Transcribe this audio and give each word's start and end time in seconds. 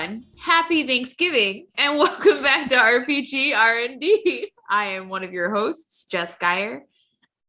everyone. 0.00 0.24
Happy 0.38 0.86
Thanksgiving 0.86 1.66
and 1.76 1.98
welcome 1.98 2.42
back 2.42 2.68
to 2.70 2.76
RPG 2.76 3.56
R&D. 3.56 4.50
I 4.68 4.86
am 4.86 5.08
one 5.08 5.24
of 5.24 5.32
your 5.32 5.52
hosts, 5.54 6.04
Jess 6.04 6.36
Geyer. 6.36 6.84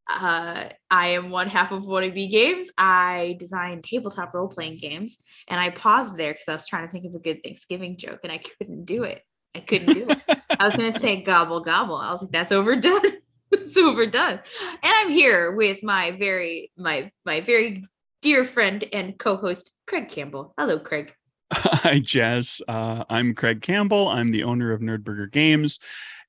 Uh, 0.10 0.66
I 0.90 1.08
am 1.10 1.30
one 1.30 1.48
half 1.48 1.72
of 1.72 1.84
Wannabe 1.84 2.30
Games. 2.30 2.70
I 2.78 3.38
design 3.40 3.82
tabletop 3.82 4.34
role-playing 4.34 4.80
games, 4.80 5.20
and 5.48 5.60
I 5.60 5.70
paused 5.70 6.18
there 6.18 6.34
because 6.34 6.50
I 6.50 6.54
was 6.54 6.68
trying 6.68 6.88
to 6.88 6.92
think 6.92 7.06
of 7.06 7.16
a 7.16 7.20
good 7.20 7.42
Thanksgiving 7.44 7.96
joke, 7.98 8.20
and 8.24 8.32
I 8.32 8.40
couldn't 8.40 8.86
do 8.86 9.04
it. 9.04 9.22
I 9.56 9.60
couldn't 9.60 9.94
do 9.94 10.10
it. 10.10 10.20
I 10.60 10.66
was 10.66 10.76
gonna 10.76 10.92
say 10.92 11.22
gobble 11.22 11.62
gobble. 11.62 11.96
I 11.96 12.12
was 12.12 12.24
like, 12.24 12.32
that's 12.32 12.52
overdone. 12.52 13.02
it's 13.52 13.78
overdone. 13.78 14.40
And 14.84 14.94
I'm 14.96 15.10
here 15.10 15.56
with 15.56 15.84
my 15.84 16.12
very 16.12 16.72
my 16.78 17.10
my 17.26 17.40
very 17.42 17.86
dear 18.22 18.44
friend 18.44 18.84
and 18.92 19.18
co-host 19.18 19.72
Craig 19.88 20.10
Campbell. 20.10 20.54
Hello, 20.58 20.80
Craig. 20.80 21.14
Hi, 21.54 22.00
Jess. 22.00 22.62
Uh, 22.66 23.04
I'm 23.10 23.36
Craig 23.36 23.62
Campbell. 23.62 24.08
I'm 24.08 24.32
the 24.32 24.44
owner 24.44 24.72
of 24.72 24.80
Nerdburger 24.80 25.30
Games, 25.30 25.80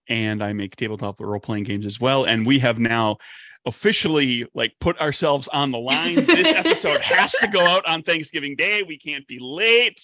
and 0.08 0.42
I 0.42 0.52
make 0.52 0.74
tabletop 0.74 1.20
role 1.20 1.38
playing 1.38 1.62
games 1.62 1.86
as 1.86 2.00
well. 2.00 2.24
And 2.24 2.44
we 2.44 2.58
have 2.58 2.80
now 2.80 3.18
officially 3.64 4.44
like 4.52 4.72
put 4.80 5.00
ourselves 5.00 5.46
on 5.46 5.70
the 5.70 5.78
line. 5.78 6.16
This 6.16 6.52
episode 6.52 7.00
has 7.02 7.30
to 7.34 7.46
go 7.46 7.60
out 7.60 7.86
on 7.86 8.02
Thanksgiving 8.02 8.56
Day. 8.56 8.82
We 8.82 8.98
can't 8.98 9.24
be 9.28 9.38
late. 9.40 10.00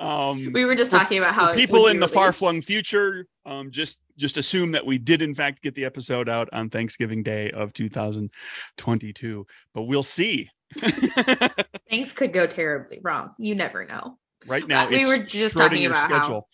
Um, 0.00 0.50
we 0.52 0.64
were 0.64 0.74
just 0.74 0.90
talking 0.90 1.18
about 1.18 1.34
how 1.34 1.52
people 1.52 1.86
in 1.86 2.00
the 2.00 2.08
far 2.08 2.32
flung 2.32 2.60
future 2.60 3.28
um, 3.46 3.70
just 3.70 4.00
just 4.16 4.36
assume 4.36 4.72
that 4.72 4.84
we 4.84 4.98
did 4.98 5.22
in 5.22 5.32
fact 5.32 5.62
get 5.62 5.76
the 5.76 5.84
episode 5.84 6.28
out 6.28 6.48
on 6.52 6.70
Thanksgiving 6.70 7.22
Day 7.22 7.52
of 7.52 7.72
2022, 7.72 9.46
but 9.72 9.82
we'll 9.82 10.02
see. 10.02 10.50
Things 11.88 12.12
could 12.12 12.32
go 12.32 12.48
terribly 12.48 12.98
wrong. 13.00 13.30
You 13.38 13.54
never 13.54 13.84
know 13.84 14.18
right 14.46 14.66
now. 14.66 14.88
we 14.88 15.06
were 15.06 15.18
just 15.18 15.56
talking 15.56 15.86
about 15.86 16.02
schedule. 16.02 16.18
how 16.18 16.46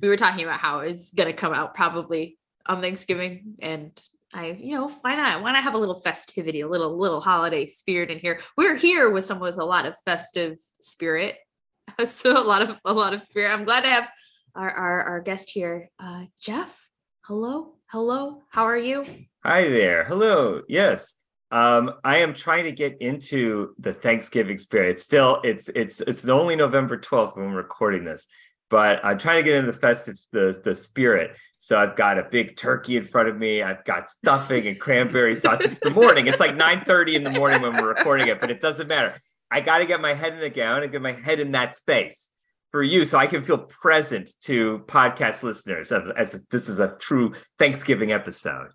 we 0.00 0.08
were 0.08 0.16
talking 0.16 0.44
about 0.44 0.60
how 0.60 0.80
it's 0.80 1.12
gonna 1.12 1.32
come 1.32 1.52
out 1.52 1.74
probably 1.74 2.38
on 2.66 2.80
Thanksgiving, 2.80 3.54
and 3.60 4.00
I, 4.32 4.52
you 4.52 4.76
know, 4.76 4.88
why 4.88 5.16
not? 5.16 5.42
Why 5.42 5.52
not 5.52 5.64
have 5.64 5.74
a 5.74 5.78
little 5.78 6.00
festivity, 6.00 6.60
a 6.60 6.68
little 6.68 6.96
little 6.96 7.20
holiday 7.20 7.66
spirit 7.66 8.10
in 8.10 8.18
here? 8.18 8.40
We're 8.56 8.76
here 8.76 9.10
with 9.10 9.24
someone 9.24 9.50
with 9.50 9.60
a 9.60 9.64
lot 9.64 9.86
of 9.86 9.96
festive 10.04 10.58
spirit, 10.80 11.36
so 12.06 12.40
a 12.40 12.44
lot 12.44 12.62
of 12.62 12.78
a 12.84 12.92
lot 12.92 13.14
of 13.14 13.22
spirit. 13.22 13.52
I'm 13.52 13.64
glad 13.64 13.82
to 13.82 13.90
have 13.90 14.08
our 14.54 14.70
our, 14.70 15.00
our 15.02 15.20
guest 15.20 15.50
here, 15.50 15.90
uh, 15.98 16.24
Jeff. 16.40 16.88
Hello, 17.22 17.74
hello. 17.86 18.42
How 18.50 18.64
are 18.64 18.78
you? 18.78 19.04
Hi 19.44 19.68
there. 19.68 20.04
Hello. 20.04 20.62
Yes. 20.68 21.14
Um, 21.50 21.94
I 22.04 22.18
am 22.18 22.32
trying 22.32 22.64
to 22.64 22.72
get 22.72 22.98
into 23.00 23.74
the 23.78 23.92
Thanksgiving 23.92 24.58
spirit. 24.58 25.00
Still, 25.00 25.40
it's 25.42 25.68
it's 25.74 26.00
it's 26.00 26.24
only 26.26 26.54
November 26.54 26.96
12th 26.96 27.36
when 27.36 27.50
we're 27.50 27.56
recording 27.56 28.04
this, 28.04 28.28
but 28.68 29.04
I'm 29.04 29.18
trying 29.18 29.38
to 29.38 29.42
get 29.42 29.56
into 29.56 29.72
the 29.72 29.78
festive 29.78 30.16
the, 30.32 30.58
the 30.62 30.74
spirit. 30.74 31.36
So 31.58 31.78
I've 31.78 31.96
got 31.96 32.18
a 32.18 32.22
big 32.22 32.56
turkey 32.56 32.96
in 32.96 33.04
front 33.04 33.28
of 33.28 33.36
me. 33.36 33.62
I've 33.62 33.84
got 33.84 34.10
stuffing 34.10 34.66
and 34.66 34.80
cranberry 34.80 35.34
sauce. 35.34 35.60
It's 35.60 35.80
the 35.80 35.90
morning. 35.90 36.28
It's 36.28 36.40
like 36.40 36.56
9:30 36.56 37.14
in 37.16 37.24
the 37.24 37.30
morning 37.30 37.62
when 37.62 37.76
we're 37.76 37.88
recording 37.88 38.28
it, 38.28 38.40
but 38.40 38.50
it 38.50 38.60
doesn't 38.60 38.86
matter. 38.86 39.16
I 39.50 39.60
got 39.60 39.78
to 39.78 39.86
get 39.86 40.00
my 40.00 40.14
head 40.14 40.32
in 40.32 40.40
the 40.40 40.50
gown 40.50 40.84
and 40.84 40.92
get 40.92 41.02
my 41.02 41.12
head 41.12 41.40
in 41.40 41.52
that 41.52 41.74
space 41.74 42.28
for 42.70 42.82
you 42.82 43.04
so 43.04 43.18
I 43.18 43.26
can 43.26 43.42
feel 43.42 43.58
present 43.58 44.30
to 44.42 44.84
podcast 44.86 45.42
listeners 45.42 45.90
as, 45.90 46.08
as 46.16 46.44
this 46.50 46.68
is 46.68 46.78
a 46.78 46.96
true 47.00 47.34
Thanksgiving 47.58 48.12
episode. 48.12 48.68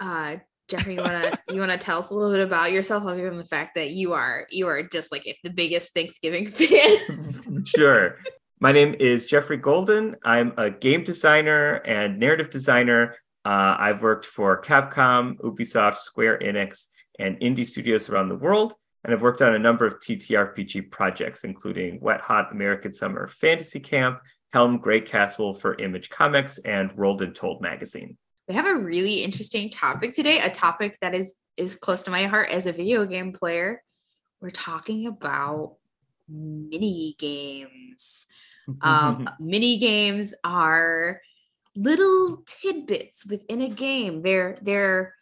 Uh, 0.00 0.38
Jeffrey, 0.68 0.94
you 0.94 1.02
wanna 1.02 1.38
you 1.48 1.60
wanna 1.60 1.78
tell 1.78 1.98
us 1.98 2.10
a 2.10 2.14
little 2.14 2.32
bit 2.32 2.44
about 2.44 2.72
yourself, 2.72 3.04
other 3.06 3.28
than 3.28 3.38
the 3.38 3.44
fact 3.44 3.74
that 3.76 3.90
you 3.90 4.12
are 4.12 4.46
you 4.50 4.66
are 4.66 4.82
just 4.82 5.12
like 5.12 5.24
the 5.42 5.50
biggest 5.50 5.94
Thanksgiving 5.94 6.46
fan. 6.50 7.64
sure. 7.76 8.18
My 8.58 8.72
name 8.72 8.94
is 8.98 9.26
Jeffrey 9.26 9.58
Golden. 9.58 10.16
I'm 10.24 10.54
a 10.56 10.70
game 10.70 11.04
designer 11.04 11.74
and 11.84 12.18
narrative 12.18 12.48
designer. 12.48 13.16
Uh, 13.44 13.76
I've 13.78 14.02
worked 14.02 14.24
for 14.24 14.60
Capcom, 14.62 15.36
Ubisoft, 15.40 15.98
Square 15.98 16.38
Enix, 16.38 16.86
and 17.18 17.38
indie 17.40 17.66
studios 17.66 18.08
around 18.08 18.30
the 18.30 18.36
world. 18.36 18.72
And 19.04 19.12
I've 19.12 19.20
worked 19.20 19.42
on 19.42 19.54
a 19.54 19.58
number 19.58 19.86
of 19.86 20.00
TTRPG 20.00 20.90
projects, 20.90 21.44
including 21.44 22.00
Wet 22.00 22.22
Hot 22.22 22.50
American 22.50 22.94
Summer 22.94 23.28
Fantasy 23.28 23.78
Camp, 23.78 24.20
Helm 24.54 24.78
Grey 24.78 25.02
Castle 25.02 25.52
for 25.52 25.74
Image 25.76 26.08
Comics, 26.08 26.56
and 26.58 26.96
Rolled 26.98 27.20
and 27.20 27.34
Told 27.36 27.60
magazine 27.60 28.16
we 28.48 28.54
have 28.54 28.66
a 28.66 28.76
really 28.76 29.24
interesting 29.24 29.70
topic 29.70 30.14
today, 30.14 30.40
a 30.40 30.50
topic 30.50 30.98
that 31.00 31.14
is 31.14 31.34
is 31.56 31.74
close 31.74 32.02
to 32.04 32.10
my 32.10 32.24
heart 32.26 32.50
as 32.50 32.66
a 32.66 32.72
video 32.72 33.06
game 33.06 33.32
player. 33.32 33.82
We're 34.40 34.50
talking 34.50 35.06
about 35.06 35.76
mini 36.28 37.16
games. 37.18 38.26
um, 38.82 39.28
mini 39.40 39.78
games 39.78 40.34
are 40.44 41.20
little 41.76 42.44
tidbits 42.46 43.26
within 43.26 43.62
a 43.62 43.68
game. 43.68 44.22
They're 44.22 44.58
they're 44.62 45.14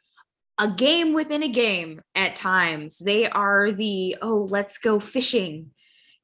a 0.59 0.69
game 0.69 1.15
within 1.15 1.43
a 1.43 1.49
game 1.49 2.03
at 2.15 2.37
times. 2.37 2.99
They 2.99 3.29
are 3.29 3.73
the 3.73 4.17
oh, 4.21 4.47
let's 4.51 4.79
go 4.79 5.01
fishing 5.01 5.71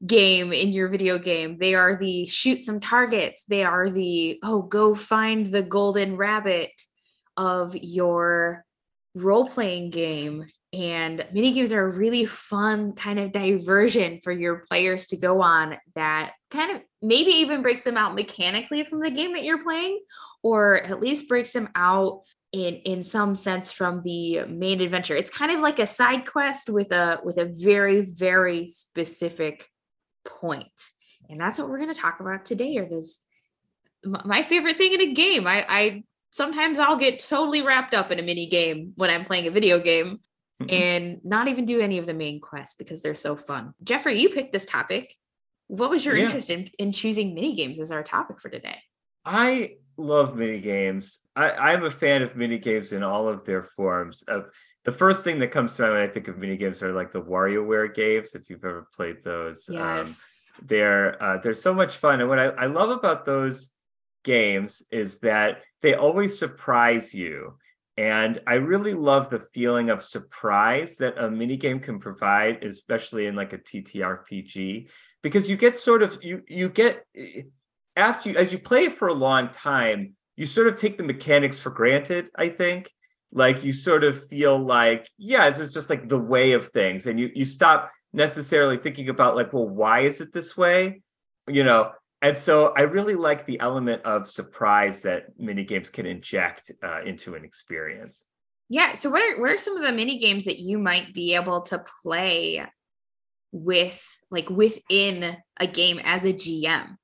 game 0.07 0.53
in 0.53 0.69
your 0.69 0.89
video 0.89 1.19
game. 1.19 1.57
They 1.59 1.75
are 1.75 1.97
the 1.97 2.27
shoot 2.27 2.61
some 2.61 2.81
targets. 2.81 3.45
They 3.45 3.65
are 3.65 3.89
the 3.89 4.39
oh, 4.43 4.63
go 4.63 4.95
find 4.95 5.47
the 5.47 5.63
golden 5.63 6.17
rabbit 6.17 6.71
of 7.41 7.75
your 7.75 8.67
role 9.15 9.47
playing 9.47 9.91
game. 9.91 10.45
And 10.73 11.27
mini 11.33 11.53
games 11.53 11.73
are 11.73 11.85
a 11.85 11.97
really 11.97 12.27
fun 12.27 12.93
kind 12.93 13.19
of 13.19 13.33
diversion 13.33 14.21
for 14.23 14.31
your 14.31 14.65
players 14.69 15.09
to 15.09 15.17
go 15.17 15.41
on 15.41 15.77
that 15.97 16.35
kind 16.51 16.77
of 16.77 16.83
maybe 17.03 17.31
even 17.31 17.63
breaks 17.63 17.83
them 17.83 17.97
out 17.97 18.15
mechanically 18.15 18.85
from 18.85 19.01
the 19.01 19.11
game 19.11 19.33
that 19.33 19.43
you're 19.43 19.65
playing, 19.65 20.01
or 20.45 20.83
at 20.83 21.01
least 21.01 21.29
breaks 21.29 21.53
them 21.53 21.71
out 21.75 22.21
in 22.53 22.77
in 22.77 23.03
some 23.03 23.35
sense 23.35 23.73
from 23.73 24.03
the 24.05 24.45
main 24.45 24.81
adventure. 24.81 25.17
It's 25.17 25.31
kind 25.31 25.51
of 25.51 25.61
like 25.61 25.81
a 25.81 25.87
side 25.87 26.27
quest 26.27 26.69
with 26.69 26.93
a 26.93 27.21
with 27.25 27.39
a 27.39 27.47
very 27.47 28.03
very 28.03 28.67
specific 28.67 29.67
point. 30.25 30.69
And 31.29 31.41
that's 31.41 31.59
what 31.59 31.69
we're 31.69 31.79
going 31.79 31.95
to 31.95 32.01
talk 32.01 32.21
about 32.21 32.45
today 32.45 32.77
or 32.77 32.87
this 32.87 33.19
my 34.05 34.43
favorite 34.45 34.77
thing 34.77 34.93
in 34.93 35.01
a 35.01 35.15
game. 35.15 35.47
I 35.47 35.65
I 35.69 36.05
sometimes 36.31 36.79
I'll 36.79 36.97
get 36.97 37.19
totally 37.19 37.63
wrapped 37.63 37.95
up 37.95 38.11
in 38.11 38.19
a 38.19 38.23
mini 38.23 38.49
game 38.49 38.93
when 38.97 39.11
I'm 39.11 39.25
playing 39.25 39.47
a 39.47 39.51
video 39.51 39.79
game 39.81 40.21
mm-hmm. 40.61 40.71
and 40.71 41.21
not 41.25 41.49
even 41.49 41.65
do 41.67 41.81
any 41.81 41.99
of 41.99 42.07
the 42.07 42.15
main 42.15 42.41
quests 42.41 42.75
because 42.75 43.03
they're 43.03 43.15
so 43.15 43.37
fun. 43.37 43.75
Jeffrey, 43.83 44.21
you 44.21 44.31
picked 44.31 44.53
this 44.53 44.67
topic. 44.67 45.15
What 45.67 45.91
was 45.91 46.05
your 46.05 46.17
yeah. 46.17 46.25
interest 46.25 46.51
in, 46.51 46.71
in 46.79 46.93
choosing 46.93 47.35
mini 47.35 47.55
games 47.55 47.79
as 47.81 47.93
our 47.93 48.03
topic 48.03 48.41
for 48.41 48.49
today? 48.49 48.79
I 49.25 49.77
love 49.97 50.35
mini 50.37 50.61
games. 50.61 51.21
I, 51.37 51.51
I'm 51.53 51.85
a 51.85 51.91
fan 51.91 52.23
of 52.23 52.37
mini 52.37 52.59
games 52.59 52.93
in 52.93 53.03
all 53.03 53.29
of 53.29 53.45
their 53.45 53.63
forms. 53.63 54.25
Uh, 54.27 54.43
the 54.85 54.93
first 54.93 55.25
thing 55.25 55.39
that 55.41 55.49
comes 55.49 55.75
to 55.77 55.83
mind 55.83 55.95
when 55.95 56.03
I 56.03 56.09
think 56.09 56.29
of 56.29 56.39
mini 56.39 56.57
games 56.57 56.83
are 56.83 56.93
like 56.93 57.13
the 57.13 57.21
WarioWare 57.21 57.95
games. 57.95 58.35
If 58.35 58.49
you've 58.49 58.65
ever 58.65 58.89
played 58.95 59.23
those, 59.23 59.69
um, 59.69 59.77
yes, 59.77 60.53
um, 60.59 60.67
they're 60.67 61.23
uh, 61.23 61.39
they're 61.39 61.55
so 61.55 61.75
much 61.75 61.99
fun. 61.99 62.21
And 62.21 62.29
what 62.31 62.39
I, 62.39 62.47
I 62.47 62.67
love 62.67 62.89
about 62.89 63.27
those 63.27 63.71
games 64.23 64.83
is 64.91 65.19
that 65.19 65.63
they 65.83 65.95
always 65.95 66.39
surprise 66.39 67.15
you. 67.15 67.57
And 67.97 68.39
I 68.47 68.55
really 68.55 68.95
love 68.95 69.29
the 69.29 69.47
feeling 69.53 69.91
of 69.91 70.03
surprise 70.03 70.97
that 70.97 71.23
a 71.23 71.31
mini 71.31 71.57
game 71.57 71.81
can 71.81 71.99
provide, 71.99 72.65
especially 72.65 73.27
in 73.27 73.35
like 73.35 73.53
a 73.53 73.59
TTRPG, 73.59 74.89
because 75.23 75.51
you 75.51 75.57
get 75.57 75.79
sort 75.79 76.03
of 76.03 76.19
you 76.23 76.43
you 76.49 76.71
get 76.71 77.05
eh, 77.15 77.43
after 77.97 78.31
you 78.31 78.37
as 78.37 78.53
you 78.53 78.59
play 78.59 78.85
it 78.85 78.97
for 78.97 79.09
a 79.09 79.15
long 79.15 79.51
time, 79.51 80.15
you 80.37 80.47
sort 80.47 80.69
of 80.69 80.77
take 80.77 80.97
the 80.97 81.05
mechanics 81.05 81.59
for 81.59 81.71
granted, 81.71 82.29
I 82.35 82.49
think. 82.49 82.91
Like 83.33 83.65
you 83.65 83.73
sort 83.73 84.03
of 84.03 84.27
feel 84.29 84.59
like, 84.59 85.07
yeah, 85.19 85.51
this 85.51 85.61
is 85.61 85.71
just 85.73 85.91
like 85.91 86.09
the 86.09 86.19
way 86.19 86.53
of 86.53 86.69
things. 86.69 87.07
And 87.07 87.21
you 87.21 87.31
you 87.35 87.45
stop 87.45 87.91
necessarily 88.13 88.79
thinking 88.79 89.09
about 89.09 89.37
like, 89.37 89.53
well, 89.53 89.69
why 89.69 90.01
is 90.01 90.21
it 90.21 90.33
this 90.33 90.57
way? 90.57 91.03
You 91.47 91.65
know, 91.65 91.93
and 92.23 92.37
so 92.37 92.73
I 92.77 92.83
really 92.83 93.15
like 93.15 93.47
the 93.47 93.61
element 93.61 94.03
of 94.05 94.29
surprise 94.29 95.03
that 95.03 95.39
mini 95.39 95.65
games 95.65 95.89
can 95.89 96.07
inject 96.07 96.71
uh, 96.83 97.03
into 97.03 97.35
an 97.35 97.45
experience. 97.45 98.27
Yeah. 98.69 98.95
So 98.95 99.11
what 99.11 99.23
are 99.23 99.41
what 99.41 99.51
are 99.51 99.59
some 99.59 99.77
of 99.77 99.83
the 99.83 99.93
mini 99.93 100.19
games 100.19 100.45
that 100.45 100.59
you 100.59 100.79
might 100.79 101.15
be 101.15 101.35
able 101.35 101.63
to 101.63 101.83
play 102.03 102.65
with 103.53 104.01
like 104.31 104.49
within 104.49 105.37
a 105.59 105.67
game 105.67 105.99
as 106.05 106.25
a 106.25 106.33
GM? 106.33 106.97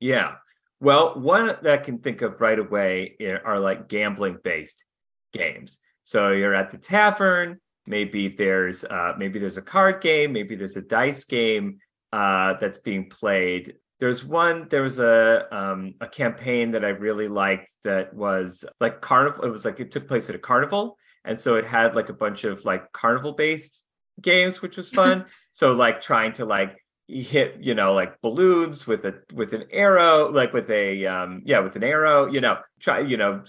Yeah. 0.00 0.36
Well, 0.80 1.20
one 1.20 1.46
that 1.46 1.66
I 1.66 1.76
can 1.78 1.98
think 1.98 2.22
of 2.22 2.40
right 2.40 2.58
away 2.58 3.16
are 3.44 3.58
like 3.58 3.88
gambling 3.88 4.38
based 4.42 4.84
games. 5.32 5.80
So 6.04 6.30
you're 6.30 6.54
at 6.54 6.70
the 6.70 6.78
tavern, 6.78 7.58
maybe 7.86 8.28
there's 8.28 8.84
uh, 8.84 9.14
maybe 9.18 9.38
there's 9.38 9.56
a 9.56 9.62
card 9.62 10.00
game, 10.00 10.32
maybe 10.32 10.54
there's 10.54 10.76
a 10.76 10.82
dice 10.82 11.24
game 11.24 11.78
uh, 12.12 12.54
that's 12.60 12.78
being 12.78 13.10
played 13.10 13.74
there's 14.00 14.24
one 14.24 14.66
there 14.70 14.82
was 14.82 14.98
a 14.98 15.46
um, 15.54 15.94
a 16.00 16.08
campaign 16.08 16.72
that 16.72 16.84
i 16.84 16.88
really 16.88 17.28
liked 17.28 17.72
that 17.84 18.12
was 18.14 18.64
like 18.80 19.00
carnival 19.00 19.44
it 19.44 19.50
was 19.50 19.64
like 19.64 19.80
it 19.80 19.90
took 19.90 20.08
place 20.08 20.28
at 20.28 20.34
a 20.34 20.38
carnival 20.38 20.96
and 21.24 21.40
so 21.40 21.56
it 21.56 21.66
had 21.66 21.94
like 21.94 22.08
a 22.08 22.14
bunch 22.14 22.44
of 22.44 22.64
like 22.64 22.92
carnival 22.92 23.32
based 23.32 23.86
games 24.20 24.62
which 24.62 24.76
was 24.76 24.90
fun. 24.90 25.26
So 25.56 25.70
like 25.70 26.00
trying 26.00 26.32
to 26.32 26.44
like 26.44 26.76
hit 27.06 27.58
you 27.60 27.76
know 27.76 27.94
like 27.94 28.20
balloons 28.22 28.88
with 28.88 29.04
a 29.04 29.14
with 29.32 29.52
an 29.52 29.62
arrow 29.70 30.32
like 30.32 30.52
with 30.52 30.68
a 30.68 31.06
um 31.06 31.42
yeah 31.44 31.60
with 31.60 31.76
an 31.76 31.84
arrow 31.84 32.26
you 32.26 32.40
know 32.40 32.58
try 32.80 32.98
you 32.98 33.16
know 33.16 33.40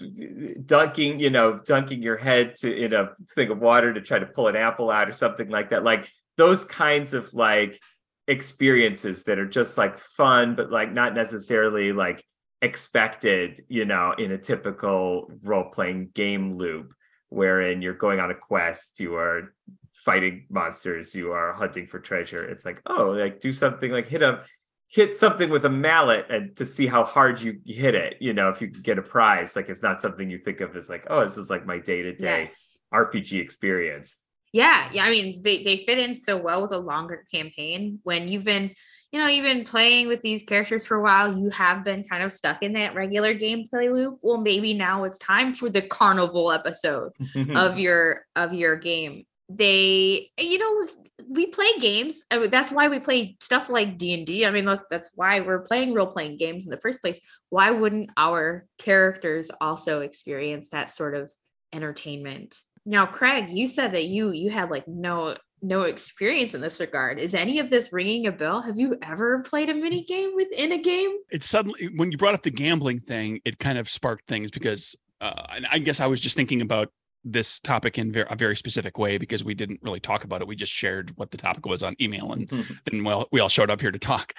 dunking 0.64 1.18
you 1.18 1.30
know 1.30 1.58
dunking 1.64 2.02
your 2.02 2.16
head 2.16 2.54
to 2.58 2.72
in 2.72 2.92
a 2.92 3.10
thing 3.34 3.50
of 3.50 3.58
water 3.58 3.92
to 3.92 4.00
try 4.00 4.20
to 4.20 4.26
pull 4.26 4.46
an 4.46 4.54
apple 4.54 4.88
out 4.88 5.08
or 5.08 5.12
something 5.12 5.48
like 5.48 5.70
that. 5.70 5.82
Like 5.82 6.08
those 6.36 6.64
kinds 6.64 7.12
of 7.12 7.34
like 7.34 7.80
experiences 8.28 9.24
that 9.24 9.38
are 9.38 9.46
just 9.46 9.78
like 9.78 9.98
fun 9.98 10.54
but 10.56 10.70
like 10.70 10.92
not 10.92 11.14
necessarily 11.14 11.92
like 11.92 12.24
expected 12.62 13.64
you 13.68 13.84
know 13.84 14.12
in 14.18 14.32
a 14.32 14.38
typical 14.38 15.30
role 15.42 15.70
playing 15.70 16.08
game 16.14 16.56
loop 16.56 16.92
wherein 17.28 17.82
you're 17.82 17.94
going 17.94 18.18
on 18.18 18.30
a 18.30 18.34
quest 18.34 18.98
you 18.98 19.14
are 19.14 19.52
fighting 19.96 20.46
monsters, 20.50 21.14
you 21.14 21.32
are 21.32 21.54
hunting 21.54 21.86
for 21.86 21.98
treasure. 21.98 22.44
It's 22.44 22.64
like, 22.64 22.82
oh, 22.86 23.10
like 23.10 23.40
do 23.40 23.52
something 23.52 23.90
like 23.90 24.06
hit 24.06 24.22
a 24.22 24.42
hit 24.88 25.16
something 25.16 25.50
with 25.50 25.64
a 25.64 25.68
mallet 25.68 26.26
and 26.30 26.54
to 26.56 26.64
see 26.64 26.86
how 26.86 27.02
hard 27.02 27.40
you 27.40 27.58
hit 27.64 27.96
it, 27.96 28.16
you 28.20 28.32
know, 28.32 28.50
if 28.50 28.60
you 28.60 28.68
get 28.68 28.98
a 28.98 29.02
prize. 29.02 29.56
Like 29.56 29.68
it's 29.68 29.82
not 29.82 30.00
something 30.00 30.30
you 30.30 30.38
think 30.38 30.60
of 30.60 30.76
as 30.76 30.88
like, 30.88 31.06
oh, 31.10 31.24
this 31.24 31.36
is 31.36 31.50
like 31.50 31.66
my 31.66 31.78
day-to-day 31.78 32.48
RPG 32.94 33.40
experience. 33.40 34.16
Yeah. 34.56 34.88
Yeah. 34.90 35.04
I 35.04 35.10
mean, 35.10 35.42
they, 35.42 35.62
they 35.62 35.76
fit 35.84 35.98
in 35.98 36.14
so 36.14 36.38
well 36.38 36.62
with 36.62 36.72
a 36.72 36.78
longer 36.78 37.26
campaign 37.30 37.98
when 38.04 38.26
you've 38.26 38.44
been, 38.44 38.70
you 39.12 39.18
know, 39.20 39.26
you've 39.26 39.44
been 39.44 39.64
playing 39.64 40.08
with 40.08 40.22
these 40.22 40.44
characters 40.44 40.86
for 40.86 40.96
a 40.96 41.02
while, 41.02 41.36
you 41.36 41.50
have 41.50 41.84
been 41.84 42.02
kind 42.02 42.22
of 42.22 42.32
stuck 42.32 42.62
in 42.62 42.72
that 42.72 42.94
regular 42.94 43.34
gameplay 43.34 43.92
loop. 43.92 44.18
Well, 44.22 44.38
maybe 44.38 44.72
now 44.72 45.04
it's 45.04 45.18
time 45.18 45.54
for 45.54 45.68
the 45.68 45.82
carnival 45.82 46.50
episode 46.52 47.12
of 47.54 47.78
your 47.78 48.24
of 48.34 48.54
your 48.54 48.76
game 48.76 49.24
they 49.48 50.28
you 50.40 50.58
know 50.58 50.88
we 51.28 51.46
play 51.46 51.70
games 51.78 52.24
I 52.32 52.38
mean, 52.38 52.50
that's 52.50 52.72
why 52.72 52.88
we 52.88 52.98
play 52.98 53.36
stuff 53.40 53.68
like 53.68 53.96
d&d 53.96 54.44
i 54.44 54.50
mean 54.50 54.64
that's 54.90 55.10
why 55.14 55.38
we're 55.38 55.60
playing 55.60 55.94
role-playing 55.94 56.36
games 56.36 56.64
in 56.64 56.70
the 56.70 56.80
first 56.80 57.00
place 57.00 57.20
why 57.48 57.70
wouldn't 57.70 58.10
our 58.16 58.66
characters 58.78 59.52
also 59.60 60.00
experience 60.00 60.70
that 60.70 60.90
sort 60.90 61.14
of 61.14 61.30
entertainment 61.72 62.60
now 62.86 63.04
craig 63.04 63.50
you 63.50 63.66
said 63.66 63.92
that 63.92 64.04
you 64.04 64.30
you 64.30 64.50
had 64.50 64.70
like 64.70 64.86
no 64.88 65.36
no 65.62 65.82
experience 65.82 66.54
in 66.54 66.60
this 66.60 66.80
regard 66.80 67.18
is 67.18 67.34
any 67.34 67.58
of 67.58 67.70
this 67.70 67.92
ringing 67.92 68.26
a 68.26 68.32
bell 68.32 68.62
have 68.62 68.78
you 68.78 68.96
ever 69.02 69.40
played 69.40 69.68
a 69.68 69.74
mini 69.74 70.04
game 70.04 70.30
within 70.34 70.72
a 70.72 70.78
game 70.78 71.10
It 71.30 71.42
suddenly 71.42 71.90
when 71.96 72.12
you 72.12 72.18
brought 72.18 72.34
up 72.34 72.42
the 72.42 72.50
gambling 72.50 73.00
thing 73.00 73.40
it 73.44 73.58
kind 73.58 73.76
of 73.76 73.88
sparked 73.88 74.26
things 74.26 74.50
because 74.50 74.96
uh, 75.20 75.60
I 75.70 75.78
guess 75.78 76.00
I 76.00 76.06
was 76.06 76.20
just 76.20 76.36
thinking 76.36 76.60
about 76.60 76.90
this 77.24 77.58
topic 77.58 77.98
in 77.98 78.14
a 78.30 78.36
very 78.36 78.56
specific 78.56 78.98
way 78.98 79.18
because 79.18 79.42
we 79.42 79.54
didn't 79.54 79.80
really 79.82 79.98
talk 79.98 80.24
about 80.24 80.40
it. 80.40 80.46
We 80.46 80.54
just 80.54 80.72
shared 80.72 81.12
what 81.16 81.30
the 81.30 81.36
topic 81.36 81.66
was 81.66 81.82
on 81.82 81.96
email, 82.00 82.32
and 82.32 82.48
mm-hmm. 82.48 82.74
then 82.90 83.04
well, 83.04 83.26
we 83.32 83.40
all 83.40 83.48
showed 83.48 83.70
up 83.70 83.80
here 83.80 83.90
to 83.90 83.98
talk. 83.98 84.34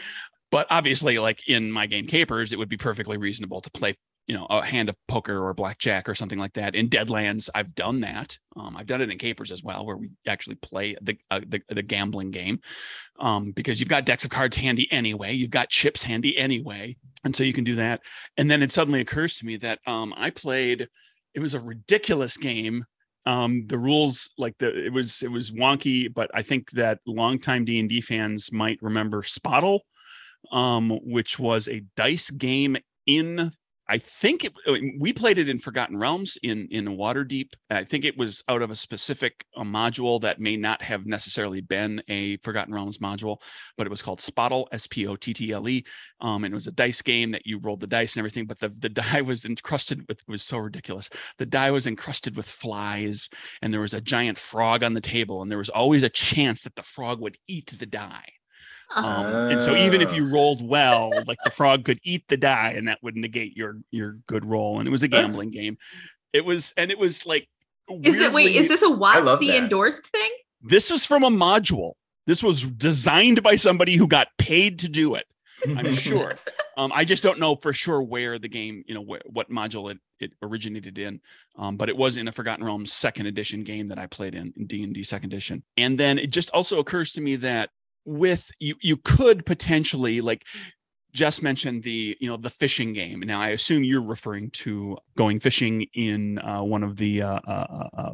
But 0.50 0.68
obviously, 0.70 1.20
like 1.20 1.48
in 1.48 1.72
my 1.72 1.86
game 1.86 2.08
Capers, 2.08 2.54
it 2.54 2.60
would 2.60 2.70
be 2.70 2.78
perfectly 2.78 3.18
reasonable 3.18 3.60
to 3.62 3.70
play, 3.70 3.96
you 4.28 4.36
know, 4.36 4.46
a 4.50 4.64
hand 4.64 4.90
of 4.90 4.96
poker 5.08 5.42
or 5.42 5.54
blackjack 5.54 6.10
or 6.10 6.14
something 6.14 6.38
like 6.38 6.54
that. 6.54 6.76
In 6.76 6.90
Deadlands, 6.90 7.50
I've 7.56 7.74
done 7.74 8.02
that. 8.02 8.38
Um, 8.58 8.76
I've 8.76 8.86
done 8.86 9.02
it 9.02 9.10
in 9.10 9.18
Capers 9.18 9.52
as 9.54 9.64
well, 9.64 9.86
where 9.86 9.96
we 9.96 10.10
actually 10.28 10.56
play 10.56 10.98
the 11.02 11.18
uh, 11.32 11.40
the, 11.48 11.62
the, 11.70 11.82
gambling 11.82 12.32
game, 12.32 12.60
um, 13.20 13.52
because 13.52 13.80
you've 13.80 13.90
got 13.90 14.06
decks 14.06 14.26
of 14.26 14.32
cards 14.32 14.58
handy 14.58 14.92
anyway, 14.92 15.34
you've 15.34 15.50
got 15.50 15.70
chips 15.70 16.04
handy 16.04 16.38
anyway, 16.38 16.98
and 17.24 17.36
so 17.36 17.44
you 17.44 17.54
can 17.54 17.64
do 17.64 17.76
that. 17.76 18.02
And 18.36 18.52
then 18.52 18.62
it 18.62 18.72
suddenly 18.72 19.00
occurs 19.00 19.38
to 19.38 19.46
me 19.46 19.56
that 19.58 19.80
um, 19.88 20.14
I 20.18 20.30
played 20.30 20.90
it 21.34 21.40
was 21.40 21.54
a 21.54 21.62
ridiculous 21.62 22.36
game. 22.36 22.84
Um, 23.26 23.68
the 23.68 23.78
rules 23.78 24.32
like 24.38 24.58
the 24.58 24.88
it 24.88 24.92
was 24.92 25.22
it 25.22 25.32
was 25.32 25.52
wonky, 25.52 26.14
but 26.14 26.30
I 26.34 26.42
think 26.42 26.72
that 26.72 27.00
longtime 27.06 27.64
D 27.64 27.80
and 27.80 27.88
D 27.88 28.02
fans 28.02 28.52
might 28.52 28.80
remember 28.82 29.24
Spottle, 29.24 29.86
um, 30.52 30.90
which 31.04 31.40
was 31.40 31.70
a 31.70 31.84
dice 31.96 32.30
game 32.30 32.76
in 33.06 33.52
I 33.90 34.00
think 34.00 34.44
it, 34.44 34.54
we 35.00 35.14
played 35.14 35.38
it 35.38 35.48
in 35.48 35.60
Forgotten 35.60 35.98
Realms 35.98 36.38
in 36.44 36.68
in 36.72 36.86
Waterdeep. 36.86 37.54
I 37.70 37.86
think 37.86 38.04
it 38.04 38.18
was 38.18 38.44
out 38.50 38.62
of 38.62 38.70
a 38.70 38.76
specific 38.76 39.46
module 39.58 40.20
that 40.22 40.42
may 40.42 40.58
not 40.58 40.82
have 40.82 41.06
necessarily 41.06 41.62
been 41.62 42.02
a 42.10 42.38
Forgotten 42.38 42.74
Realms 42.74 42.98
module, 42.98 43.38
but 43.78 43.88
it 43.88 43.90
was 43.90 44.02
called 44.02 44.20
Spottle, 44.20 44.68
S 44.74 44.88
P 44.88 45.08
O 45.08 45.16
T 45.16 45.34
T 45.34 45.54
L 45.54 45.70
E, 45.70 45.86
um, 46.20 46.44
and 46.44 46.54
it 46.54 46.56
was 46.56 46.68
a 46.68 46.72
dice 46.72 47.02
game 47.02 47.32
that 47.32 47.46
you 47.46 47.60
rolled 47.60 47.80
the 47.80 47.88
dice 47.88 48.16
and 48.16 48.20
everything. 48.20 48.46
But 48.46 48.60
the 48.60 48.70
the 48.78 48.90
die 48.98 49.22
was 49.22 49.46
encrusted 49.46 50.06
with 50.10 50.20
it 50.20 50.32
was 50.32 50.44
so 50.44 50.58
ridiculous. 50.58 51.10
The 51.38 51.46
die 51.46 51.72
was 51.72 51.88
encrusted 51.88 52.36
with 52.36 52.48
flies, 52.48 53.30
and 53.62 53.74
there 53.74 53.82
was 53.82 53.94
a 53.94 54.02
giant 54.02 54.38
frog 54.38 54.84
on 54.84 54.96
the 54.96 55.02
table, 55.02 55.42
and 55.42 55.50
there 55.50 55.58
was 55.58 55.70
always 55.70 56.04
a 56.04 56.10
chance 56.10 56.64
that 56.64 56.76
the 56.76 56.84
frog 56.84 57.22
would 57.22 57.38
eat 57.48 57.74
the 57.78 57.86
die. 57.86 58.37
Um, 58.96 59.26
and 59.52 59.62
so 59.62 59.76
even 59.76 60.02
if 60.02 60.14
you 60.14 60.26
oh. 60.28 60.32
rolled 60.32 60.68
well, 60.68 61.12
like 61.26 61.38
the 61.44 61.52
frog 61.52 61.84
could 61.86 62.00
eat 62.04 62.24
the 62.28 62.38
die 62.38 62.74
and 62.76 62.88
that 62.88 63.00
would 63.04 63.16
negate 63.16 63.56
your 63.56 63.78
your 63.92 64.18
good 64.28 64.46
roll. 64.46 64.80
And 64.80 64.88
it 64.88 64.92
was 64.92 65.04
a 65.04 65.08
gambling 65.08 65.50
That's... 65.50 65.62
game. 65.62 65.78
It 66.34 66.46
was 66.46 66.74
and 66.78 66.92
it 66.92 66.98
was 66.98 67.26
like 67.26 67.48
weirdly, 67.90 68.12
Is 68.12 68.20
it 68.20 68.34
wait, 68.34 68.56
is 68.56 68.68
this 68.68 68.82
a 68.82 68.88
WotC 68.88 69.56
endorsed 69.56 70.08
thing? 70.08 70.30
This 70.62 70.92
is 70.92 71.06
from 71.06 71.24
a 71.24 71.30
module. 71.30 71.94
This 72.26 72.44
was 72.44 72.64
designed 72.64 73.44
by 73.44 73.56
somebody 73.56 73.96
who 73.96 74.08
got 74.08 74.28
paid 74.38 74.80
to 74.80 74.90
do 74.90 75.16
it. 75.16 75.26
I'm 75.66 75.92
sure. 75.92 76.36
Um, 76.78 76.92
I 76.94 77.06
just 77.06 77.24
don't 77.24 77.40
know 77.40 77.56
for 77.56 77.74
sure 77.74 78.04
where 78.04 78.38
the 78.38 78.48
game, 78.48 78.84
you 78.86 78.94
know, 78.94 79.02
wh- 79.02 79.36
what 79.36 79.50
module 79.50 79.90
it, 79.90 79.98
it 80.20 80.32
originated 80.44 81.00
in. 81.00 81.20
Um, 81.58 81.76
but 81.76 81.90
it 81.90 81.98
was 81.98 82.18
in 82.18 82.28
a 82.28 82.32
Forgotten 82.32 82.64
Realms 82.64 82.94
second 82.94 83.26
edition 83.26 83.64
game 83.64 83.88
that 83.88 83.98
I 83.98 84.06
played 84.06 84.36
in 84.36 84.54
in 84.56 84.68
D 84.68 84.84
and 84.84 84.94
D 84.94 85.02
second 85.02 85.34
edition. 85.34 85.64
And 85.76 86.00
then 86.00 86.20
it 86.20 86.30
just 86.30 86.52
also 86.52 86.78
occurs 86.78 87.14
to 87.14 87.22
me 87.22 87.36
that 87.38 87.72
with 88.08 88.50
you 88.60 88.74
you 88.82 88.96
could 88.96 89.46
potentially 89.46 90.22
like 90.22 90.44
just 91.12 91.44
mentioned 91.44 91.84
the 91.84 92.18
you 92.20 92.30
know 92.30 92.38
the 92.38 92.50
fishing 92.50 92.94
game. 92.94 93.20
Now 93.20 93.42
I 93.42 93.50
assume 93.50 93.84
you're 93.84 94.02
referring 94.02 94.50
to 94.52 94.98
going 95.18 95.40
fishing 95.40 95.88
in 95.94 96.40
uh, 96.40 96.64
one 96.64 96.84
of 96.84 96.96
the 96.96 97.22
uh, 97.22 97.40
uh, 97.46 97.68
uh, 97.70 97.90
uh 97.98 98.14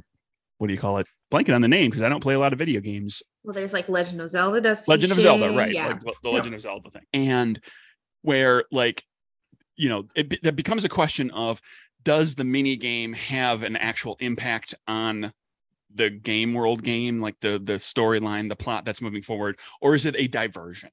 what 0.57 0.67
do 0.67 0.73
you 0.73 0.79
call 0.79 0.97
it? 0.97 1.07
Blanket 1.29 1.53
on 1.53 1.61
the 1.61 1.67
name 1.67 1.91
because 1.91 2.01
I 2.01 2.09
don't 2.09 2.21
play 2.21 2.33
a 2.33 2.39
lot 2.39 2.53
of 2.53 2.59
video 2.59 2.79
games. 2.79 3.21
Well, 3.43 3.53
there's 3.53 3.73
like 3.73 3.89
Legend 3.89 4.21
of 4.21 4.29
Zelda, 4.29 4.61
Dusty 4.61 4.91
Legend 4.91 5.11
of 5.11 5.19
Zelda, 5.19 5.55
right? 5.55 5.73
Yeah. 5.73 5.87
Like 5.87 6.21
the 6.21 6.29
Legend 6.29 6.53
yeah. 6.53 6.55
of 6.55 6.61
Zelda 6.61 6.89
thing, 6.89 7.03
and 7.13 7.59
where 8.21 8.63
like 8.71 9.03
you 9.75 9.89
know 9.89 10.07
it, 10.15 10.33
it 10.43 10.55
becomes 10.55 10.85
a 10.85 10.89
question 10.89 11.29
of 11.31 11.61
does 12.03 12.35
the 12.35 12.43
mini 12.43 12.75
game 12.75 13.13
have 13.13 13.63
an 13.63 13.75
actual 13.75 14.15
impact 14.19 14.73
on 14.87 15.33
the 15.95 16.09
game 16.09 16.53
world 16.53 16.83
game, 16.83 17.19
like 17.19 17.39
the 17.39 17.59
the 17.63 17.73
storyline, 17.73 18.49
the 18.49 18.55
plot 18.55 18.85
that's 18.85 19.01
moving 19.01 19.23
forward, 19.23 19.59
or 19.81 19.95
is 19.95 20.05
it 20.05 20.15
a 20.17 20.27
diversion? 20.27 20.89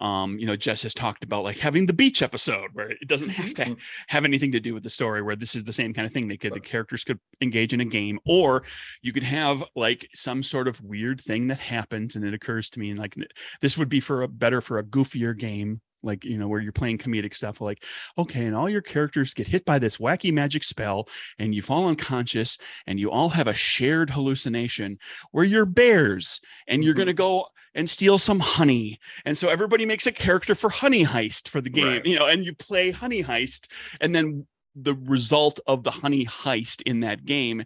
Um, 0.00 0.36
you 0.36 0.46
know, 0.46 0.56
Jess 0.56 0.82
has 0.82 0.94
talked 0.94 1.22
about 1.22 1.44
like 1.44 1.58
having 1.58 1.86
the 1.86 1.92
beach 1.92 2.22
episode 2.22 2.70
where 2.72 2.90
it 2.90 3.06
doesn't 3.06 3.28
have 3.28 3.54
to 3.54 3.62
mm-hmm. 3.62 3.74
have 4.08 4.24
anything 4.24 4.50
to 4.50 4.58
do 4.58 4.74
with 4.74 4.82
the 4.82 4.90
story, 4.90 5.22
where 5.22 5.36
this 5.36 5.54
is 5.54 5.62
the 5.62 5.72
same 5.72 5.94
kind 5.94 6.06
of 6.06 6.12
thing. 6.12 6.26
They 6.26 6.36
could 6.36 6.54
the 6.54 6.60
characters 6.60 7.04
could 7.04 7.20
engage 7.40 7.72
in 7.72 7.80
a 7.80 7.84
game, 7.84 8.18
or 8.26 8.64
you 9.02 9.12
could 9.12 9.22
have 9.22 9.62
like 9.76 10.08
some 10.12 10.42
sort 10.42 10.66
of 10.66 10.80
weird 10.80 11.20
thing 11.20 11.46
that 11.48 11.60
happens, 11.60 12.16
and 12.16 12.24
it 12.24 12.34
occurs 12.34 12.68
to 12.70 12.80
me 12.80 12.90
And 12.90 12.98
like 12.98 13.14
this 13.60 13.78
would 13.78 13.88
be 13.88 14.00
for 14.00 14.22
a 14.22 14.28
better 14.28 14.60
for 14.60 14.78
a 14.78 14.82
goofier 14.82 15.38
game 15.38 15.80
like 16.02 16.24
you 16.24 16.38
know 16.38 16.48
where 16.48 16.60
you're 16.60 16.72
playing 16.72 16.98
comedic 16.98 17.34
stuff 17.34 17.60
like 17.60 17.84
okay 18.18 18.46
and 18.46 18.54
all 18.54 18.68
your 18.68 18.82
characters 18.82 19.34
get 19.34 19.46
hit 19.46 19.64
by 19.64 19.78
this 19.78 19.96
wacky 19.96 20.32
magic 20.32 20.64
spell 20.64 21.08
and 21.38 21.54
you 21.54 21.62
fall 21.62 21.88
unconscious 21.88 22.58
and 22.86 22.98
you 22.98 23.10
all 23.10 23.28
have 23.28 23.48
a 23.48 23.54
shared 23.54 24.10
hallucination 24.10 24.98
where 25.30 25.44
you're 25.44 25.66
bears 25.66 26.40
and 26.66 26.84
you're 26.84 26.92
mm-hmm. 26.92 26.98
going 26.98 27.06
to 27.06 27.12
go 27.14 27.46
and 27.74 27.88
steal 27.88 28.18
some 28.18 28.40
honey 28.40 28.98
and 29.24 29.36
so 29.36 29.48
everybody 29.48 29.86
makes 29.86 30.06
a 30.06 30.12
character 30.12 30.54
for 30.54 30.70
honey 30.70 31.04
heist 31.04 31.48
for 31.48 31.60
the 31.60 31.70
game 31.70 31.86
right. 31.86 32.06
you 32.06 32.18
know 32.18 32.26
and 32.26 32.44
you 32.44 32.54
play 32.54 32.90
honey 32.90 33.22
heist 33.22 33.68
and 34.00 34.14
then 34.14 34.46
the 34.74 34.94
result 34.94 35.60
of 35.66 35.82
the 35.82 35.90
honey 35.90 36.24
heist 36.24 36.82
in 36.82 37.00
that 37.00 37.24
game 37.24 37.62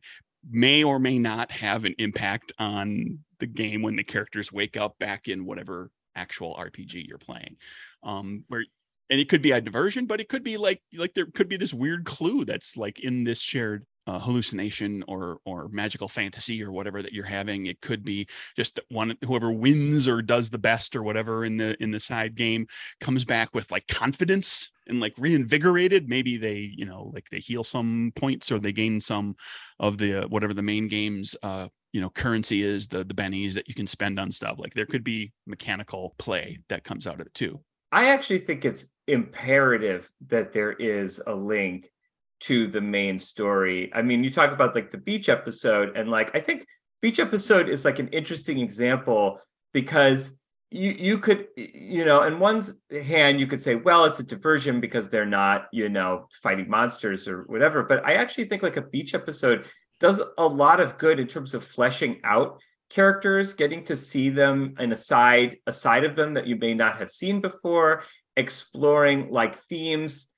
may 0.48 0.84
or 0.84 0.98
may 0.98 1.18
not 1.18 1.50
have 1.50 1.84
an 1.84 1.94
impact 1.98 2.52
on 2.58 3.18
the 3.38 3.46
game 3.46 3.82
when 3.82 3.96
the 3.96 4.04
characters 4.04 4.52
wake 4.52 4.76
up 4.76 4.98
back 4.98 5.28
in 5.28 5.44
whatever 5.44 5.90
actual 6.14 6.54
RPG 6.54 7.06
you're 7.06 7.18
playing 7.18 7.56
um, 8.06 8.44
where 8.48 8.64
and 9.10 9.20
it 9.20 9.28
could 9.28 9.42
be 9.42 9.52
a 9.52 9.60
diversion, 9.60 10.06
but 10.06 10.20
it 10.20 10.28
could 10.28 10.42
be 10.42 10.56
like 10.56 10.80
like 10.94 11.14
there 11.14 11.26
could 11.26 11.48
be 11.48 11.56
this 11.56 11.74
weird 11.74 12.04
clue 12.04 12.44
that's 12.44 12.76
like 12.76 13.00
in 13.00 13.24
this 13.24 13.40
shared 13.40 13.84
uh, 14.06 14.18
hallucination 14.18 15.04
or 15.08 15.38
or 15.44 15.68
magical 15.68 16.08
fantasy 16.08 16.62
or 16.62 16.72
whatever 16.72 17.02
that 17.02 17.12
you're 17.12 17.24
having. 17.24 17.66
It 17.66 17.80
could 17.80 18.04
be 18.04 18.26
just 18.56 18.80
one 18.88 19.16
whoever 19.24 19.50
wins 19.52 20.08
or 20.08 20.22
does 20.22 20.50
the 20.50 20.58
best 20.58 20.96
or 20.96 21.02
whatever 21.02 21.44
in 21.44 21.56
the 21.56 21.80
in 21.82 21.90
the 21.90 22.00
side 22.00 22.34
game 22.34 22.66
comes 23.00 23.24
back 23.24 23.54
with 23.54 23.70
like 23.70 23.86
confidence 23.88 24.70
and 24.88 25.00
like 25.00 25.14
reinvigorated. 25.18 26.08
Maybe 26.08 26.36
they 26.36 26.72
you 26.76 26.84
know 26.84 27.10
like 27.14 27.28
they 27.30 27.40
heal 27.40 27.64
some 27.64 28.12
points 28.16 28.50
or 28.50 28.58
they 28.58 28.72
gain 28.72 29.00
some 29.00 29.36
of 29.78 29.98
the 29.98 30.24
uh, 30.24 30.28
whatever 30.28 30.54
the 30.54 30.62
main 30.62 30.88
game's 30.88 31.36
uh, 31.42 31.68
you 31.92 32.00
know 32.00 32.10
currency 32.10 32.62
is 32.62 32.88
the 32.88 33.04
the 33.04 33.14
bennies 33.14 33.54
that 33.54 33.68
you 33.68 33.74
can 33.74 33.86
spend 33.86 34.18
on 34.18 34.32
stuff. 34.32 34.56
Like 34.58 34.74
there 34.74 34.86
could 34.86 35.04
be 35.04 35.32
mechanical 35.46 36.14
play 36.18 36.58
that 36.68 36.84
comes 36.84 37.06
out 37.06 37.20
of 37.20 37.26
it 37.26 37.34
too. 37.34 37.60
I 37.92 38.08
actually 38.08 38.40
think 38.40 38.64
it's 38.64 38.88
imperative 39.06 40.10
that 40.28 40.52
there 40.52 40.72
is 40.72 41.20
a 41.26 41.34
link 41.34 41.90
to 42.40 42.66
the 42.66 42.80
main 42.80 43.18
story. 43.18 43.90
I 43.94 44.02
mean, 44.02 44.22
you 44.24 44.30
talk 44.30 44.52
about 44.52 44.74
like 44.74 44.90
the 44.90 44.98
beach 44.98 45.28
episode, 45.28 45.96
and 45.96 46.10
like 46.10 46.34
I 46.34 46.40
think 46.40 46.66
beach 47.00 47.20
episode 47.20 47.68
is 47.68 47.84
like 47.84 47.98
an 47.98 48.08
interesting 48.08 48.58
example 48.58 49.40
because 49.72 50.38
you 50.70 50.90
you 50.90 51.18
could 51.18 51.46
you 51.56 52.04
know 52.04 52.24
in 52.24 52.40
one's 52.40 52.74
hand 53.04 53.38
you 53.38 53.46
could 53.46 53.62
say 53.62 53.76
well 53.76 54.04
it's 54.04 54.18
a 54.18 54.24
diversion 54.24 54.80
because 54.80 55.08
they're 55.08 55.24
not 55.24 55.66
you 55.72 55.88
know 55.88 56.26
fighting 56.42 56.68
monsters 56.68 57.28
or 57.28 57.42
whatever 57.42 57.84
but 57.84 58.04
i 58.04 58.14
actually 58.14 58.46
think 58.46 58.62
like 58.62 58.76
a 58.76 58.82
beach 58.82 59.14
episode 59.14 59.64
does 60.00 60.20
a 60.38 60.46
lot 60.46 60.80
of 60.80 60.98
good 60.98 61.20
in 61.20 61.26
terms 61.26 61.54
of 61.54 61.62
fleshing 61.64 62.20
out 62.24 62.60
characters 62.90 63.54
getting 63.54 63.84
to 63.84 63.96
see 63.96 64.28
them 64.28 64.74
in 64.78 64.92
a 64.92 64.96
side 64.96 65.58
a 65.66 65.72
side 65.72 66.04
of 66.04 66.16
them 66.16 66.34
that 66.34 66.46
you 66.46 66.56
may 66.56 66.74
not 66.74 66.98
have 66.98 67.10
seen 67.10 67.40
before 67.40 68.02
exploring 68.36 69.30
like 69.30 69.58
themes 69.64 70.28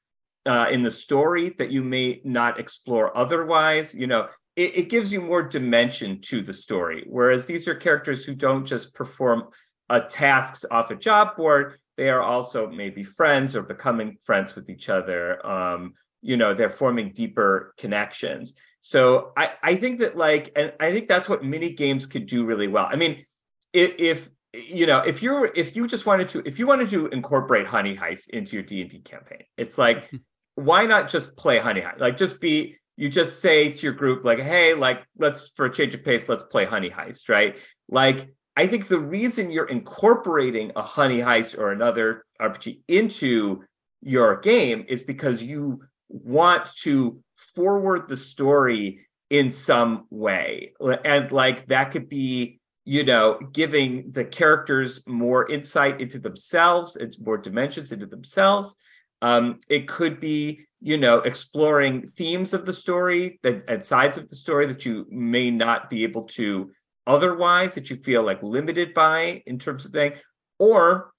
uh, 0.46 0.66
in 0.70 0.82
the 0.82 0.90
story 0.90 1.54
that 1.58 1.70
you 1.70 1.82
may 1.82 2.20
not 2.24 2.58
explore 2.58 3.16
otherwise 3.16 3.94
you 3.94 4.06
know 4.06 4.28
it, 4.56 4.76
it 4.76 4.88
gives 4.88 5.12
you 5.12 5.20
more 5.20 5.42
dimension 5.42 6.20
to 6.20 6.42
the 6.42 6.52
story 6.52 7.04
whereas 7.06 7.46
these 7.46 7.68
are 7.68 7.74
characters 7.74 8.24
who 8.24 8.34
don't 8.34 8.64
just 8.64 8.94
perform 8.94 9.48
uh, 9.90 10.00
tasks 10.00 10.64
off 10.70 10.90
a 10.90 10.96
job 10.96 11.36
board, 11.36 11.78
they 11.96 12.10
are 12.10 12.22
also 12.22 12.68
maybe 12.68 13.02
friends 13.04 13.56
or 13.56 13.62
becoming 13.62 14.18
friends 14.24 14.54
with 14.54 14.68
each 14.70 14.88
other. 14.88 15.44
Um, 15.46 15.94
you 16.20 16.36
know, 16.36 16.54
they're 16.54 16.70
forming 16.70 17.12
deeper 17.12 17.74
connections. 17.78 18.54
So 18.80 19.32
I, 19.36 19.50
I 19.62 19.76
think 19.76 20.00
that 20.00 20.16
like, 20.16 20.52
and 20.56 20.72
I 20.80 20.92
think 20.92 21.08
that's 21.08 21.28
what 21.28 21.44
mini 21.44 21.70
games 21.70 22.06
could 22.06 22.26
do 22.26 22.44
really 22.44 22.68
well. 22.68 22.88
I 22.90 22.96
mean, 22.96 23.24
if, 23.72 23.94
if 23.98 24.30
you 24.54 24.86
know, 24.86 25.00
if 25.00 25.22
you're 25.22 25.50
if 25.54 25.76
you 25.76 25.86
just 25.86 26.06
wanted 26.06 26.28
to, 26.30 26.42
if 26.46 26.58
you 26.58 26.66
wanted 26.66 26.88
to 26.88 27.06
incorporate 27.08 27.66
Honey 27.66 27.96
Heist 27.96 28.28
into 28.30 28.56
your 28.56 28.62
D 28.62 28.80
and 28.80 28.90
D 28.90 29.00
campaign, 29.00 29.42
it's 29.56 29.76
like, 29.76 30.10
why 30.54 30.86
not 30.86 31.08
just 31.08 31.36
play 31.36 31.58
Honey 31.58 31.82
Heist? 31.82 32.00
Like, 32.00 32.16
just 32.16 32.40
be 32.40 32.76
you 32.96 33.08
just 33.08 33.40
say 33.40 33.70
to 33.70 33.86
your 33.86 33.92
group 33.92 34.24
like, 34.24 34.40
hey, 34.40 34.74
like 34.74 35.04
let's 35.18 35.50
for 35.54 35.66
a 35.66 35.72
change 35.72 35.94
of 35.94 36.04
pace, 36.04 36.28
let's 36.28 36.44
play 36.44 36.64
Honey 36.64 36.90
Heist, 36.90 37.28
right? 37.28 37.56
Like 37.88 38.28
I 38.58 38.66
think 38.66 38.88
the 38.88 38.98
reason 38.98 39.52
you're 39.52 39.68
incorporating 39.68 40.72
a 40.74 40.82
honey 40.82 41.20
heist 41.20 41.56
or 41.56 41.70
another 41.70 42.24
RPG 42.42 42.80
into 42.88 43.62
your 44.02 44.40
game 44.40 44.84
is 44.88 45.04
because 45.04 45.40
you 45.40 45.82
want 46.08 46.66
to 46.82 47.22
forward 47.36 48.08
the 48.08 48.16
story 48.16 49.06
in 49.30 49.50
some 49.50 50.06
way. 50.10 50.72
And 51.04 51.30
like 51.30 51.66
that 51.68 51.90
could 51.90 52.08
be, 52.08 52.60
you 52.84 53.04
know, 53.04 53.38
giving 53.52 54.12
the 54.12 54.24
characters 54.24 55.06
more 55.06 55.48
insight 55.50 56.00
into 56.00 56.18
themselves, 56.18 56.96
it's 56.96 57.20
more 57.20 57.36
dimensions 57.36 57.92
into 57.92 58.06
themselves. 58.06 58.76
Um, 59.20 59.60
it 59.68 59.88
could 59.88 60.20
be, 60.20 60.60
you 60.80 60.96
know, 60.96 61.18
exploring 61.18 62.10
themes 62.16 62.54
of 62.54 62.64
the 62.64 62.72
story 62.72 63.40
that 63.42 63.64
and 63.68 63.84
sides 63.84 64.16
of 64.16 64.28
the 64.28 64.36
story 64.36 64.66
that 64.66 64.86
you 64.86 65.06
may 65.10 65.50
not 65.50 65.90
be 65.90 66.04
able 66.04 66.22
to 66.22 66.70
otherwise 67.08 67.74
that 67.74 67.90
you 67.90 67.96
feel 67.96 68.22
like 68.22 68.42
limited 68.42 68.94
by 68.94 69.42
in 69.46 69.58
terms 69.58 69.86
of 69.86 69.92
thing 69.92 70.12
or 70.58 71.10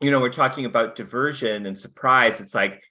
you 0.00 0.10
know 0.10 0.20
we're 0.20 0.28
talking 0.28 0.64
about 0.64 0.96
diversion 0.96 1.66
and 1.66 1.78
surprise 1.78 2.40
it's 2.40 2.54
like 2.54 2.82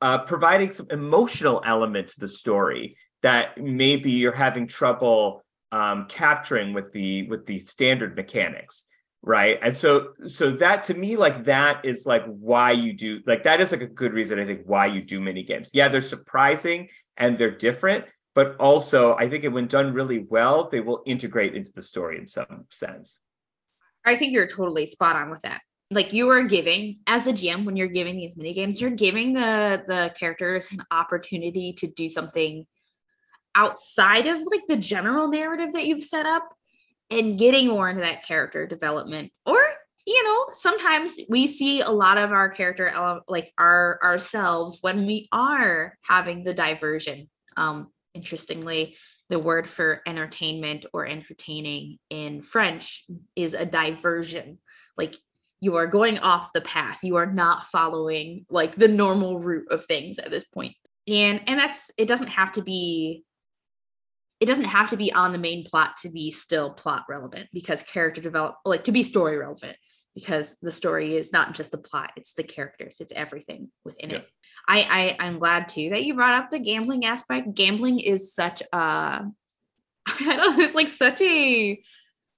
uh, 0.00 0.18
providing 0.18 0.70
some 0.70 0.86
emotional 0.90 1.62
element 1.64 2.08
to 2.08 2.20
the 2.20 2.28
story 2.28 2.96
that 3.22 3.58
maybe 3.58 4.10
you're 4.10 4.32
having 4.32 4.66
trouble 4.66 5.44
um, 5.72 6.06
capturing 6.08 6.72
with 6.72 6.92
the 6.92 7.26
with 7.28 7.46
the 7.46 7.58
standard 7.58 8.14
mechanics 8.14 8.84
right 9.22 9.58
and 9.62 9.76
so 9.76 10.10
so 10.26 10.52
that 10.52 10.84
to 10.84 10.94
me 10.94 11.16
like 11.16 11.44
that 11.44 11.84
is 11.84 12.06
like 12.06 12.24
why 12.26 12.70
you 12.70 12.92
do 12.92 13.20
like 13.26 13.42
that 13.42 13.60
is 13.60 13.72
like 13.72 13.80
a 13.80 13.86
good 13.86 14.12
reason 14.12 14.38
i 14.38 14.44
think 14.44 14.60
why 14.66 14.86
you 14.86 15.02
do 15.02 15.20
mini 15.20 15.42
games 15.42 15.70
yeah 15.72 15.88
they're 15.88 16.00
surprising 16.00 16.88
and 17.16 17.36
they're 17.36 17.50
different 17.50 18.04
but 18.36 18.54
also 18.60 19.16
I 19.16 19.30
think 19.30 19.44
when 19.52 19.66
done 19.66 19.94
really 19.94 20.26
well, 20.28 20.68
they 20.68 20.80
will 20.80 21.02
integrate 21.06 21.54
into 21.54 21.72
the 21.72 21.80
story 21.80 22.18
in 22.18 22.26
some 22.26 22.66
sense. 22.70 23.18
I 24.04 24.14
think 24.14 24.32
you're 24.34 24.46
totally 24.46 24.84
spot 24.84 25.16
on 25.16 25.30
with 25.30 25.40
that. 25.40 25.62
Like 25.90 26.12
you 26.12 26.28
are 26.30 26.42
giving 26.42 26.98
as 27.06 27.24
the 27.24 27.32
GM 27.32 27.64
when 27.64 27.76
you're 27.76 27.86
giving 27.86 28.16
these 28.16 28.36
mini 28.36 28.52
games, 28.54 28.80
you're 28.80 28.90
giving 28.90 29.32
the 29.32 29.82
the 29.86 30.12
characters 30.18 30.68
an 30.72 30.78
opportunity 30.90 31.72
to 31.74 31.86
do 31.86 32.08
something 32.08 32.66
outside 33.54 34.26
of 34.26 34.38
like 34.50 34.62
the 34.68 34.76
general 34.76 35.28
narrative 35.28 35.72
that 35.72 35.86
you've 35.86 36.02
set 36.02 36.26
up 36.26 36.48
and 37.10 37.38
getting 37.38 37.68
more 37.68 37.88
into 37.88 38.02
that 38.02 38.22
character 38.26 38.66
development 38.66 39.32
or 39.46 39.58
you 40.06 40.22
know 40.24 40.46
sometimes 40.52 41.18
we 41.30 41.46
see 41.46 41.80
a 41.80 41.88
lot 41.88 42.18
of 42.18 42.32
our 42.32 42.50
character 42.50 42.92
like 43.28 43.52
our 43.56 43.98
ourselves 44.02 44.78
when 44.82 45.06
we 45.06 45.26
are 45.32 45.96
having 46.02 46.44
the 46.44 46.52
diversion 46.52 47.30
um 47.56 47.88
interestingly, 48.16 48.96
the 49.28 49.38
word 49.38 49.68
for 49.68 50.02
entertainment 50.06 50.86
or 50.92 51.06
entertaining 51.06 51.98
in 52.10 52.42
French 52.42 53.04
is 53.36 53.54
a 53.54 53.66
diversion. 53.66 54.58
Like 54.96 55.16
you 55.60 55.76
are 55.76 55.86
going 55.86 56.18
off 56.20 56.52
the 56.52 56.60
path. 56.60 56.98
You 57.02 57.16
are 57.16 57.26
not 57.26 57.66
following 57.66 58.46
like 58.50 58.76
the 58.76 58.88
normal 58.88 59.38
route 59.38 59.70
of 59.70 59.86
things 59.86 60.18
at 60.18 60.30
this. 60.30 60.44
And 61.08 61.40
and 61.46 61.58
that's 61.58 61.90
it 61.96 62.06
doesn't 62.06 62.28
have 62.28 62.52
to 62.52 62.62
be 62.62 63.24
it 64.40 64.46
doesn't 64.46 64.66
have 64.66 64.90
to 64.90 64.96
be 64.96 65.12
on 65.12 65.32
the 65.32 65.38
main 65.38 65.64
plot 65.64 65.96
to 66.02 66.10
be 66.10 66.30
still 66.30 66.70
plot 66.70 67.04
relevant 67.08 67.48
because 67.52 67.82
character 67.82 68.20
develop 68.20 68.56
like 68.64 68.84
to 68.84 68.92
be 68.92 69.02
story 69.02 69.36
relevant 69.36 69.76
because 70.14 70.56
the 70.62 70.72
story 70.72 71.16
is 71.16 71.32
not 71.32 71.54
just 71.54 71.70
the 71.70 71.78
plot 71.78 72.10
it's 72.16 72.34
the 72.34 72.42
characters 72.42 72.96
it's 73.00 73.12
everything 73.12 73.70
within 73.84 74.10
yeah. 74.10 74.16
it 74.18 74.28
I, 74.68 75.16
I 75.20 75.26
i'm 75.26 75.38
glad 75.38 75.68
too 75.68 75.90
that 75.90 76.04
you 76.04 76.14
brought 76.14 76.42
up 76.42 76.50
the 76.50 76.58
gambling 76.58 77.04
aspect 77.04 77.54
gambling 77.54 78.00
is 78.00 78.34
such 78.34 78.62
a 78.72 78.76
i 78.76 79.26
don't 80.18 80.58
know 80.58 80.64
it's 80.64 80.74
like 80.74 80.88
such 80.88 81.20
a 81.20 81.80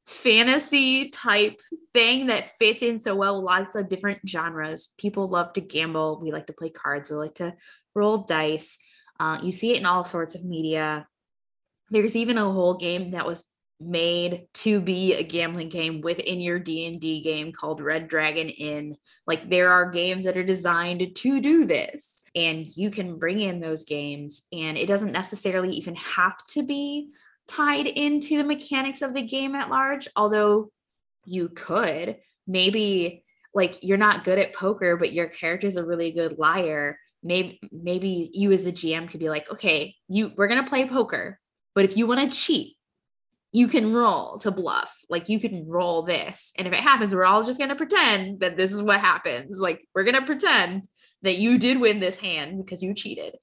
fantasy 0.08 1.10
type 1.10 1.60
thing 1.92 2.28
that 2.28 2.56
fits 2.58 2.82
in 2.82 2.98
so 2.98 3.14
well. 3.14 3.42
Lots 3.42 3.76
of 3.76 3.90
different 3.90 4.26
genres. 4.26 4.94
People 4.96 5.28
love 5.28 5.52
to 5.52 5.60
gamble. 5.60 6.18
We 6.20 6.32
like 6.32 6.46
to 6.46 6.54
play 6.54 6.70
cards. 6.70 7.10
We 7.10 7.16
like 7.16 7.34
to 7.36 7.54
roll 7.94 8.18
dice. 8.18 8.78
Uh, 9.20 9.38
you 9.42 9.52
see 9.52 9.72
it 9.72 9.76
in 9.76 9.86
all 9.86 10.04
sorts 10.04 10.34
of 10.34 10.44
media. 10.44 11.06
There's 11.90 12.16
even 12.16 12.38
a 12.38 12.50
whole 12.50 12.78
game 12.78 13.10
that 13.10 13.26
was 13.26 13.44
made 13.80 14.46
to 14.52 14.80
be 14.80 15.14
a 15.14 15.22
gambling 15.22 15.68
game 15.68 16.00
within 16.00 16.40
your 16.40 16.58
D&D 16.58 17.22
game 17.22 17.52
called 17.52 17.82
Red 17.82 18.08
Dragon 18.08 18.48
Inn. 18.48 18.96
Like 19.26 19.50
there 19.50 19.70
are 19.70 19.90
games 19.90 20.24
that 20.24 20.38
are 20.38 20.44
designed 20.44 21.14
to 21.14 21.40
do 21.40 21.66
this 21.66 22.24
and 22.34 22.66
you 22.66 22.90
can 22.90 23.18
bring 23.18 23.40
in 23.40 23.60
those 23.60 23.84
games 23.84 24.42
and 24.52 24.78
it 24.78 24.86
doesn't 24.86 25.12
necessarily 25.12 25.70
even 25.70 25.94
have 25.96 26.38
to 26.48 26.62
be 26.62 27.10
tied 27.48 27.86
into 27.86 28.36
the 28.36 28.44
mechanics 28.44 29.02
of 29.02 29.14
the 29.14 29.22
game 29.22 29.54
at 29.54 29.70
large, 29.70 30.06
although 30.14 30.70
you 31.24 31.48
could. 31.48 32.16
Maybe 32.46 33.24
like 33.54 33.82
you're 33.82 33.98
not 33.98 34.24
good 34.24 34.38
at 34.38 34.54
poker 34.54 34.96
but 34.96 35.12
your 35.12 35.26
character 35.26 35.66
is 35.66 35.76
a 35.76 35.84
really 35.84 36.12
good 36.12 36.38
liar. 36.38 36.98
Maybe 37.22 37.58
maybe 37.72 38.30
you 38.32 38.52
as 38.52 38.66
a 38.66 38.72
GM 38.72 39.08
could 39.08 39.20
be 39.20 39.30
like, 39.30 39.50
"Okay, 39.50 39.96
you 40.08 40.32
we're 40.36 40.48
to 40.62 40.68
play 40.68 40.88
poker, 40.88 41.40
but 41.74 41.84
if 41.84 41.96
you 41.96 42.06
want 42.06 42.30
to 42.30 42.36
cheat, 42.36 42.76
you 43.52 43.68
can 43.68 43.92
roll 43.92 44.38
to 44.40 44.50
bluff. 44.50 44.94
Like 45.08 45.28
you 45.28 45.40
can 45.40 45.66
roll 45.66 46.02
this. 46.02 46.52
And 46.56 46.66
if 46.66 46.72
it 46.72 46.80
happens, 46.80 47.14
we're 47.14 47.24
all 47.24 47.44
just 47.44 47.58
to 47.70 47.76
pretend 47.76 48.40
that 48.40 48.56
this 48.56 48.72
is 48.72 48.82
what 48.82 49.00
happens. 49.00 49.58
Like 49.58 49.86
we're 49.94 50.04
to 50.16 50.26
pretend 50.26 50.86
that 51.22 51.38
you 51.38 51.58
did 51.58 51.80
win 51.80 52.00
this 52.00 52.18
hand 52.18 52.64
because 52.64 52.82
you 52.82 52.94
cheated. 52.94 53.34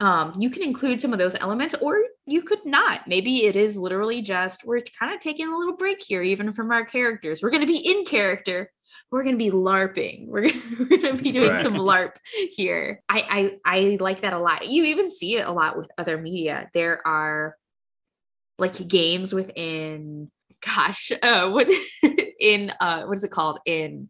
Um, 0.00 0.34
you 0.38 0.50
can 0.50 0.62
include 0.62 1.00
some 1.00 1.12
of 1.12 1.18
those 1.18 1.36
elements 1.36 1.74
or 1.80 2.02
you 2.26 2.42
could 2.42 2.64
not. 2.64 3.06
Maybe 3.06 3.46
it 3.46 3.56
is 3.56 3.76
literally 3.76 4.22
just 4.22 4.64
we're 4.64 4.82
kind 4.98 5.14
of 5.14 5.20
taking 5.20 5.48
a 5.48 5.56
little 5.56 5.76
break 5.76 6.02
here, 6.02 6.22
even 6.22 6.52
from 6.52 6.70
our 6.72 6.84
characters. 6.84 7.42
We're 7.42 7.50
going 7.50 7.66
to 7.66 7.72
be 7.72 7.78
in 7.78 8.04
character. 8.04 8.70
We're 9.10 9.22
going 9.22 9.38
to 9.38 9.44
be 9.44 9.50
LARPing. 9.50 10.26
We're 10.28 10.50
going 10.50 11.16
to 11.16 11.22
be 11.22 11.32
doing 11.32 11.50
right. 11.50 11.62
some 11.62 11.74
LARP 11.74 12.16
here. 12.52 13.02
I, 13.08 13.58
I 13.64 13.76
I 13.76 13.96
like 14.00 14.22
that 14.22 14.32
a 14.32 14.38
lot. 14.38 14.68
You 14.68 14.84
even 14.84 15.10
see 15.10 15.36
it 15.36 15.46
a 15.46 15.52
lot 15.52 15.76
with 15.76 15.88
other 15.96 16.18
media. 16.18 16.70
There 16.74 17.06
are 17.06 17.56
like 18.58 18.86
games 18.88 19.32
within 19.32 20.30
gosh 20.64 21.12
uh 21.22 21.50
what 21.50 21.68
in 22.40 22.72
uh 22.80 23.04
what 23.04 23.16
is 23.16 23.24
it 23.24 23.30
called 23.30 23.60
in 23.66 24.08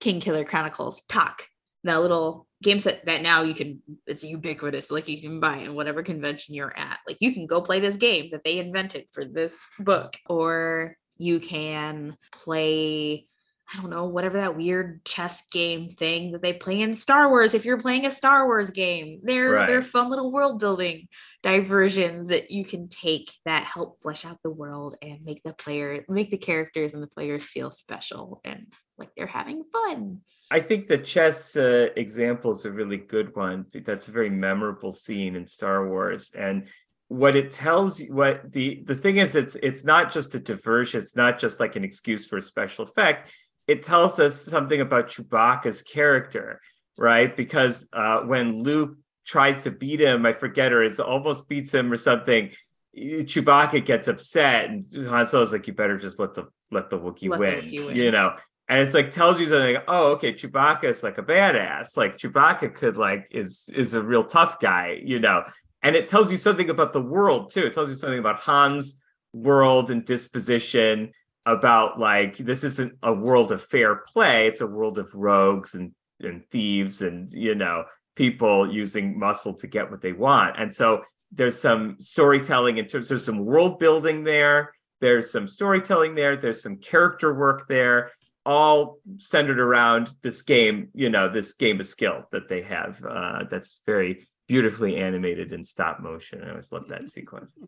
Kingkiller 0.00 0.46
Chronicles 0.46 1.02
Tak 1.08 1.48
that 1.84 2.00
little 2.00 2.46
games 2.62 2.84
that, 2.84 3.04
that 3.06 3.22
now 3.22 3.42
you 3.42 3.54
can 3.54 3.82
it's 4.06 4.24
ubiquitous 4.24 4.90
like 4.90 5.08
you 5.08 5.20
can 5.20 5.40
buy 5.40 5.58
in 5.58 5.74
whatever 5.74 6.02
convention 6.02 6.54
you're 6.54 6.76
at 6.76 6.98
like 7.06 7.18
you 7.20 7.32
can 7.32 7.46
go 7.46 7.60
play 7.60 7.80
this 7.80 7.96
game 7.96 8.28
that 8.32 8.44
they 8.44 8.58
invented 8.58 9.04
for 9.10 9.24
this 9.24 9.66
book 9.78 10.16
or 10.28 10.96
you 11.18 11.40
can 11.40 12.16
play 12.30 13.26
I 13.72 13.80
don't 13.80 13.90
know, 13.90 14.04
whatever 14.04 14.38
that 14.38 14.56
weird 14.56 15.02
chess 15.04 15.44
game 15.50 15.88
thing 15.88 16.32
that 16.32 16.42
they 16.42 16.52
play 16.52 16.82
in 16.82 16.92
Star 16.92 17.30
Wars. 17.30 17.54
If 17.54 17.64
you're 17.64 17.80
playing 17.80 18.04
a 18.04 18.10
Star 18.10 18.46
Wars 18.46 18.70
game, 18.70 19.20
they're 19.22 19.50
right. 19.50 19.66
they're 19.66 19.82
fun 19.82 20.10
little 20.10 20.30
world 20.30 20.58
building 20.58 21.08
diversions 21.42 22.28
that 22.28 22.50
you 22.50 22.66
can 22.66 22.88
take 22.88 23.32
that 23.46 23.64
help 23.64 24.02
flesh 24.02 24.26
out 24.26 24.38
the 24.42 24.50
world 24.50 24.96
and 25.00 25.24
make 25.24 25.42
the 25.42 25.54
player 25.54 26.04
make 26.08 26.30
the 26.30 26.36
characters 26.36 26.92
and 26.92 27.02
the 27.02 27.06
players 27.06 27.48
feel 27.48 27.70
special 27.70 28.40
and 28.44 28.66
like 28.98 29.10
they're 29.16 29.26
having 29.26 29.64
fun. 29.72 30.20
I 30.52 30.60
think 30.60 30.86
the 30.86 30.98
chess 30.98 31.56
uh, 31.56 31.88
example 31.96 32.50
is 32.52 32.64
a 32.64 32.70
really 32.70 32.98
good 32.98 33.34
one. 33.34 33.66
That's 33.72 34.08
a 34.08 34.12
very 34.12 34.30
memorable 34.30 34.92
scene 34.92 35.34
in 35.36 35.46
Star 35.46 35.88
Wars, 35.88 36.32
and 36.36 36.68
what 37.08 37.36
it 37.36 37.50
tells 37.50 38.00
you 38.00 38.14
what 38.14 38.52
the 38.52 38.82
the 38.86 38.94
thing 38.94 39.18
is 39.18 39.34
it's 39.34 39.54
it's 39.62 39.84
not 39.84 40.10
just 40.10 40.34
a 40.34 40.40
diversion 40.40 40.98
it's 40.98 41.14
not 41.14 41.38
just 41.38 41.60
like 41.60 41.76
an 41.76 41.84
excuse 41.84 42.26
for 42.26 42.38
a 42.38 42.40
special 42.40 42.86
effect 42.86 43.30
it 43.66 43.82
tells 43.82 44.18
us 44.18 44.40
something 44.40 44.80
about 44.80 45.08
Chewbacca's 45.08 45.82
character, 45.82 46.60
right? 46.98 47.34
Because 47.34 47.88
uh, 47.92 48.20
when 48.20 48.62
Luke 48.62 48.96
tries 49.24 49.62
to 49.62 49.70
beat 49.70 50.00
him, 50.00 50.26
I 50.26 50.32
forget, 50.32 50.72
or 50.72 50.82
is 50.82 50.98
almost 50.98 51.48
beats 51.48 51.72
him 51.72 51.92
or 51.92 51.96
something. 51.96 52.50
Chewbacca 52.94 53.84
gets 53.84 54.08
upset, 54.08 54.64
and 54.64 54.84
Han 55.06 55.26
Solo's 55.26 55.52
like, 55.52 55.66
"You 55.66 55.72
better 55.72 55.96
just 55.96 56.18
let 56.18 56.34
the 56.34 56.48
let 56.70 56.90
the 56.90 56.98
Wookiee, 56.98 57.30
win, 57.30 57.86
win. 57.86 57.96
you 57.96 58.10
know." 58.10 58.36
And 58.72 58.80
it's 58.80 58.94
like 58.94 59.10
tells 59.10 59.38
you 59.38 59.48
something. 59.48 59.74
Like, 59.74 59.84
Oh, 59.86 60.12
okay, 60.12 60.32
Chewbacca 60.32 60.84
is 60.84 61.02
like 61.02 61.18
a 61.18 61.22
badass. 61.22 61.94
Like 61.94 62.16
Chewbacca 62.16 62.74
could 62.74 62.96
like 62.96 63.28
is 63.30 63.68
is 63.74 63.92
a 63.92 64.02
real 64.02 64.24
tough 64.24 64.60
guy, 64.60 64.98
you 65.04 65.18
know. 65.18 65.44
And 65.82 65.94
it 65.94 66.08
tells 66.08 66.30
you 66.30 66.38
something 66.38 66.70
about 66.70 66.94
the 66.94 67.02
world 67.02 67.50
too. 67.50 67.66
It 67.66 67.74
tells 67.74 67.90
you 67.90 67.96
something 67.96 68.18
about 68.18 68.40
Han's 68.40 68.98
world 69.34 69.90
and 69.90 70.02
disposition. 70.06 71.12
About 71.44 72.00
like 72.00 72.38
this 72.38 72.64
isn't 72.64 72.94
a 73.02 73.12
world 73.12 73.52
of 73.52 73.62
fair 73.62 73.96
play. 73.96 74.46
It's 74.46 74.62
a 74.62 74.66
world 74.66 74.96
of 74.96 75.14
rogues 75.14 75.74
and 75.74 75.92
and 76.20 76.42
thieves 76.50 77.02
and 77.02 77.30
you 77.30 77.54
know 77.54 77.84
people 78.16 78.72
using 78.72 79.18
muscle 79.18 79.52
to 79.54 79.66
get 79.66 79.90
what 79.90 80.00
they 80.00 80.12
want. 80.14 80.58
And 80.58 80.74
so 80.74 81.02
there's 81.30 81.60
some 81.60 81.96
storytelling 81.98 82.78
in 82.78 82.86
terms 82.86 83.10
there's 83.10 83.26
some 83.26 83.44
world 83.44 83.78
building 83.78 84.24
there 84.24 84.72
there's 85.00 85.32
some 85.32 85.48
storytelling 85.48 86.14
there 86.14 86.36
there's 86.36 86.62
some 86.62 86.76
character 86.76 87.34
work 87.34 87.66
there 87.68 88.12
all 88.44 88.98
centered 89.18 89.60
around 89.60 90.14
this 90.22 90.42
game 90.42 90.88
you 90.94 91.08
know 91.08 91.28
this 91.28 91.54
game 91.54 91.78
of 91.78 91.86
skill 91.86 92.24
that 92.32 92.48
they 92.48 92.62
have 92.62 93.02
uh, 93.04 93.44
that's 93.50 93.80
very 93.86 94.26
beautifully 94.48 94.96
animated 94.96 95.52
in 95.52 95.64
stop 95.64 96.00
motion. 96.00 96.42
I 96.44 96.50
always 96.50 96.72
love 96.72 96.88
that 96.88 97.08
sequence. 97.08 97.56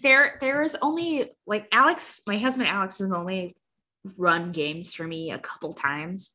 There 0.00 0.38
there 0.40 0.62
is 0.62 0.76
only 0.80 1.32
like 1.44 1.66
alex 1.72 2.20
my 2.24 2.38
husband 2.38 2.68
alex 2.68 2.98
has 2.98 3.10
only 3.10 3.56
run 4.16 4.52
games 4.52 4.94
for 4.94 5.04
me 5.04 5.32
a 5.32 5.40
couple 5.40 5.72
times 5.72 6.30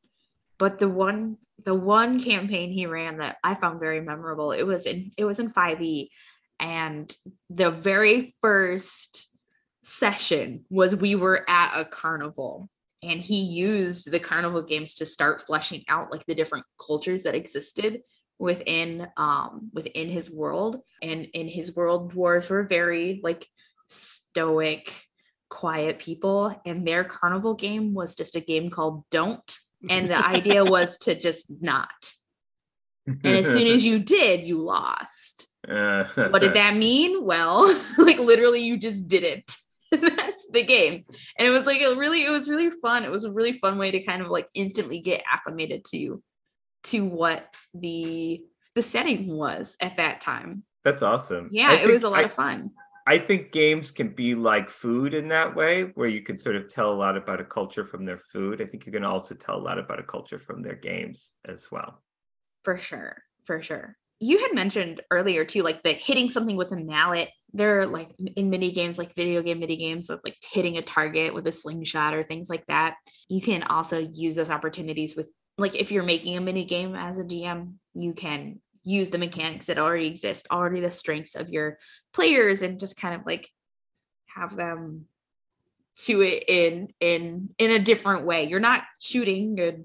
but 0.58 0.78
the 0.78 0.88
one 0.88 1.38
the 1.64 1.72
one 1.72 2.20
campaign 2.20 2.70
he 2.72 2.84
ran 2.84 3.18
that 3.18 3.38
i 3.42 3.54
found 3.54 3.80
very 3.80 4.02
memorable 4.02 4.52
it 4.52 4.64
was 4.64 4.84
in 4.84 5.10
it 5.16 5.24
was 5.24 5.38
in 5.38 5.50
5e 5.50 6.08
and 6.60 7.16
the 7.48 7.70
very 7.70 8.34
first 8.42 9.28
session 9.82 10.66
was 10.68 10.94
we 10.94 11.14
were 11.14 11.42
at 11.48 11.80
a 11.80 11.86
carnival 11.86 12.68
and 13.04 13.20
he 13.20 13.42
used 13.42 14.10
the 14.10 14.20
carnival 14.20 14.62
games 14.62 14.94
to 14.94 15.06
start 15.06 15.42
fleshing 15.42 15.84
out 15.88 16.12
like 16.12 16.24
the 16.26 16.34
different 16.34 16.64
cultures 16.84 17.22
that 17.22 17.34
existed 17.34 18.02
within 18.38 19.06
um 19.16 19.70
within 19.72 20.08
his 20.08 20.30
world. 20.30 20.80
And 21.02 21.26
in 21.34 21.48
his 21.48 21.74
world 21.76 22.12
dwarves 22.12 22.48
were 22.48 22.64
very 22.64 23.20
like 23.22 23.46
stoic 23.88 25.04
quiet 25.50 25.98
people 25.98 26.60
and 26.66 26.86
their 26.86 27.04
carnival 27.04 27.54
game 27.54 27.94
was 27.94 28.14
just 28.14 28.34
a 28.34 28.40
game 28.40 28.70
called 28.70 29.04
don't 29.10 29.58
and 29.88 30.08
the 30.08 30.26
idea 30.26 30.64
was 30.76 30.98
to 30.98 31.14
just 31.14 31.52
not. 31.60 32.12
And 33.06 33.36
as 33.36 33.46
soon 33.46 33.66
as 33.66 33.84
you 33.86 33.98
did 33.98 34.42
you 34.42 34.58
lost. 34.58 35.48
Uh, 35.68 36.04
what 36.14 36.42
did 36.42 36.54
that 36.54 36.76
mean? 36.76 37.24
Well 37.24 37.66
like 37.98 38.18
literally 38.18 38.62
you 38.62 38.76
just 38.76 39.06
didn't 39.06 39.56
that's 40.00 40.48
the 40.50 40.62
game. 40.62 41.04
And 41.38 41.48
it 41.48 41.50
was 41.50 41.66
like 41.66 41.80
a 41.82 41.94
really 41.96 42.24
it 42.24 42.30
was 42.30 42.48
really 42.48 42.70
fun. 42.70 43.04
It 43.04 43.10
was 43.10 43.24
a 43.24 43.32
really 43.32 43.52
fun 43.52 43.78
way 43.78 43.90
to 43.90 44.02
kind 44.02 44.22
of 44.22 44.28
like 44.28 44.48
instantly 44.54 45.00
get 45.00 45.22
acclimated 45.30 45.84
to 45.92 46.22
to 46.84 47.04
what 47.04 47.54
the 47.74 48.42
the 48.74 48.82
setting 48.82 49.28
was 49.36 49.76
at 49.80 49.96
that 49.98 50.20
time. 50.20 50.64
That's 50.84 51.02
awesome. 51.02 51.48
Yeah 51.52 51.70
I 51.70 51.82
it 51.82 51.90
was 51.92 52.02
a 52.04 52.08
lot 52.10 52.20
I- 52.20 52.24
of 52.24 52.32
fun. 52.32 52.70
I 53.06 53.18
think 53.18 53.52
games 53.52 53.90
can 53.90 54.08
be 54.14 54.34
like 54.34 54.70
food 54.70 55.12
in 55.12 55.28
that 55.28 55.54
way, 55.54 55.82
where 55.94 56.08
you 56.08 56.22
can 56.22 56.38
sort 56.38 56.56
of 56.56 56.70
tell 56.70 56.90
a 56.90 56.96
lot 56.96 57.18
about 57.18 57.38
a 57.38 57.44
culture 57.44 57.84
from 57.84 58.06
their 58.06 58.16
food. 58.32 58.62
I 58.62 58.64
think 58.64 58.86
you 58.86 58.92
can 58.92 59.04
also 59.04 59.34
tell 59.34 59.56
a 59.56 59.60
lot 59.60 59.78
about 59.78 59.98
a 59.98 60.02
culture 60.02 60.38
from 60.38 60.62
their 60.62 60.74
games 60.74 61.32
as 61.44 61.70
well. 61.70 62.02
for 62.62 62.78
sure 62.78 63.22
for 63.44 63.60
sure 63.62 63.98
you 64.20 64.38
had 64.38 64.54
mentioned 64.54 65.02
earlier 65.10 65.44
too 65.44 65.62
like 65.62 65.82
the 65.82 65.92
hitting 65.92 66.28
something 66.28 66.56
with 66.56 66.72
a 66.72 66.76
mallet. 66.76 67.30
There 67.52 67.80
are 67.80 67.86
like 67.86 68.10
in 68.36 68.50
mini 68.50 68.72
games 68.72 68.98
like 68.98 69.14
video 69.14 69.42
game 69.42 69.60
mini 69.60 69.76
games 69.76 70.10
of 70.10 70.20
like 70.24 70.36
hitting 70.52 70.76
a 70.76 70.82
target 70.82 71.34
with 71.34 71.46
a 71.46 71.52
slingshot 71.52 72.14
or 72.14 72.24
things 72.24 72.50
like 72.50 72.66
that 72.66 72.96
you 73.28 73.40
can 73.40 73.62
also 73.62 73.98
use 73.98 74.34
those 74.34 74.50
opportunities 74.50 75.14
with 75.16 75.30
like 75.56 75.74
if 75.74 75.92
you're 75.92 76.02
making 76.02 76.36
a 76.36 76.40
mini 76.40 76.64
game 76.64 76.96
as 76.96 77.18
a 77.18 77.24
gm 77.24 77.74
you 77.94 78.12
can 78.12 78.60
use 78.84 79.10
the 79.10 79.18
mechanics 79.18 79.66
that 79.66 79.78
already 79.78 80.06
exist 80.06 80.46
already 80.50 80.80
the 80.80 80.90
strengths 80.90 81.34
of 81.34 81.48
your 81.48 81.78
players 82.12 82.62
and 82.62 82.78
just 82.78 82.96
kind 82.96 83.14
of 83.14 83.26
like 83.26 83.48
have 84.26 84.54
them 84.54 85.06
to 85.96 86.22
it 86.22 86.44
in 86.48 86.88
in 87.00 87.48
in 87.58 87.70
a 87.70 87.78
different 87.78 88.26
way. 88.26 88.44
You're 88.44 88.60
not 88.60 88.82
shooting 89.00 89.58
a, 89.60 89.76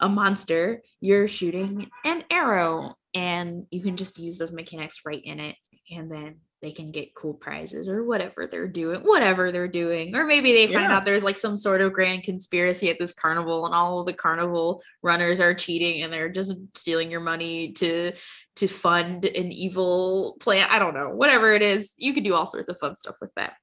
a 0.00 0.08
monster 0.08 0.82
you're 1.00 1.28
shooting 1.28 1.88
an 2.04 2.24
arrow 2.30 2.94
and 3.18 3.66
you 3.70 3.80
can 3.82 3.96
just 3.96 4.18
use 4.18 4.38
those 4.38 4.52
mechanics 4.52 5.00
right 5.04 5.22
in 5.24 5.40
it 5.40 5.56
and 5.90 6.10
then 6.10 6.36
they 6.60 6.72
can 6.72 6.90
get 6.90 7.14
cool 7.14 7.34
prizes 7.34 7.88
or 7.88 8.04
whatever 8.04 8.46
they're 8.46 8.66
doing 8.82 9.00
whatever 9.00 9.50
they're 9.52 9.68
doing 9.82 10.14
or 10.16 10.24
maybe 10.24 10.52
they 10.52 10.66
find 10.66 10.90
Yeah. 10.90 10.96
out 10.96 11.04
there's 11.04 11.22
like 11.24 11.36
some 11.36 11.56
sort 11.56 11.80
of 11.80 11.92
grand 11.92 12.24
conspiracy 12.24 12.90
at 12.90 12.98
this 12.98 13.14
carnival 13.14 13.64
and 13.66 13.74
all 13.74 14.00
of 14.00 14.06
the 14.06 14.12
carnival 14.12 14.82
runners 15.02 15.38
are 15.40 15.54
cheating 15.54 16.02
and 16.02 16.12
they're 16.12 16.28
just 16.40 16.52
stealing 16.76 17.10
your 17.10 17.20
money 17.32 17.72
to 17.80 18.12
to 18.56 18.66
fund 18.68 19.24
an 19.24 19.52
evil 19.52 20.36
plan 20.40 20.66
i 20.70 20.78
don't 20.78 20.94
know 20.94 21.10
whatever 21.10 21.52
it 21.52 21.62
is 21.62 21.94
you 21.96 22.12
can 22.12 22.24
do 22.24 22.34
all 22.34 22.46
sorts 22.46 22.68
of 22.68 22.78
fun 22.78 22.96
stuff 22.96 23.16
with 23.20 23.32
that 23.36 23.54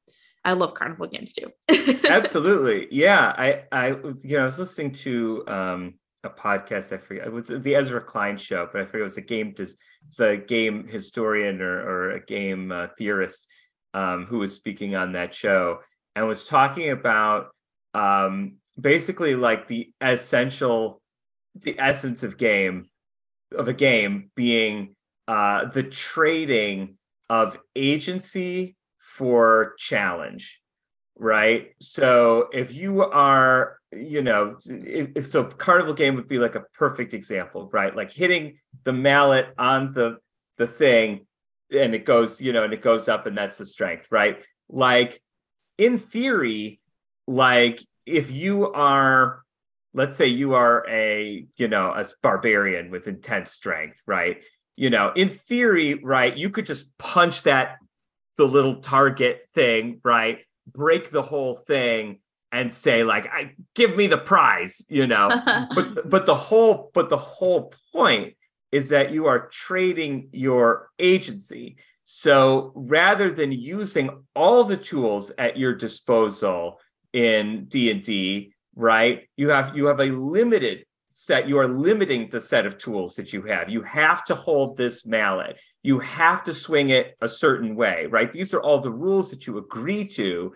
i 0.46 0.54
love 0.54 0.74
carnival 0.74 1.08
games 1.08 1.34
too 1.34 1.50
Absolutely. 2.10 2.88
Yeah. 2.92 3.34
I, 3.46 3.64
I 3.72 3.88
you 3.90 4.16
know, 4.38 4.42
I 4.42 4.46
was 4.46 4.60
listening 4.60 4.92
to 5.06 5.44
um, 5.48 5.94
a 6.26 6.30
podcast. 6.30 6.92
I 6.92 6.98
forget 6.98 7.28
it 7.28 7.34
was 7.34 7.48
the 7.48 7.76
Ezra 7.76 8.02
Klein 8.02 8.38
show, 8.38 8.68
but 8.72 8.82
I 8.82 8.86
forget 8.86 9.02
it 9.02 9.04
was 9.04 9.18
a 9.18 9.22
game, 9.22 9.54
it 9.58 9.60
was 9.60 10.20
a 10.20 10.38
game 10.38 10.88
historian 10.88 11.62
or, 11.62 11.80
or 11.80 12.12
a 12.12 12.26
game 12.26 12.72
uh, 12.72 12.88
theorist 12.98 13.48
um, 13.94 14.26
who 14.26 14.40
was 14.40 14.54
speaking 14.54 14.96
on 14.96 15.14
that 15.14 15.34
show 15.34 15.80
and 16.16 16.28
was 16.28 16.46
talking 16.46 16.90
about 16.90 17.48
um, 17.94 18.58
basically 18.80 19.36
like 19.36 19.68
the 19.68 19.94
essential, 20.02 21.02
the 21.56 21.80
essence 21.80 22.24
of 22.24 22.38
game, 22.38 22.90
of 23.56 23.68
a 23.68 23.74
game 23.74 24.32
being 24.36 24.96
uh, 25.28 25.66
the 25.66 25.84
trading 25.84 26.98
of 27.30 27.58
agency 27.76 28.76
for 29.00 29.74
challenge 29.78 30.62
right? 31.18 31.74
So 31.80 32.50
if 32.54 32.74
you 32.74 33.04
are 33.04 33.78
you 33.92 34.22
know 34.22 34.58
if, 34.66 35.10
if 35.16 35.28
so 35.28 35.46
carnival 35.46 35.94
game 35.94 36.16
would 36.16 36.28
be 36.28 36.40
like 36.40 36.56
a 36.56 36.64
perfect 36.74 37.14
example 37.14 37.70
right? 37.72 37.96
Like 37.96 38.12
hitting 38.12 38.58
the 38.84 38.94
mallet 38.94 39.48
on 39.58 39.94
the 39.94 40.18
the 40.58 40.68
thing 40.68 41.26
and 41.72 41.96
it 41.96 42.06
goes 42.06 42.42
you 42.42 42.54
know 42.54 42.64
and 42.64 42.74
it 42.74 42.82
goes 42.82 43.08
up 43.08 43.26
and 43.26 43.38
that's 43.38 43.58
the 43.58 43.66
strength 43.66 44.12
right? 44.12 44.44
Like 44.70 45.22
in 45.78 45.98
theory 45.98 46.82
like 47.28 47.80
if 48.06 48.32
you 48.32 48.72
are 48.72 49.42
let's 49.94 50.18
say 50.18 50.28
you 50.28 50.54
are 50.54 50.86
a 50.90 51.46
you 51.56 51.68
know 51.68 51.92
a 51.92 52.06
barbarian 52.22 52.92
with 52.92 53.08
intense 53.08 53.52
strength 53.52 54.02
right? 54.06 54.42
You 54.76 54.90
know 54.90 55.14
in 55.16 55.30
theory 55.30 55.96
right 55.96 56.36
you 56.36 56.50
could 56.50 56.66
just 56.66 56.98
punch 56.98 57.44
that 57.44 57.78
the 58.38 58.46
little 58.46 58.82
target 58.82 59.48
thing 59.54 60.02
right 60.04 60.40
break 60.68 61.12
the 61.12 61.22
whole 61.22 61.56
thing 61.56 62.20
and 62.52 62.72
say 62.72 63.04
like 63.04 63.26
i 63.28 63.54
give 63.74 63.96
me 63.96 64.08
the 64.08 64.18
prize 64.18 64.86
you 64.90 65.08
know? 65.08 65.30
But 65.76 66.10
but 66.10 66.26
the 66.26 66.36
whole 66.36 66.92
but 66.94 67.10
the 67.10 67.18
whole 67.18 67.74
point 67.92 68.36
is 68.72 68.90
that 68.90 69.12
you 69.12 69.28
are 69.28 69.48
trading 69.48 70.28
your 70.34 70.90
agency. 71.00 71.78
So 72.04 72.74
rather 72.76 73.32
than 73.32 73.52
using 73.52 74.10
all 74.36 74.64
the 74.64 74.78
tools 74.78 75.32
at 75.38 75.58
your 75.58 75.74
disposal 75.74 76.80
in 77.14 77.66
d&d 77.66 78.54
right 78.76 79.30
you 79.38 79.50
have 79.50 79.76
you 79.78 79.86
have 79.86 80.02
a 80.02 80.12
limited 80.12 80.86
set 81.18 81.48
you 81.48 81.58
are 81.58 81.70
limiting 81.70 82.30
the 82.30 82.42
set 82.42 82.66
of 82.66 82.78
tools 82.78 83.16
that 83.16 83.32
you 83.32 83.42
have. 83.44 83.70
You 83.70 83.82
have 83.84 84.26
to 84.26 84.36
hold 84.36 84.76
this 84.76 85.06
mallet. 85.06 85.58
You 85.82 86.00
have 86.00 86.44
to 86.44 86.54
swing 86.54 86.90
it 86.90 87.16
a 87.22 87.30
certain 87.30 87.78
way 87.78 88.06
right? 88.08 88.34
These 88.34 88.54
are 88.54 88.62
all 88.62 88.82
the 88.82 88.92
rules 88.92 89.30
that 89.30 89.48
you 89.48 89.58
agree 89.58 90.06
to 90.10 90.54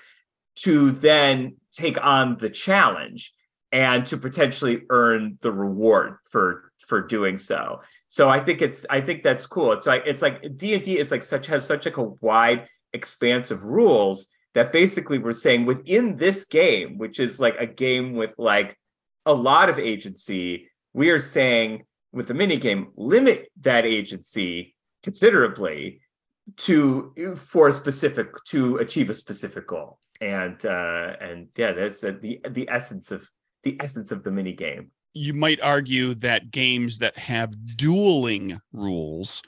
to 0.57 0.91
then 0.91 1.55
take 1.71 2.03
on 2.03 2.35
the 2.39 2.49
challenge 2.49 3.31
and 3.71 4.05
to 4.07 4.17
potentially 4.17 4.81
earn 4.89 5.37
the 5.39 5.51
reward 5.51 6.17
for 6.25 6.73
for 6.85 6.99
doing 7.07 7.37
so. 7.37 7.79
So 8.09 8.27
i 8.27 8.41
think 8.41 8.61
it's 8.61 8.85
i 8.89 8.99
think 8.99 9.23
that's 9.23 9.47
cool. 9.47 9.71
It's 9.71 9.87
like 9.87 10.03
it's 10.05 10.21
like 10.21 10.57
d&d 10.57 10.97
is 10.99 11.09
like 11.09 11.23
such 11.23 11.47
has 11.47 11.65
such 11.65 11.85
like 11.85 11.95
a 11.95 12.03
wide 12.03 12.67
expanse 12.91 13.49
of 13.49 13.63
rules 13.63 14.27
that 14.55 14.73
basically 14.73 15.19
we're 15.19 15.31
saying 15.31 15.65
within 15.65 16.17
this 16.17 16.43
game 16.43 16.97
which 16.97 17.17
is 17.17 17.39
like 17.39 17.55
a 17.59 17.65
game 17.65 18.13
with 18.13 18.33
like 18.37 18.75
a 19.29 19.33
lot 19.33 19.69
of 19.69 19.77
agency 19.77 20.69
we 20.93 21.11
are 21.11 21.19
saying 21.19 21.83
with 22.11 22.27
the 22.27 22.33
mini 22.33 22.57
game 22.57 22.87
limit 22.95 23.47
that 23.61 23.85
agency 23.85 24.75
considerably 25.03 26.01
to 26.57 27.35
for 27.37 27.67
a 27.67 27.73
specific 27.73 28.27
to 28.45 28.77
achieve 28.77 29.09
a 29.11 29.13
specific 29.13 29.67
goal. 29.67 29.99
And 30.19 30.65
uh 30.65 31.15
and 31.21 31.47
yeah 31.55 31.71
that's 31.73 32.03
uh, 32.03 32.13
the 32.19 32.41
the 32.49 32.67
essence 32.69 33.11
of 33.11 33.29
the 33.63 33.77
essence 33.79 34.11
of 34.11 34.23
the 34.23 34.31
mini 34.31 34.53
game 34.53 34.91
you 35.13 35.33
might 35.33 35.59
argue 35.61 36.13
that 36.15 36.51
games 36.51 36.99
that 36.99 37.17
have 37.17 37.53
dueling 37.75 38.59
rules 38.73 39.41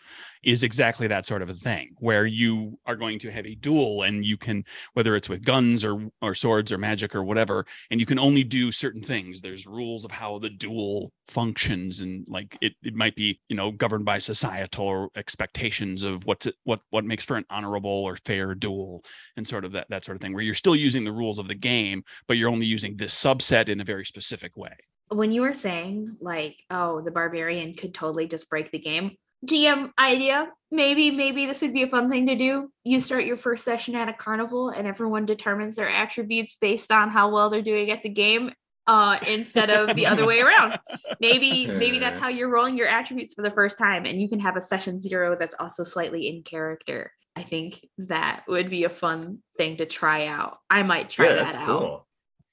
is 0.43 0.63
exactly 0.63 1.07
that 1.07 1.25
sort 1.25 1.41
of 1.41 1.49
a 1.49 1.53
thing 1.53 1.91
where 1.99 2.25
you 2.25 2.77
are 2.87 2.95
going 2.95 3.19
to 3.19 3.31
have 3.31 3.45
a 3.45 3.55
duel 3.55 4.03
and 4.03 4.25
you 4.25 4.37
can 4.37 4.63
whether 4.93 5.15
it's 5.15 5.29
with 5.29 5.43
guns 5.43 5.85
or 5.85 6.09
or 6.21 6.33
swords 6.33 6.71
or 6.71 6.77
magic 6.77 7.13
or 7.13 7.23
whatever 7.23 7.65
and 7.91 7.99
you 7.99 8.05
can 8.05 8.17
only 8.17 8.43
do 8.43 8.71
certain 8.71 9.01
things. 9.01 9.39
There's 9.39 9.67
rules 9.67 10.03
of 10.03 10.11
how 10.11 10.39
the 10.39 10.49
duel 10.49 11.11
functions 11.27 12.01
and 12.01 12.25
like 12.27 12.57
it, 12.61 12.73
it 12.81 12.95
might 12.95 13.15
be 13.15 13.39
you 13.49 13.55
know 13.55 13.71
governed 13.71 14.05
by 14.05 14.17
societal 14.17 15.09
expectations 15.15 16.03
of 16.03 16.25
what's 16.25 16.47
it 16.47 16.55
what 16.63 16.81
what 16.89 17.05
makes 17.05 17.23
for 17.23 17.37
an 17.37 17.45
honorable 17.49 17.89
or 17.89 18.15
fair 18.25 18.55
duel 18.55 19.03
and 19.37 19.47
sort 19.47 19.63
of 19.63 19.71
that 19.73 19.87
that 19.89 20.03
sort 20.03 20.15
of 20.15 20.21
thing 20.21 20.33
where 20.33 20.43
you're 20.43 20.53
still 20.53 20.75
using 20.75 21.03
the 21.03 21.11
rules 21.11 21.37
of 21.37 21.47
the 21.47 21.55
game 21.55 22.03
but 22.27 22.37
you're 22.37 22.49
only 22.49 22.65
using 22.65 22.97
this 22.97 23.13
subset 23.13 23.69
in 23.69 23.79
a 23.79 23.85
very 23.85 24.05
specific 24.05 24.57
way 24.57 24.75
when 25.11 25.31
you 25.31 25.41
were 25.41 25.53
saying 25.53 26.17
like 26.19 26.63
oh 26.69 27.01
the 27.01 27.11
barbarian 27.11 27.73
could 27.73 27.93
totally 27.93 28.27
just 28.27 28.49
break 28.49 28.71
the 28.71 28.79
game 28.79 29.15
gm 29.45 29.91
idea 29.99 30.51
maybe 30.71 31.11
maybe 31.11 31.45
this 31.45 31.61
would 31.61 31.73
be 31.73 31.83
a 31.83 31.87
fun 31.87 32.09
thing 32.09 32.27
to 32.27 32.35
do. 32.35 32.71
You 32.83 32.99
start 32.99 33.25
your 33.25 33.37
first 33.37 33.63
session 33.63 33.95
at 33.95 34.09
a 34.09 34.13
carnival 34.13 34.69
and 34.69 34.87
everyone 34.87 35.25
determines 35.25 35.75
their 35.75 35.89
attributes 35.89 36.55
based 36.59 36.91
on 36.91 37.09
how 37.09 37.31
well 37.31 37.49
they're 37.49 37.61
doing 37.61 37.91
at 37.91 38.01
the 38.01 38.09
game 38.09 38.53
uh 38.87 39.19
instead 39.27 39.69
of 39.69 39.95
the 39.95 40.07
other 40.07 40.25
way 40.25 40.41
around. 40.41 40.79
Maybe 41.19 41.67
maybe 41.67 41.99
that's 41.99 42.17
how 42.17 42.29
you're 42.29 42.49
rolling 42.49 42.77
your 42.77 42.87
attributes 42.87 43.35
for 43.35 43.43
the 43.43 43.51
first 43.51 43.77
time 43.77 44.05
and 44.05 44.19
you 44.19 44.27
can 44.27 44.39
have 44.39 44.55
a 44.55 44.61
session 44.61 44.99
zero 44.99 45.35
that's 45.37 45.53
also 45.59 45.83
slightly 45.83 46.27
in 46.27 46.41
character. 46.41 47.11
I 47.35 47.43
think 47.43 47.85
that 47.99 48.43
would 48.47 48.69
be 48.69 48.85
a 48.85 48.89
fun 48.89 49.43
thing 49.57 49.77
to 49.77 49.85
try 49.85 50.25
out. 50.25 50.57
I 50.69 50.81
might 50.81 51.11
try 51.11 51.27
yeah, 51.27 51.35
that 51.35 51.55
out. 51.55 51.67
cool. 51.67 52.07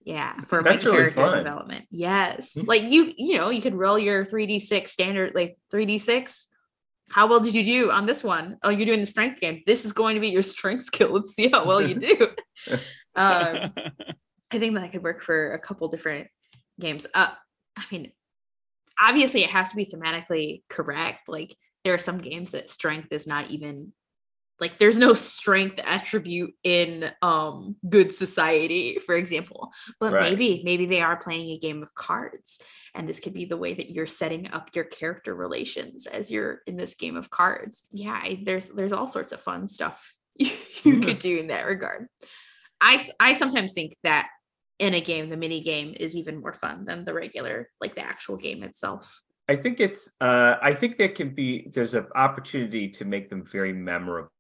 Yeah 0.09 0.41
for 0.49 0.63
That's 0.63 0.83
my 0.85 0.91
really 0.91 1.01
character 1.13 1.21
fun. 1.21 1.39
development. 1.45 1.85
Yes. 1.91 2.55
Mhm. 2.57 2.67
like 2.67 2.83
you 2.95 3.13
you 3.17 3.37
know 3.37 3.51
you 3.51 3.61
could 3.61 3.75
roll 3.75 3.99
your 3.99 4.25
3d6 4.25 4.89
standard 4.89 5.33
like 5.35 5.59
3d6 5.73 6.47
how 7.11 7.27
well 7.27 7.41
did 7.41 7.55
you 7.55 7.65
do 7.65 7.91
on 7.91 8.05
this 8.07 8.23
one? 8.23 8.59
Oh, 8.63 8.69
you're 8.71 8.85
doing 8.85 9.01
the 9.01 9.07
strength 9.07 9.41
game. 9.41 9.63
This 9.67 9.87
is 9.87 9.93
going 9.95 10.15
to 10.17 10.21
be 10.21 10.29
your 10.29 10.43
strength 10.43 10.85
skill. 10.91 11.11
Let's 11.13 11.35
see 11.35 11.49
how 11.49 11.67
well 11.67 11.81
you 11.83 11.95
do. 11.95 12.17
Um 13.17 13.73
i 14.55 14.59
think 14.59 14.75
that 14.75 14.85
I 14.85 14.89
could 14.93 15.03
work 15.03 15.21
for 15.23 15.53
a 15.53 15.59
couple 15.59 15.89
different 15.89 16.29
games. 16.81 17.07
Uh 17.15 17.33
i 17.77 17.85
mean 17.93 18.13
obviously 19.09 19.43
it 19.45 19.51
has 19.51 19.71
to 19.71 19.77
be 19.77 19.87
thematically 19.87 20.63
correct. 20.69 21.29
Like 21.29 21.57
there 21.85 21.95
are 21.95 21.99
some 22.09 22.19
games 22.19 22.53
that 22.53 22.69
strength 22.71 23.09
is 23.13 23.27
not 23.27 23.51
even 23.51 23.93
like 24.61 24.79
there's 24.79 24.99
no 24.99 25.15
strength 25.15 25.81
attribute 25.85 26.53
in 26.65 27.11
um 27.23 27.77
good 27.89 28.13
society 28.13 28.99
for 29.07 29.15
example 29.15 29.71
but 30.01 30.13
Right. 30.13 30.31
maybe 30.31 30.63
maybe 30.65 30.87
they 30.87 31.01
are 31.01 31.17
playing 31.17 31.51
a 31.51 31.59
game 31.59 31.83
of 31.83 31.95
cards 31.95 32.61
and 32.95 33.09
this 33.09 33.21
could 33.21 33.35
be 33.35 33.45
the 33.45 33.57
way 33.57 33.75
that 33.75 33.91
you're 33.91 34.07
setting 34.07 34.49
up 34.51 34.71
your 34.75 34.85
character 34.85 35.35
relations 35.35 36.07
as 36.07 36.31
you're 36.31 36.63
in 36.67 36.77
this 36.77 36.95
game 36.95 37.17
of 37.17 37.31
cards 37.31 37.87
yeah 37.93 38.13
I- 38.23 38.43
there's 38.45 38.69
there's 38.71 38.93
all 38.93 39.09
sorts 39.09 39.33
of 39.33 39.41
fun 39.41 39.69
stuff 39.69 40.15
you 40.37 40.51
Mhm. 40.85 41.05
could 41.05 41.19
do 41.19 41.39
in 41.39 41.49
that 41.49 41.67
regard 41.67 42.09
i 42.81 43.05
i 43.21 43.33
sometimes 43.35 43.73
think 43.75 43.97
that 44.05 44.29
in 44.79 44.95
a 44.95 45.01
game 45.01 45.29
the 45.29 45.37
mini 45.37 45.61
game 45.61 45.95
is 45.99 46.17
even 46.17 46.41
more 46.41 46.53
fun 46.55 46.85
than 46.85 47.05
the 47.05 47.13
regular 47.15 47.69
like 47.81 47.95
the 47.95 48.03
actual 48.05 48.37
game 48.37 48.63
itself 48.63 49.21
I 49.51 49.57
think 49.57 49.81
it's 49.81 50.11
uh 50.21 50.57
I 50.61 50.75
think 50.75 50.99
there 50.99 51.09
can 51.09 51.31
be 51.35 51.69
there's 51.75 51.95
an 51.95 52.07
opportunity 52.15 52.91
to 52.91 53.07
make 53.07 53.31
them 53.31 53.45
very 53.47 53.73
memorable 53.73 54.31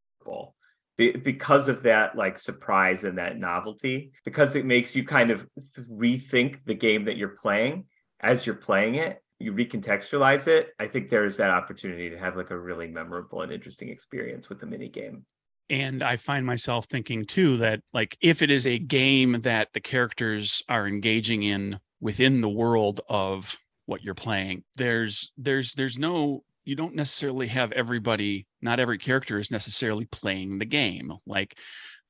be- 0.97 1.12
because 1.12 1.69
of 1.69 1.83
that 1.85 2.17
like 2.17 2.38
surprise 2.38 3.05
and 3.05 3.19
that 3.19 3.38
novelty 3.38 4.12
because 4.25 4.57
it 4.57 4.64
makes 4.64 4.95
you 4.97 5.05
kind 5.05 5.31
of 5.31 5.47
rethink 5.91 6.64
the 6.64 6.75
game 6.75 7.05
that 7.05 7.17
you're 7.17 7.29
playing. 7.29 7.87
As 8.21 8.47
you're 8.47 8.57
playing 8.57 8.97
it 8.97 9.23
you 9.41 9.53
recontextualize 9.53 10.49
it. 10.49 10.71
I 10.79 10.88
think 10.88 11.11
there 11.11 11.25
is 11.25 11.37
that 11.37 11.51
opportunity 11.51 12.11
to 12.11 12.19
have 12.19 12.37
like 12.37 12.51
a 12.51 12.59
really 12.59 12.88
memorable 12.88 13.43
and 13.43 13.53
interesting 13.53 13.88
experience 13.88 14.49
with 14.49 14.59
the 14.59 14.67
mini 14.67 14.88
game 14.88 15.25
and 15.71 16.03
i 16.03 16.17
find 16.17 16.47
myself 16.47 16.87
thinking 16.87 17.25
too 17.25 17.59
that 17.59 17.81
like 17.93 18.17
if 18.21 18.43
it 18.43 18.51
is 18.51 18.67
a 18.67 18.79
game 18.79 19.41
that 19.43 19.69
the 19.75 19.81
characters 19.81 20.62
are 20.69 20.87
engaging 20.87 21.43
in 21.43 21.79
within 22.01 22.41
the 22.41 22.49
world 22.49 23.01
of 23.09 23.59
what 23.87 24.03
you're 24.03 24.14
playing 24.14 24.62
there's 24.77 25.33
there's 25.37 25.75
there's 25.75 25.99
no 25.99 26.43
you 26.68 26.76
don't 26.76 26.94
necessarily 26.94 27.46
have 27.46 27.72
everybody 27.72 28.46
not 28.61 28.78
every 28.78 28.98
character 28.98 29.38
is 29.38 29.50
necessarily 29.50 30.04
playing 30.04 30.59
the 30.59 30.66
game 30.66 31.14
like 31.26 31.57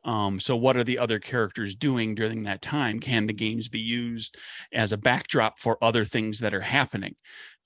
um 0.05 0.41
so 0.41 0.57
what 0.57 0.77
are 0.77 0.83
the 0.83 0.99
other 0.99 1.21
characters 1.21 1.77
doing 1.77 2.13
during 2.15 2.43
that 2.43 2.61
time 2.61 2.99
can 2.99 3.27
the 3.27 3.33
games 3.33 3.69
be 3.69 3.79
used 3.79 4.37
as 4.73 4.91
a 4.91 4.97
backdrop 4.97 5.61
for 5.61 5.79
other 5.81 6.05
things 6.05 6.41
that 6.41 6.55
are 6.55 6.61
happening 6.61 7.15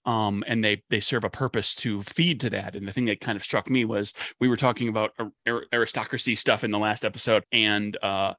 um, 0.05 0.43
and 0.49 0.65
they 0.65 0.83
they 0.91 0.99
serve 0.99 1.23
a 1.23 1.31
purpose 1.31 1.77
to 1.77 2.03
feed 2.03 2.41
to 2.41 2.51
that. 2.51 2.75
And 2.75 2.89
the 2.89 2.93
thing 2.93 3.05
that 3.05 3.21
kind 3.21 3.37
of 3.37 3.45
struck 3.45 3.71
me 3.71 3.85
was 3.85 4.13
we 4.41 4.49
were 4.49 4.57
talking 4.57 4.89
about 4.89 5.13
ar- 5.47 5.67
aristocracy 5.73 6.35
stuff 6.35 6.65
in 6.65 6.73
the 6.73 6.79
last 6.81 7.05
episode, 7.05 7.45
and 7.53 7.97
uh, 8.03 8.35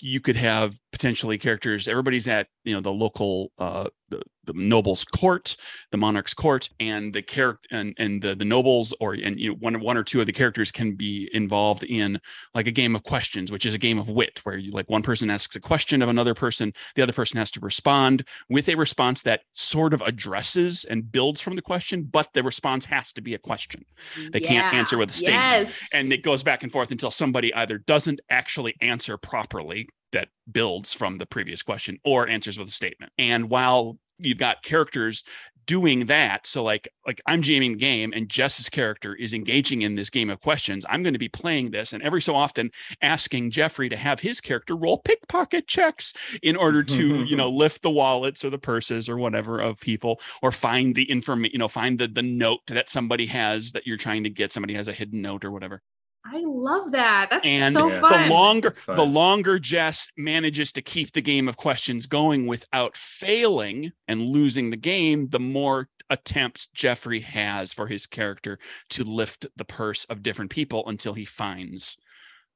you 0.00 0.20
could 0.20 0.34
have 0.34 0.74
potentially 0.98 1.38
characters. 1.38 1.86
Everybody's 1.86 2.26
at 2.26 2.48
you 2.64 2.74
know 2.74 2.80
the 2.80 2.92
local 2.92 3.52
uh, 3.58 3.88
the, 4.08 4.20
the 4.44 4.52
noble's 4.54 5.04
court, 5.04 5.56
the 5.92 5.96
monarch's 5.96 6.34
court, 6.34 6.68
and 6.80 7.14
the 7.14 7.22
character 7.22 7.68
and 7.70 7.94
and 7.98 8.20
the 8.20 8.34
the 8.34 8.44
nobles 8.44 8.92
or 9.00 9.14
and 9.14 9.38
you 9.38 9.50
know 9.50 9.56
one 9.60 9.80
one 9.80 9.96
or 9.96 10.02
two 10.02 10.20
of 10.20 10.26
the 10.26 10.32
characters 10.32 10.72
can 10.72 10.96
be 10.96 11.30
involved 11.32 11.84
in 11.84 12.20
like 12.52 12.66
a 12.66 12.72
game 12.72 12.96
of 12.96 13.04
questions, 13.04 13.52
which 13.52 13.64
is 13.64 13.74
a 13.74 13.78
game 13.78 13.98
of 13.98 14.08
wit, 14.08 14.40
where 14.42 14.56
you 14.56 14.72
like 14.72 14.90
one 14.90 15.02
person 15.02 15.30
asks 15.30 15.54
a 15.54 15.60
question 15.60 16.02
of 16.02 16.08
another 16.08 16.34
person, 16.34 16.72
the 16.96 17.02
other 17.02 17.12
person 17.12 17.38
has 17.38 17.52
to 17.52 17.60
respond 17.60 18.26
with 18.48 18.68
a 18.68 18.74
response 18.74 19.22
that 19.22 19.42
sort 19.52 19.94
of 19.94 20.00
addresses 20.02 20.84
and 20.84 21.12
builds 21.12 21.40
from 21.40 21.54
the 21.54 21.62
question, 21.62 22.02
but 22.02 22.28
the 22.34 22.42
response 22.42 22.84
has 22.84 23.12
to 23.12 23.20
be 23.20 23.34
a 23.34 23.38
question. 23.38 23.84
They 24.32 24.40
can't 24.40 24.74
answer 24.74 24.98
with 24.98 25.10
a 25.10 25.12
statement. 25.12 25.40
yes 25.40 25.80
And 25.94 26.12
it 26.12 26.24
goes 26.24 26.42
back 26.42 26.64
and 26.64 26.72
forth 26.72 26.90
until 26.90 27.12
somebody 27.12 27.54
either 27.54 27.78
doesn't 27.78 28.20
actually 28.30 28.74
answer 28.80 29.16
properly 29.16 29.88
that 30.12 30.28
builds 30.50 30.92
from 30.92 31.18
the 31.18 31.26
previous 31.26 31.62
question 31.62 31.98
or 32.04 32.28
answers 32.28 32.58
with 32.58 32.68
a 32.68 32.72
statement. 32.72 33.12
And 33.18 33.50
while 33.50 33.98
you've 34.18 34.38
got 34.38 34.62
characters 34.62 35.24
doing 35.68 36.06
that 36.06 36.46
so 36.46 36.64
like 36.64 36.88
like 37.06 37.20
i'm 37.26 37.42
jamming 37.42 37.72
the 37.72 37.78
game 37.78 38.10
and 38.16 38.30
jess's 38.30 38.70
character 38.70 39.14
is 39.14 39.34
engaging 39.34 39.82
in 39.82 39.96
this 39.96 40.08
game 40.08 40.30
of 40.30 40.40
questions 40.40 40.86
i'm 40.88 41.02
going 41.02 41.12
to 41.12 41.18
be 41.18 41.28
playing 41.28 41.70
this 41.70 41.92
and 41.92 42.02
every 42.02 42.22
so 42.22 42.34
often 42.34 42.70
asking 43.02 43.50
jeffrey 43.50 43.86
to 43.86 43.96
have 43.96 44.18
his 44.18 44.40
character 44.40 44.74
roll 44.74 44.96
pickpocket 44.96 45.68
checks 45.68 46.14
in 46.42 46.56
order 46.56 46.82
to 46.82 47.22
you 47.24 47.36
know 47.36 47.48
lift 47.50 47.82
the 47.82 47.90
wallets 47.90 48.42
or 48.46 48.48
the 48.48 48.58
purses 48.58 49.10
or 49.10 49.18
whatever 49.18 49.60
of 49.60 49.78
people 49.78 50.18
or 50.40 50.50
find 50.50 50.94
the 50.94 51.08
information 51.10 51.52
you 51.52 51.58
know 51.58 51.68
find 51.68 51.98
the 51.98 52.08
the 52.08 52.22
note 52.22 52.60
that 52.68 52.88
somebody 52.88 53.26
has 53.26 53.72
that 53.72 53.86
you're 53.86 53.98
trying 53.98 54.24
to 54.24 54.30
get 54.30 54.50
somebody 54.50 54.72
has 54.72 54.88
a 54.88 54.92
hidden 54.92 55.20
note 55.20 55.44
or 55.44 55.50
whatever 55.50 55.82
i 56.26 56.40
love 56.44 56.92
that 56.92 57.28
that's 57.30 57.44
And 57.46 57.72
so 57.72 57.88
Yeah. 57.90 58.00
fun 58.00 58.28
the 58.28 58.34
longer 58.34 58.70
fun. 58.72 58.96
the 58.96 59.04
longer 59.06 59.58
Jess 59.58 60.08
manages 60.16 60.72
to 60.72 60.82
keep 60.82 61.12
the 61.12 61.20
game 61.20 61.48
of 61.48 61.56
questions 61.56 62.06
going 62.06 62.46
without 62.46 62.96
failing 62.96 63.92
and 64.08 64.22
losing 64.26 64.70
the 64.70 64.76
game, 64.76 65.28
the 65.28 65.38
more 65.40 65.88
attempts 66.10 66.68
Jeffrey 66.74 67.20
has 67.20 67.72
for 67.72 67.86
his 67.86 68.06
character 68.06 68.58
to 68.90 69.04
lift 69.04 69.46
the 69.56 69.64
purse 69.64 70.04
of 70.06 70.22
different 70.22 70.50
people 70.50 70.86
until 70.88 71.14
he 71.14 71.24
finds 71.24 71.96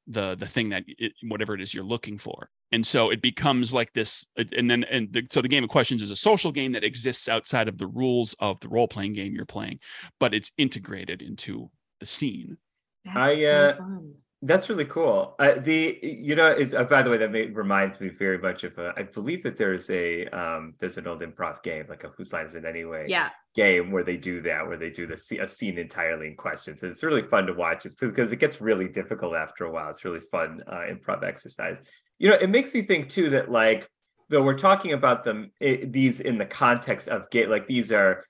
the 0.07 0.35
the 0.35 0.46
thing 0.46 0.70
that 0.70 0.83
it, 0.87 1.12
whatever 1.29 1.55
it 1.55 1.61
is 1.61 1.72
you're 1.72 1.85
looking 1.85 2.18
for 2.18 2.51
and 2.72 2.85
so 2.85 3.11
it 3.11 3.22
becomes 3.22 3.72
like 3.72 3.92
this 3.92 4.27
and 4.37 4.68
then 4.68 4.83
and 4.85 5.12
the, 5.12 5.25
so 5.31 5.40
the 5.40 5.48
game 5.48 5.62
of 5.62 5.70
questions 5.70 6.03
is 6.03 6.11
a 6.11 6.16
social 6.16 6.51
game 6.51 6.72
that 6.72 6.83
exists 6.83 7.29
outside 7.29 7.68
of 7.68 7.79
the 7.79 7.87
rules 7.87 8.35
of 8.40 8.59
the 8.61 8.68
role-playing 8.68 9.12
game 9.12 9.33
you're 9.33 9.46
playing 9.46 9.79
but 10.18 10.35
it's 10.35 10.51
integrated 10.59 11.22
into 11.22 11.70
the 12.01 12.07
scene 12.07 12.57
that's 13.04 13.16
I, 13.16 13.34
so 13.36 13.68
uh, 13.68 13.76
fun. 13.76 14.14
That's 14.44 14.68
really 14.68 14.86
cool. 14.86 15.36
Uh, 15.38 15.52
the 15.58 15.98
you 16.02 16.34
know 16.34 16.50
is 16.50 16.74
uh, 16.74 16.82
by 16.82 17.02
the 17.02 17.10
way 17.10 17.16
that 17.18 17.30
may, 17.30 17.46
reminds 17.46 18.00
me 18.00 18.08
very 18.08 18.38
much 18.38 18.64
of 18.64 18.76
a, 18.76 18.92
I 18.96 19.04
believe 19.04 19.44
that 19.44 19.56
there's 19.56 19.88
a 19.88 20.26
um 20.26 20.74
there's 20.80 20.98
an 20.98 21.06
old 21.06 21.20
improv 21.20 21.62
game 21.62 21.86
like 21.88 22.02
a 22.02 22.08
Whose 22.08 22.32
Line 22.32 22.46
Is 22.46 22.56
It 22.56 22.64
Anyway 22.64 23.06
yeah. 23.08 23.30
game 23.54 23.92
where 23.92 24.02
they 24.02 24.16
do 24.16 24.42
that 24.42 24.66
where 24.66 24.76
they 24.76 24.90
do 24.90 25.06
the 25.06 25.14
a 25.40 25.46
scene 25.46 25.78
entirely 25.78 26.26
in 26.26 26.34
questions 26.34 26.82
and 26.82 26.90
it's 26.90 27.04
really 27.04 27.22
fun 27.22 27.46
to 27.46 27.52
watch. 27.52 27.86
It's 27.86 27.94
because 27.94 28.32
it 28.32 28.40
gets 28.40 28.60
really 28.60 28.88
difficult 28.88 29.36
after 29.36 29.64
a 29.64 29.70
while. 29.70 29.90
It's 29.90 30.04
really 30.04 30.20
fun 30.20 30.60
uh, 30.66 30.86
improv 30.90 31.22
exercise. 31.22 31.78
You 32.18 32.28
know 32.30 32.36
it 32.36 32.50
makes 32.50 32.74
me 32.74 32.82
think 32.82 33.10
too 33.10 33.30
that 33.30 33.48
like 33.48 33.88
though 34.28 34.42
we're 34.42 34.58
talking 34.58 34.92
about 34.92 35.22
them 35.22 35.52
it, 35.60 35.92
these 35.92 36.18
in 36.18 36.38
the 36.38 36.46
context 36.46 37.06
of 37.06 37.30
game 37.30 37.48
like 37.48 37.68
these 37.68 37.92
are 37.92 38.24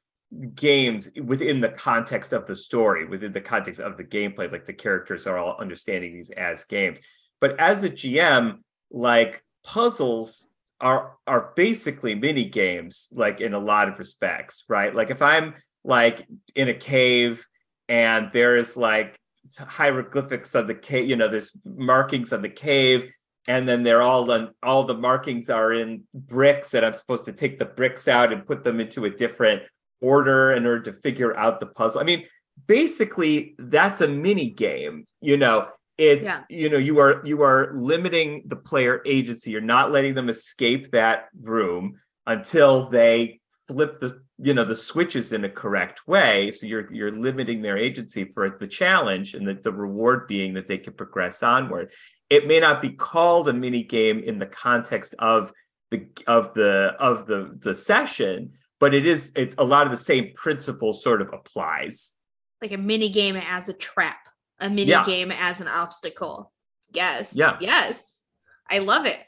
games 0.54 1.10
within 1.22 1.60
the 1.60 1.68
context 1.68 2.32
of 2.32 2.46
the 2.46 2.56
story 2.56 3.06
within 3.06 3.32
the 3.32 3.40
context 3.40 3.80
of 3.80 3.96
the 3.96 4.04
gameplay 4.04 4.50
like 4.50 4.64
the 4.64 4.72
characters 4.72 5.26
are 5.26 5.36
all 5.36 5.56
understanding 5.60 6.14
these 6.14 6.30
as 6.30 6.64
games. 6.64 6.98
But 7.40 7.58
as 7.60 7.84
a 7.84 7.90
gm 7.90 8.58
like 8.90 9.42
puzzles 9.64 10.48
are 10.80 11.16
are 11.26 11.52
basically 11.54 12.14
mini 12.14 12.44
games 12.44 13.08
like 13.12 13.40
in 13.40 13.52
a 13.52 13.58
lot 13.58 13.88
of 13.88 13.98
respects 13.98 14.64
right? 14.68 14.94
Like 14.94 15.10
if 15.10 15.20
i'm 15.22 15.54
like 15.84 16.26
in 16.54 16.68
a 16.68 16.74
cave 16.74 17.46
and 17.88 18.30
there's 18.32 18.76
like 18.76 19.18
hieroglyphics 19.58 20.54
on 20.54 20.66
the 20.66 20.74
cave 20.74 21.08
you 21.08 21.16
know 21.16 21.28
there's 21.28 21.56
markings 21.64 22.32
on 22.32 22.42
the 22.42 22.48
cave 22.48 23.12
and 23.48 23.68
then 23.68 23.82
they're 23.82 24.02
all 24.02 24.30
on 24.30 24.54
all 24.62 24.84
the 24.84 24.94
markings 24.94 25.50
are 25.50 25.72
in 25.72 26.04
bricks 26.14 26.74
and 26.74 26.86
i'm 26.86 26.92
supposed 26.92 27.24
to 27.24 27.32
take 27.32 27.58
the 27.58 27.64
bricks 27.64 28.06
out 28.08 28.32
and 28.32 28.46
put 28.46 28.62
them 28.64 28.80
into 28.80 29.04
a 29.04 29.10
different 29.10 29.62
order 30.02 30.52
in 30.52 30.66
order 30.66 30.82
to 30.82 30.92
figure 30.92 31.36
out 31.36 31.60
the 31.60 31.66
puzzle. 31.66 32.00
I 32.00 32.04
mean 32.04 32.24
basically 32.66 33.54
that's 33.58 34.02
a 34.02 34.08
mini 34.08 34.50
game 34.50 35.06
you 35.22 35.38
know? 35.38 35.68
It's 35.98 36.24
yeah. 36.24 36.42
you 36.48 36.68
know 36.70 36.78
you 36.78 36.98
are 36.98 37.24
you 37.24 37.42
are 37.42 37.72
limiting 37.74 38.44
the 38.46 38.56
player 38.56 39.02
agency. 39.06 39.50
You're 39.50 39.60
not 39.60 39.92
letting 39.92 40.14
them 40.14 40.30
escape 40.30 40.90
that 40.90 41.26
room 41.40 42.00
until 42.26 42.88
they 42.88 43.40
flip 43.68 44.00
the 44.00 44.22
you 44.38 44.54
know 44.54 44.64
the 44.64 44.74
switches 44.74 45.32
in 45.32 45.44
a 45.44 45.50
correct 45.50 46.08
way. 46.08 46.50
So 46.50 46.66
you're 46.66 46.92
you're 46.92 47.12
limiting 47.12 47.60
their 47.60 47.76
agency 47.76 48.24
for 48.24 48.56
the 48.58 48.66
challenge 48.66 49.34
and 49.34 49.46
the, 49.46 49.54
the 49.54 49.70
reward 49.70 50.26
being 50.26 50.54
that 50.54 50.66
they 50.66 50.78
can 50.78 50.94
progress 50.94 51.42
onward. 51.42 51.92
It 52.30 52.46
may 52.46 52.58
not 52.58 52.80
be 52.80 52.90
called 52.90 53.48
a 53.48 53.52
mini 53.52 53.82
game 53.82 54.18
in 54.20 54.38
the 54.38 54.46
context 54.46 55.14
of 55.18 55.52
the 55.90 56.08
of 56.26 56.54
the 56.54 56.96
of 56.98 57.26
the 57.26 57.54
the 57.60 57.74
session 57.74 58.52
but 58.82 58.92
it 58.92 59.06
is 59.06 59.30
it's 59.36 59.54
a 59.58 59.64
lot 59.64 59.86
of 59.86 59.92
the 59.92 59.96
same 59.96 60.32
principle 60.34 60.92
sort 60.92 61.22
of 61.22 61.32
applies 61.32 62.16
like 62.60 62.72
a 62.72 62.76
mini 62.76 63.08
game 63.08 63.36
as 63.36 63.68
a 63.68 63.72
trap 63.72 64.18
a 64.58 64.68
mini 64.68 64.90
yeah. 64.90 65.04
game 65.04 65.30
as 65.30 65.60
an 65.60 65.68
obstacle 65.68 66.52
yes 66.92 67.32
yeah 67.32 67.56
yes 67.60 68.24
i 68.68 68.80
love 68.80 69.06
it 69.06 69.20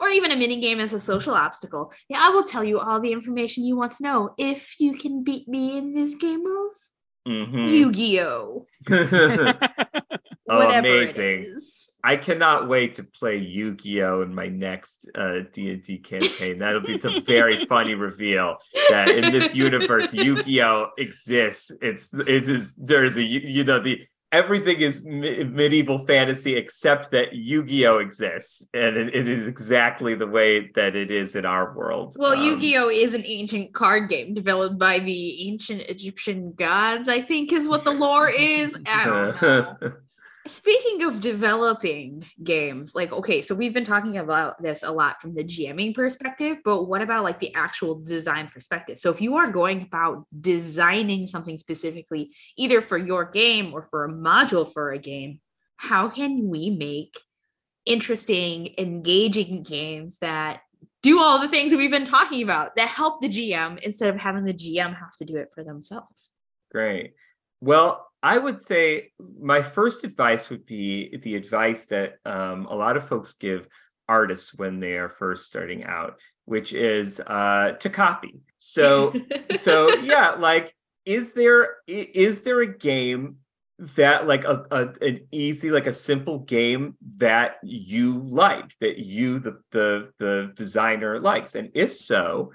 or 0.00 0.08
even 0.08 0.32
a 0.32 0.36
mini 0.36 0.58
game 0.60 0.80
as 0.80 0.94
a 0.94 1.00
social 1.00 1.34
obstacle. 1.34 1.92
Yeah, 2.08 2.18
I 2.20 2.30
will 2.30 2.44
tell 2.44 2.64
you 2.64 2.78
all 2.78 2.98
the 2.98 3.12
information 3.12 3.64
you 3.64 3.76
want 3.76 3.92
to 3.92 4.02
know 4.02 4.34
if 4.38 4.74
you 4.78 4.94
can 4.94 5.22
beat 5.22 5.46
me 5.48 5.76
in 5.76 5.92
this 5.92 6.14
game 6.14 6.46
of 6.46 7.30
mm-hmm. 7.30 7.64
Yu-Gi-Oh. 7.64 8.66
oh, 10.48 10.70
amazing! 10.70 11.56
I 12.04 12.16
cannot 12.16 12.68
wait 12.68 12.94
to 12.96 13.02
play 13.02 13.36
Yu-Gi-Oh 13.36 14.22
in 14.22 14.32
my 14.32 14.46
next 14.46 15.10
uh, 15.16 15.40
D&D 15.52 15.98
campaign. 15.98 16.58
That'll 16.58 16.80
be 16.80 17.00
a 17.02 17.20
very 17.20 17.66
funny 17.68 17.94
reveal 17.94 18.56
that 18.90 19.08
in 19.08 19.32
this 19.32 19.56
universe 19.56 20.14
Yu-Gi-Oh 20.14 20.90
exists. 20.98 21.72
It's 21.82 22.14
it 22.14 22.48
is 22.48 22.76
there's 22.76 23.16
a 23.16 23.22
you 23.22 23.64
know 23.64 23.82
the 23.82 24.06
everything 24.32 24.80
is 24.80 25.04
me- 25.04 25.44
medieval 25.44 25.98
fantasy 26.06 26.56
except 26.56 27.10
that 27.10 27.34
Yu-Gi-Oh 27.34 27.98
exists, 27.98 28.66
and 28.74 28.96
it, 28.96 29.14
it 29.14 29.28
is 29.28 29.46
exactly 29.48 30.14
the 30.14 30.26
way 30.26 30.70
that 30.74 30.94
it 30.94 31.10
is 31.10 31.34
in 31.34 31.44
our 31.44 31.74
world. 31.74 32.14
Well, 32.18 32.34
um, 32.34 32.42
Yu-Gi-Oh 32.42 32.90
is 32.90 33.14
an 33.14 33.24
ancient 33.24 33.74
card 33.74 34.08
game 34.08 34.34
developed 34.34 34.78
by 34.78 34.98
the 34.98 35.48
ancient 35.48 35.82
Egyptian 35.82 36.52
gods. 36.52 37.08
I 37.08 37.20
think 37.20 37.52
is 37.52 37.66
what 37.66 37.84
the 37.84 37.92
lore 37.92 38.30
is. 38.30 38.76
I 38.86 39.04
don't 39.04 39.42
know. 39.82 39.92
Speaking 40.46 41.02
of 41.02 41.20
developing 41.20 42.24
games, 42.42 42.94
like, 42.94 43.12
okay, 43.12 43.42
so 43.42 43.54
we've 43.54 43.74
been 43.74 43.84
talking 43.84 44.18
about 44.18 44.62
this 44.62 44.82
a 44.82 44.90
lot 44.90 45.20
from 45.20 45.34
the 45.34 45.42
GMing 45.42 45.94
perspective, 45.94 46.58
but 46.64 46.84
what 46.84 47.02
about 47.02 47.24
like 47.24 47.40
the 47.40 47.54
actual 47.54 48.00
design 48.00 48.48
perspective? 48.52 48.98
So, 48.98 49.10
if 49.10 49.20
you 49.20 49.36
are 49.36 49.50
going 49.50 49.82
about 49.82 50.24
designing 50.40 51.26
something 51.26 51.58
specifically, 51.58 52.32
either 52.56 52.80
for 52.80 52.96
your 52.98 53.24
game 53.24 53.74
or 53.74 53.82
for 53.82 54.04
a 54.04 54.12
module 54.12 54.72
for 54.72 54.92
a 54.92 54.98
game, 54.98 55.40
how 55.76 56.08
can 56.08 56.48
we 56.48 56.70
make 56.70 57.18
interesting, 57.84 58.74
engaging 58.78 59.62
games 59.62 60.18
that 60.18 60.60
do 61.02 61.20
all 61.20 61.40
the 61.40 61.48
things 61.48 61.70
that 61.70 61.76
we've 61.76 61.90
been 61.90 62.04
talking 62.04 62.42
about 62.42 62.76
that 62.76 62.88
help 62.88 63.20
the 63.20 63.28
GM 63.28 63.78
instead 63.80 64.08
of 64.08 64.20
having 64.20 64.44
the 64.44 64.52
GM 64.52 64.96
have 64.96 65.16
to 65.18 65.24
do 65.24 65.36
it 65.36 65.50
for 65.54 65.64
themselves? 65.64 66.30
Great. 66.70 67.14
Well, 67.60 68.05
I 68.26 68.38
would 68.38 68.58
say 68.58 69.12
my 69.40 69.62
first 69.62 70.02
advice 70.02 70.50
would 70.50 70.66
be 70.66 71.16
the 71.22 71.36
advice 71.36 71.86
that 71.86 72.16
um, 72.24 72.66
a 72.66 72.74
lot 72.74 72.96
of 72.96 73.06
folks 73.06 73.34
give 73.34 73.68
artists 74.08 74.52
when 74.52 74.80
they 74.80 74.94
are 74.94 75.08
first 75.08 75.46
starting 75.46 75.84
out, 75.84 76.18
which 76.44 76.72
is 76.72 77.20
uh, 77.20 77.76
to 77.78 77.88
copy. 77.88 78.40
So, 78.58 79.14
so 79.56 79.94
yeah, 79.98 80.30
like, 80.30 80.74
is 81.04 81.34
there 81.34 81.76
is 81.86 82.42
there 82.42 82.62
a 82.62 82.76
game 82.76 83.36
that 83.78 84.26
like 84.26 84.44
a, 84.44 84.66
a, 84.72 85.06
an 85.06 85.20
easy 85.30 85.70
like 85.70 85.86
a 85.86 85.92
simple 85.92 86.40
game 86.40 86.96
that 87.18 87.58
you 87.62 88.18
like 88.26 88.76
that 88.80 88.98
you 88.98 89.38
the 89.38 89.60
the 89.70 90.10
the 90.18 90.50
designer 90.56 91.20
likes 91.20 91.54
and 91.54 91.68
if 91.74 91.92
so 91.92 92.52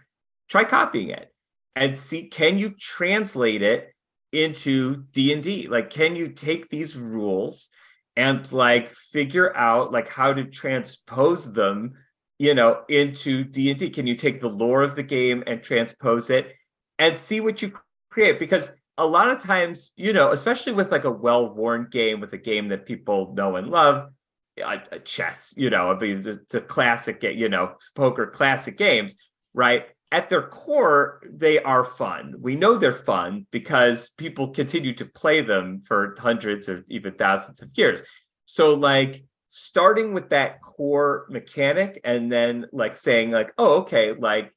try 0.50 0.64
copying 0.64 1.10
it 1.10 1.32
and 1.76 1.96
see 1.96 2.24
can 2.28 2.58
you 2.58 2.72
translate 2.72 3.62
it 3.62 3.94
into 4.32 5.04
D&D? 5.12 5.68
Like 5.68 5.90
can 5.90 6.16
you 6.16 6.30
take 6.30 6.70
these 6.70 6.98
rules 6.98 7.70
and 8.16 8.50
like 8.52 8.90
figure 8.90 9.56
out 9.56 9.92
like 9.92 10.10
how 10.10 10.34
to 10.34 10.46
transpose 10.46 11.52
them, 11.54 11.94
you 12.40 12.54
know, 12.54 12.82
into 12.90 13.44
D&D? 13.44 13.90
Can 13.90 14.08
you 14.08 14.16
take 14.16 14.42
the 14.42 14.50
lore 14.50 14.84
of 14.84 14.96
the 14.96 15.04
game 15.04 15.44
and 15.48 15.64
transpose 15.64 16.30
it 16.30 16.54
and 17.00 17.18
see 17.18 17.40
what 17.40 17.62
you 17.62 17.74
create 18.10 18.40
because 18.40 18.70
a 18.98 19.06
lot 19.06 19.30
of 19.30 19.42
times, 19.42 19.92
you 19.96 20.14
know, 20.14 20.32
especially 20.32 20.74
with 20.74 20.92
like 20.92 21.06
a 21.06 21.12
well-worn 21.12 21.88
game 21.90 22.20
with 22.20 22.34
a 22.34 22.38
game 22.38 22.68
that 22.70 22.86
people 22.86 23.34
know 23.34 23.56
and 23.56 23.68
love, 23.68 24.12
a, 24.58 25.00
chess, 25.00 25.54
you 25.58 25.70
know, 25.70 25.92
I 25.92 26.00
mean, 26.00 26.22
the, 26.22 26.40
the 26.50 26.62
classic, 26.62 27.24
you 27.24 27.50
know, 27.50 27.76
poker 27.96 28.28
classic 28.28 28.78
games, 28.78 29.18
right? 29.54 29.88
At 30.12 30.30
their 30.30 30.48
core, 30.48 31.22
they 31.30 31.60
are 31.60 31.84
fun. 31.84 32.36
We 32.40 32.56
know 32.56 32.76
they're 32.76 32.94
fun 32.94 33.48
because 33.52 34.10
people 34.10 34.50
continue 34.50 34.94
to 34.96 35.06
play 35.06 35.42
them 35.42 35.80
for 35.80 36.16
hundreds 36.20 36.68
or 36.68 36.84
even 36.90 37.14
thousands 37.14 37.62
of 37.62 37.70
years. 37.76 38.02
So, 38.46 38.74
like, 38.74 39.24
starting 39.48 40.14
with 40.14 40.30
that 40.30 40.62
core 40.62 41.28
mechanic 41.30 42.02
and 42.04 42.30
then, 42.30 42.68
like, 42.74 42.98
saying, 42.98 43.32
like, 43.32 43.54
oh, 43.58 43.82
okay, 43.82 44.14
like, 44.14 44.54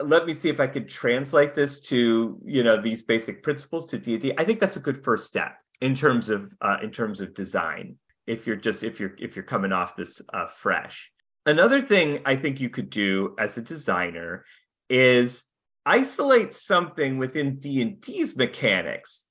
let 0.00 0.24
me 0.24 0.32
see 0.32 0.48
if 0.48 0.58
I 0.58 0.66
could 0.66 0.88
translate 0.88 1.54
this 1.54 1.80
to, 1.82 2.40
you 2.44 2.62
know, 2.64 2.80
these 2.80 3.02
basic 3.02 3.42
principles 3.42 3.86
to 3.88 3.98
D&D. 3.98 4.32
I 4.38 4.44
think 4.44 4.58
that's 4.58 4.76
a 4.76 4.80
good 4.80 5.04
first 5.04 5.26
step 5.26 5.56
in 5.82 5.94
terms 5.94 6.30
of 6.30 6.52
uh, 6.62 6.78
in 6.82 6.90
terms 6.90 7.20
of 7.20 7.34
design. 7.34 7.96
If 8.26 8.46
you're 8.46 8.56
just 8.56 8.84
if 8.84 9.00
you're 9.00 9.12
if 9.18 9.36
you're 9.36 9.44
coming 9.44 9.72
off 9.72 9.96
this 9.96 10.22
uh, 10.32 10.46
fresh. 10.46 11.12
Another 11.44 11.80
thing 11.80 12.20
I 12.24 12.36
think 12.36 12.60
you 12.60 12.70
could 12.70 12.88
do 12.88 13.34
as 13.36 13.58
a 13.58 13.62
designer 13.62 14.44
is 14.92 15.44
isolate 15.86 16.52
something 16.52 17.16
within 17.16 17.58
D&D's 17.58 18.36
mechanics 18.36 19.26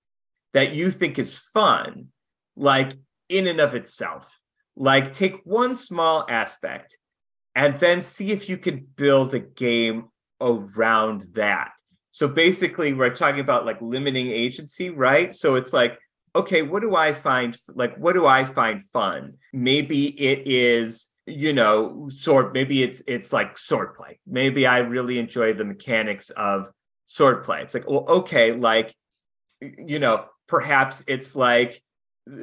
that 0.54 0.74
you 0.74 0.90
think 0.90 1.20
is 1.20 1.38
fun, 1.38 2.08
like 2.56 2.94
in 3.30 3.48
and 3.48 3.60
of 3.60 3.76
itself. 3.76 4.40
Like 4.76 5.14
take 5.14 5.40
one 5.44 5.76
small 5.76 6.26
aspect 6.28 6.98
and 7.54 7.80
then 7.80 8.02
see 8.02 8.32
if 8.32 8.50
you 8.50 8.58
can 8.58 8.88
build 8.96 9.34
a 9.36 9.40
game 9.40 10.06
around 10.42 11.28
that. 11.34 11.72
So 12.10 12.28
basically, 12.28 12.94
we're 12.94 13.16
talking 13.16 13.40
about 13.40 13.66
like 13.66 13.82
limiting 13.82 14.28
agency, 14.28 14.90
right? 14.90 15.34
So 15.34 15.56
it's 15.56 15.72
like, 15.72 16.00
okay, 16.36 16.64
what 16.64 16.82
do 16.82 16.96
I 16.96 17.14
find 17.14 17.56
like 17.70 17.96
what 17.98 18.14
do 18.14 18.26
I 18.26 18.46
find 18.46 18.84
fun? 18.86 19.36
Maybe 19.54 20.08
it 20.08 20.44
is 20.46 21.10
you 21.32 21.54
know 21.54 22.08
sword 22.10 22.54
maybe 22.54 22.84
it's 22.84 23.02
it's 23.08 23.32
like 23.32 23.58
sword 23.58 23.94
play 23.96 24.20
maybe 24.28 24.66
i 24.68 24.80
really 24.80 25.20
enjoy 25.20 25.54
the 25.54 25.64
mechanics 25.64 26.30
of 26.32 26.70
sword 27.06 27.44
play 27.44 27.62
it's 27.62 27.74
like 27.74 27.88
well 27.90 28.06
okay 28.08 28.52
like 28.54 28.94
you 29.62 30.00
know 30.00 30.26
perhaps 30.48 31.04
it's 31.08 31.36
like 31.36 31.82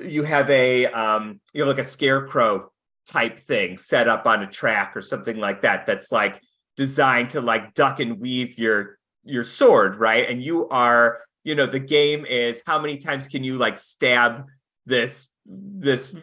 you 0.03 0.22
have 0.22 0.48
a 0.51 0.87
um 0.87 1.40
you 1.53 1.62
have 1.62 1.68
like 1.68 1.85
a 1.85 1.88
scarecrow 1.88 2.70
type 3.07 3.40
thing 3.40 3.79
set 3.79 4.07
up 4.09 4.27
on 4.27 4.42
a 4.42 4.46
track 4.46 4.96
or 4.96 5.01
something 5.01 5.38
like 5.38 5.62
that 5.62 5.87
that's 5.87 6.12
like 6.12 6.40
designed 6.77 7.31
to 7.31 7.40
like 7.40 7.74
duck 7.74 8.01
and 8.01 8.20
weave 8.20 8.59
your 8.59 8.98
your 9.24 9.44
sword 9.44 9.96
right? 9.96 10.29
And 10.29 10.42
you 10.42 10.68
are 10.68 11.20
you 11.44 11.55
know 11.55 11.66
the 11.66 11.79
game 11.81 12.27
is 12.27 12.62
how 12.66 12.79
many 12.79 12.98
times 12.98 13.29
can 13.29 13.42
you 13.42 13.57
like 13.57 13.79
stab 13.79 14.46
this 14.87 15.29
this 15.50 16.14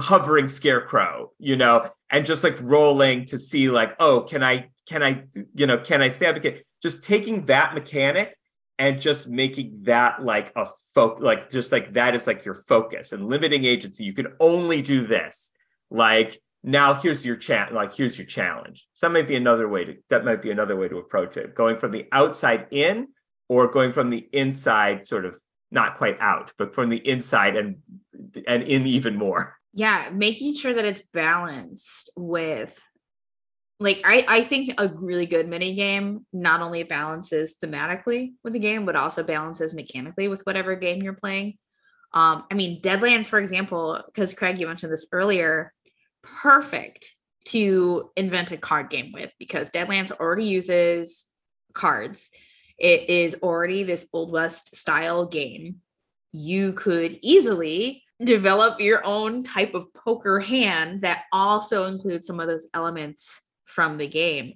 hovering 0.00 0.48
scarecrow 0.48 1.30
you 1.38 1.56
know 1.56 1.88
and 2.10 2.26
just 2.26 2.42
like 2.42 2.60
rolling 2.60 3.24
to 3.24 3.38
see 3.38 3.70
like 3.70 3.94
oh 4.00 4.22
can 4.22 4.42
i 4.42 4.68
can 4.86 5.02
i 5.02 5.22
you 5.54 5.66
know 5.66 5.78
can 5.78 6.02
i 6.02 6.08
stab 6.08 6.36
it 6.44 6.66
just 6.82 7.04
taking 7.04 7.46
that 7.46 7.72
mechanic 7.72 8.36
and 8.78 9.00
just 9.00 9.28
making 9.28 9.82
that 9.82 10.24
like 10.24 10.52
a 10.56 10.66
folk 10.94 11.18
like 11.20 11.50
just 11.50 11.72
like 11.72 11.92
that 11.94 12.14
is 12.14 12.26
like 12.26 12.44
your 12.44 12.54
focus. 12.54 13.12
And 13.12 13.28
limiting 13.28 13.64
agency 13.64 14.04
you 14.04 14.12
can 14.12 14.28
only 14.40 14.82
do 14.82 15.06
this. 15.06 15.52
Like 15.90 16.40
now 16.62 16.94
here's 16.94 17.24
your 17.24 17.36
chat 17.36 17.72
like 17.72 17.94
here's 17.94 18.18
your 18.18 18.26
challenge. 18.26 18.86
So 18.94 19.06
that 19.06 19.12
might 19.12 19.28
be 19.28 19.36
another 19.36 19.68
way 19.68 19.84
to 19.84 19.94
that 20.10 20.24
might 20.24 20.42
be 20.42 20.50
another 20.50 20.76
way 20.76 20.88
to 20.88 20.98
approach 20.98 21.36
it. 21.36 21.54
Going 21.54 21.78
from 21.78 21.92
the 21.92 22.06
outside 22.12 22.66
in 22.70 23.08
or 23.48 23.68
going 23.68 23.92
from 23.92 24.10
the 24.10 24.26
inside 24.32 25.06
sort 25.06 25.24
of 25.24 25.38
not 25.70 25.96
quite 25.96 26.20
out 26.20 26.52
but 26.56 26.74
from 26.74 26.88
the 26.88 27.08
inside 27.08 27.56
and 27.56 27.76
and 28.46 28.62
in 28.62 28.86
even 28.86 29.16
more. 29.16 29.56
Yeah, 29.72 30.10
making 30.12 30.54
sure 30.54 30.74
that 30.74 30.84
it's 30.84 31.02
balanced 31.02 32.10
with 32.16 32.80
like 33.80 34.02
I, 34.04 34.24
I 34.28 34.42
think 34.42 34.74
a 34.78 34.88
really 34.88 35.26
good 35.26 35.48
mini 35.48 35.74
game 35.74 36.26
not 36.32 36.60
only 36.60 36.84
balances 36.84 37.56
thematically 37.62 38.34
with 38.44 38.52
the 38.52 38.58
game, 38.58 38.86
but 38.86 38.96
also 38.96 39.22
balances 39.22 39.74
mechanically 39.74 40.28
with 40.28 40.42
whatever 40.42 40.76
game 40.76 41.02
you're 41.02 41.12
playing. 41.12 41.58
Um, 42.12 42.44
I 42.50 42.54
mean, 42.54 42.80
Deadlands, 42.80 43.26
for 43.26 43.40
example, 43.40 44.00
because 44.06 44.32
Craig, 44.32 44.60
you 44.60 44.68
mentioned 44.68 44.92
this 44.92 45.06
earlier, 45.10 45.72
perfect 46.22 47.10
to 47.46 48.10
invent 48.16 48.52
a 48.52 48.56
card 48.56 48.88
game 48.88 49.10
with 49.12 49.34
because 49.38 49.70
Deadlands 49.70 50.12
already 50.12 50.44
uses 50.44 51.26
cards. 51.72 52.30
It 52.78 53.10
is 53.10 53.36
already 53.42 53.82
this 53.82 54.08
Old 54.12 54.30
West 54.30 54.76
style 54.76 55.26
game. 55.26 55.80
You 56.32 56.72
could 56.72 57.18
easily 57.20 58.03
develop 58.22 58.80
your 58.80 59.04
own 59.04 59.42
type 59.42 59.74
of 59.74 59.92
poker 59.94 60.38
hand 60.38 61.02
that 61.02 61.24
also 61.32 61.84
includes 61.84 62.26
some 62.26 62.40
of 62.40 62.46
those 62.46 62.68
elements 62.74 63.40
from 63.64 63.98
the 63.98 64.06
game. 64.06 64.54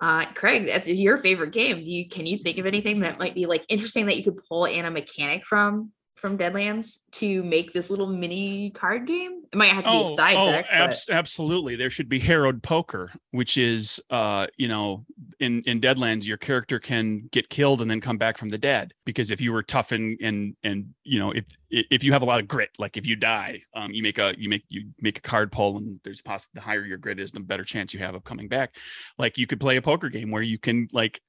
Uh, 0.00 0.26
Craig, 0.34 0.66
that's 0.66 0.88
your 0.88 1.16
favorite 1.16 1.52
game. 1.52 1.76
Do 1.76 1.90
you 1.90 2.08
can 2.08 2.26
you 2.26 2.38
think 2.38 2.58
of 2.58 2.66
anything 2.66 3.00
that 3.00 3.18
might 3.18 3.34
be 3.34 3.46
like 3.46 3.64
interesting 3.68 4.06
that 4.06 4.16
you 4.16 4.24
could 4.24 4.38
pull 4.48 4.66
in 4.66 4.84
a 4.84 4.90
mechanic 4.90 5.44
from 5.44 5.92
from 6.16 6.38
Deadlands 6.38 6.98
to 7.12 7.42
make 7.44 7.72
this 7.72 7.90
little 7.90 8.06
mini 8.06 8.70
card 8.70 9.06
game? 9.06 9.42
It 9.52 9.56
might 9.56 9.70
have 9.70 9.84
to 9.84 9.90
be 9.90 9.96
oh, 9.96 10.12
a 10.12 10.14
side 10.16 10.36
oh, 10.36 10.50
deck. 10.50 10.66
abs- 10.70 11.08
absolutely. 11.08 11.76
There 11.76 11.90
should 11.90 12.08
be 12.08 12.18
Harrowed 12.18 12.62
Poker, 12.62 13.12
which 13.30 13.56
is, 13.56 14.00
uh, 14.10 14.46
you 14.56 14.66
know, 14.66 15.04
in 15.40 15.62
in 15.66 15.80
Deadlands, 15.80 16.26
your 16.26 16.38
character 16.38 16.78
can 16.78 17.28
get 17.30 17.50
killed 17.50 17.82
and 17.82 17.90
then 17.90 18.00
come 18.00 18.16
back 18.16 18.38
from 18.38 18.48
the 18.48 18.58
dead 18.58 18.94
because 19.04 19.30
if 19.30 19.40
you 19.40 19.52
were 19.52 19.62
tough 19.62 19.92
and 19.92 20.18
and 20.20 20.56
and 20.64 20.94
you 21.04 21.18
know 21.18 21.30
if 21.32 21.44
if 21.70 22.02
you 22.02 22.12
have 22.12 22.22
a 22.22 22.24
lot 22.24 22.40
of 22.40 22.48
grit, 22.48 22.70
like 22.78 22.96
if 22.96 23.06
you 23.06 23.14
die, 23.14 23.60
um, 23.74 23.92
you 23.92 24.02
make 24.02 24.18
a 24.18 24.34
you 24.38 24.48
make 24.48 24.64
you 24.68 24.88
make 25.00 25.18
a 25.18 25.22
card 25.22 25.52
pull 25.52 25.76
and 25.76 26.00
there's 26.02 26.20
a 26.20 26.22
poss- 26.22 26.48
the 26.54 26.60
higher 26.60 26.84
your 26.84 26.98
grit 26.98 27.20
is, 27.20 27.32
the 27.32 27.40
better 27.40 27.64
chance 27.64 27.92
you 27.92 28.00
have 28.00 28.14
of 28.14 28.24
coming 28.24 28.48
back. 28.48 28.74
Like 29.18 29.36
you 29.36 29.46
could 29.46 29.60
play 29.60 29.76
a 29.76 29.82
poker 29.82 30.08
game 30.08 30.30
where 30.30 30.42
you 30.42 30.58
can 30.58 30.88
like 30.92 31.20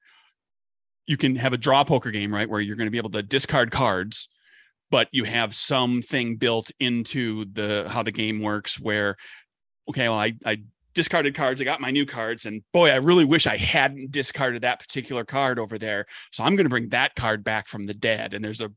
you 1.06 1.16
can 1.16 1.36
have 1.36 1.52
a 1.52 1.58
draw 1.58 1.84
poker 1.84 2.10
game, 2.10 2.32
right, 2.32 2.48
where 2.48 2.60
you're 2.60 2.76
going 2.76 2.86
to 2.86 2.90
be 2.92 2.98
able 2.98 3.10
to 3.10 3.22
discard 3.22 3.70
cards 3.70 4.28
but 4.90 5.08
you 5.12 5.24
have 5.24 5.54
something 5.54 6.36
built 6.36 6.70
into 6.80 7.44
the 7.52 7.86
how 7.88 8.02
the 8.02 8.12
game 8.12 8.40
works 8.40 8.78
where 8.80 9.16
okay 9.88 10.08
well 10.08 10.18
i 10.18 10.32
i 10.44 10.58
discarded 10.94 11.34
cards 11.34 11.60
i 11.60 11.64
got 11.64 11.80
my 11.80 11.90
new 11.90 12.04
cards 12.04 12.44
and 12.46 12.62
boy 12.72 12.90
i 12.90 12.96
really 12.96 13.24
wish 13.24 13.46
i 13.46 13.56
hadn't 13.56 14.10
discarded 14.10 14.62
that 14.62 14.80
particular 14.80 15.24
card 15.24 15.58
over 15.58 15.78
there. 15.78 16.06
So 16.32 16.42
i'm 16.44 16.56
going 16.56 16.66
to 16.66 16.70
bring 16.70 16.88
that 16.90 17.14
card 17.14 17.44
back 17.44 17.68
from 17.68 17.84
the 17.84 17.94
dead. 17.94 18.34
And 18.34 18.44
there's 18.44 18.60
a 18.60 18.72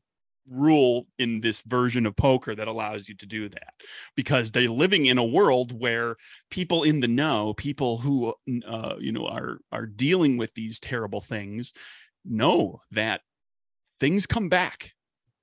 rule 0.48 1.06
in 1.18 1.40
this 1.40 1.60
version 1.66 2.06
of 2.06 2.16
poker 2.16 2.54
that 2.54 2.68
allows 2.68 3.08
you 3.08 3.14
to 3.16 3.26
do 3.26 3.48
that 3.48 3.74
because 4.16 4.50
they're 4.50 4.68
living 4.68 5.06
in 5.06 5.18
a 5.18 5.24
world 5.24 5.78
where 5.78 6.16
people 6.50 6.82
in 6.82 7.00
the 7.00 7.08
know 7.08 7.54
people 7.54 7.98
who 7.98 8.34
uh, 8.66 8.94
you 8.98 9.12
know 9.12 9.26
are 9.26 9.58
are 9.70 9.86
dealing 9.86 10.36
with 10.36 10.52
these 10.54 10.80
terrible 10.80 11.20
things 11.20 11.72
know 12.24 12.80
that 12.90 13.20
things 14.00 14.26
come 14.26 14.48
back 14.48 14.92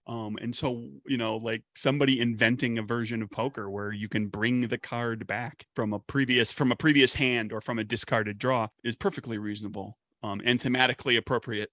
um, 0.10 0.40
and 0.42 0.56
so, 0.56 0.90
you 1.06 1.18
know, 1.18 1.38
like 1.38 1.62
somebody 1.76 2.20
inventing 2.20 2.80
a 2.80 2.82
version 2.82 3.22
of 3.22 3.30
poker 3.30 3.70
where 3.70 3.92
you 3.92 4.10
can 4.10 4.26
bring 4.26 4.68
the 4.68 4.80
card 4.80 5.28
back 5.28 5.68
from 5.76 5.94
a 5.94 6.00
previous 6.00 6.52
from 6.52 6.72
a 6.72 6.76
previous 6.76 7.14
hand 7.14 7.54
or 7.54 7.62
from 7.62 7.78
a 7.78 7.84
discarded 7.84 8.40
draw 8.40 8.68
is 8.84 8.96
perfectly 8.96 9.38
reasonable 9.38 10.00
um, 10.24 10.42
and 10.44 10.60
thematically 10.60 11.16
appropriate. 11.16 11.70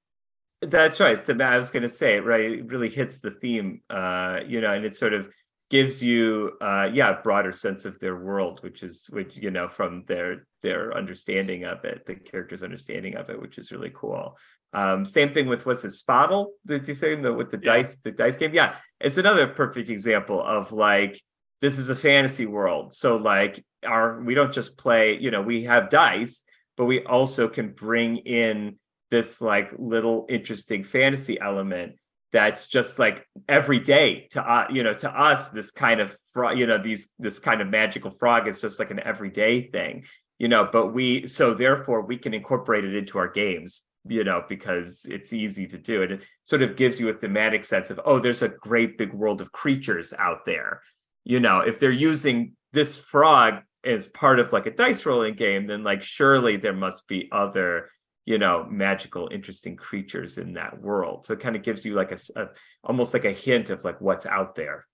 That's 0.60 1.00
right. 1.00 1.24
The, 1.24 1.42
I 1.42 1.56
was 1.56 1.70
going 1.70 1.84
to 1.84 1.88
say, 1.88 2.20
right, 2.20 2.42
it 2.42 2.66
really 2.66 2.90
hits 2.90 3.20
the 3.20 3.30
theme, 3.30 3.80
uh, 3.88 4.40
you 4.46 4.60
know, 4.60 4.72
and 4.72 4.84
it 4.84 4.96
sort 4.96 5.14
of 5.14 5.32
gives 5.70 6.02
you, 6.02 6.52
uh, 6.60 6.90
yeah, 6.92 7.18
a 7.18 7.22
broader 7.22 7.52
sense 7.52 7.86
of 7.86 7.98
their 8.00 8.16
world, 8.16 8.62
which 8.62 8.82
is, 8.82 9.06
which 9.10 9.34
you 9.34 9.50
know, 9.50 9.68
from 9.68 10.04
their 10.08 10.46
their 10.62 10.94
understanding 10.94 11.64
of 11.64 11.84
it, 11.86 12.04
the 12.04 12.14
character's 12.14 12.62
understanding 12.62 13.16
of 13.16 13.30
it, 13.30 13.40
which 13.40 13.56
is 13.56 13.72
really 13.72 13.92
cool. 13.94 14.36
Um, 14.72 15.04
same 15.04 15.32
thing 15.32 15.48
with 15.48 15.64
what's 15.64 15.84
it, 15.84 15.92
Spottle? 15.92 16.52
Did 16.66 16.86
you 16.86 16.94
say 16.94 17.14
the, 17.14 17.32
with 17.32 17.50
the 17.50 17.58
yeah. 17.58 17.76
dice, 17.76 17.96
the 17.96 18.10
dice 18.10 18.36
game? 18.36 18.52
Yeah, 18.52 18.76
it's 19.00 19.18
another 19.18 19.46
perfect 19.46 19.88
example 19.88 20.42
of 20.42 20.72
like 20.72 21.20
this 21.60 21.78
is 21.78 21.88
a 21.88 21.96
fantasy 21.96 22.46
world. 22.46 22.94
So 22.94 23.16
like 23.16 23.64
our 23.84 24.20
we 24.20 24.34
don't 24.34 24.52
just 24.52 24.76
play, 24.76 25.18
you 25.18 25.30
know, 25.30 25.42
we 25.42 25.64
have 25.64 25.90
dice, 25.90 26.44
but 26.76 26.84
we 26.84 27.04
also 27.04 27.48
can 27.48 27.70
bring 27.70 28.18
in 28.18 28.76
this 29.10 29.40
like 29.40 29.70
little 29.78 30.26
interesting 30.28 30.84
fantasy 30.84 31.40
element 31.40 31.94
that's 32.32 32.66
just 32.66 32.98
like 32.98 33.26
every 33.48 33.78
day 33.78 34.26
to 34.30 34.42
uh, 34.42 34.66
you 34.70 34.82
know 34.82 34.92
to 34.92 35.08
us 35.10 35.48
this 35.50 35.70
kind 35.70 36.00
of 36.00 36.14
frog 36.32 36.58
you 36.58 36.66
know 36.66 36.76
these 36.76 37.08
this 37.18 37.38
kind 37.38 37.60
of 37.60 37.68
magical 37.68 38.10
frog 38.10 38.48
is 38.48 38.60
just 38.60 38.78
like 38.78 38.90
an 38.90 39.00
everyday 39.00 39.62
thing 39.70 40.04
you 40.38 40.48
know 40.48 40.68
but 40.70 40.92
we 40.92 41.26
so 41.26 41.54
therefore 41.54 42.02
we 42.02 42.18
can 42.18 42.34
incorporate 42.34 42.84
it 42.84 42.94
into 42.94 43.16
our 43.18 43.28
games 43.28 43.82
you 44.08 44.24
know, 44.24 44.42
because 44.48 45.06
it's 45.08 45.32
easy 45.32 45.66
to 45.66 45.78
do. 45.78 46.02
And 46.02 46.12
it 46.12 46.24
sort 46.44 46.62
of 46.62 46.76
gives 46.76 47.00
you 47.00 47.08
a 47.08 47.14
thematic 47.14 47.64
sense 47.64 47.90
of, 47.90 48.00
oh, 48.04 48.18
there's 48.18 48.42
a 48.42 48.48
great 48.48 48.98
big 48.98 49.12
world 49.12 49.40
of 49.40 49.52
creatures 49.52 50.14
out 50.18 50.44
there. 50.44 50.82
You 51.24 51.40
know, 51.40 51.60
if 51.60 51.78
they're 51.78 51.90
using 51.90 52.52
this 52.72 52.98
frog 52.98 53.62
as 53.84 54.06
part 54.06 54.38
of 54.38 54.52
like 54.52 54.66
a 54.66 54.70
dice 54.70 55.06
rolling 55.06 55.34
game, 55.34 55.66
then 55.66 55.84
like 55.84 56.02
surely 56.02 56.56
there 56.56 56.72
must 56.72 57.08
be 57.08 57.28
other, 57.32 57.90
you 58.24 58.38
know, 58.38 58.66
magical, 58.68 59.28
interesting 59.32 59.76
creatures 59.76 60.38
in 60.38 60.54
that 60.54 60.80
world. 60.80 61.24
So 61.24 61.32
it 61.32 61.40
kind 61.40 61.56
of 61.56 61.62
gives 61.62 61.84
you 61.84 61.94
like 61.94 62.12
a, 62.12 62.18
a 62.40 62.48
almost 62.84 63.14
like 63.14 63.24
a 63.24 63.32
hint 63.32 63.70
of 63.70 63.84
like 63.84 64.00
what's 64.00 64.26
out 64.26 64.54
there. 64.54 64.86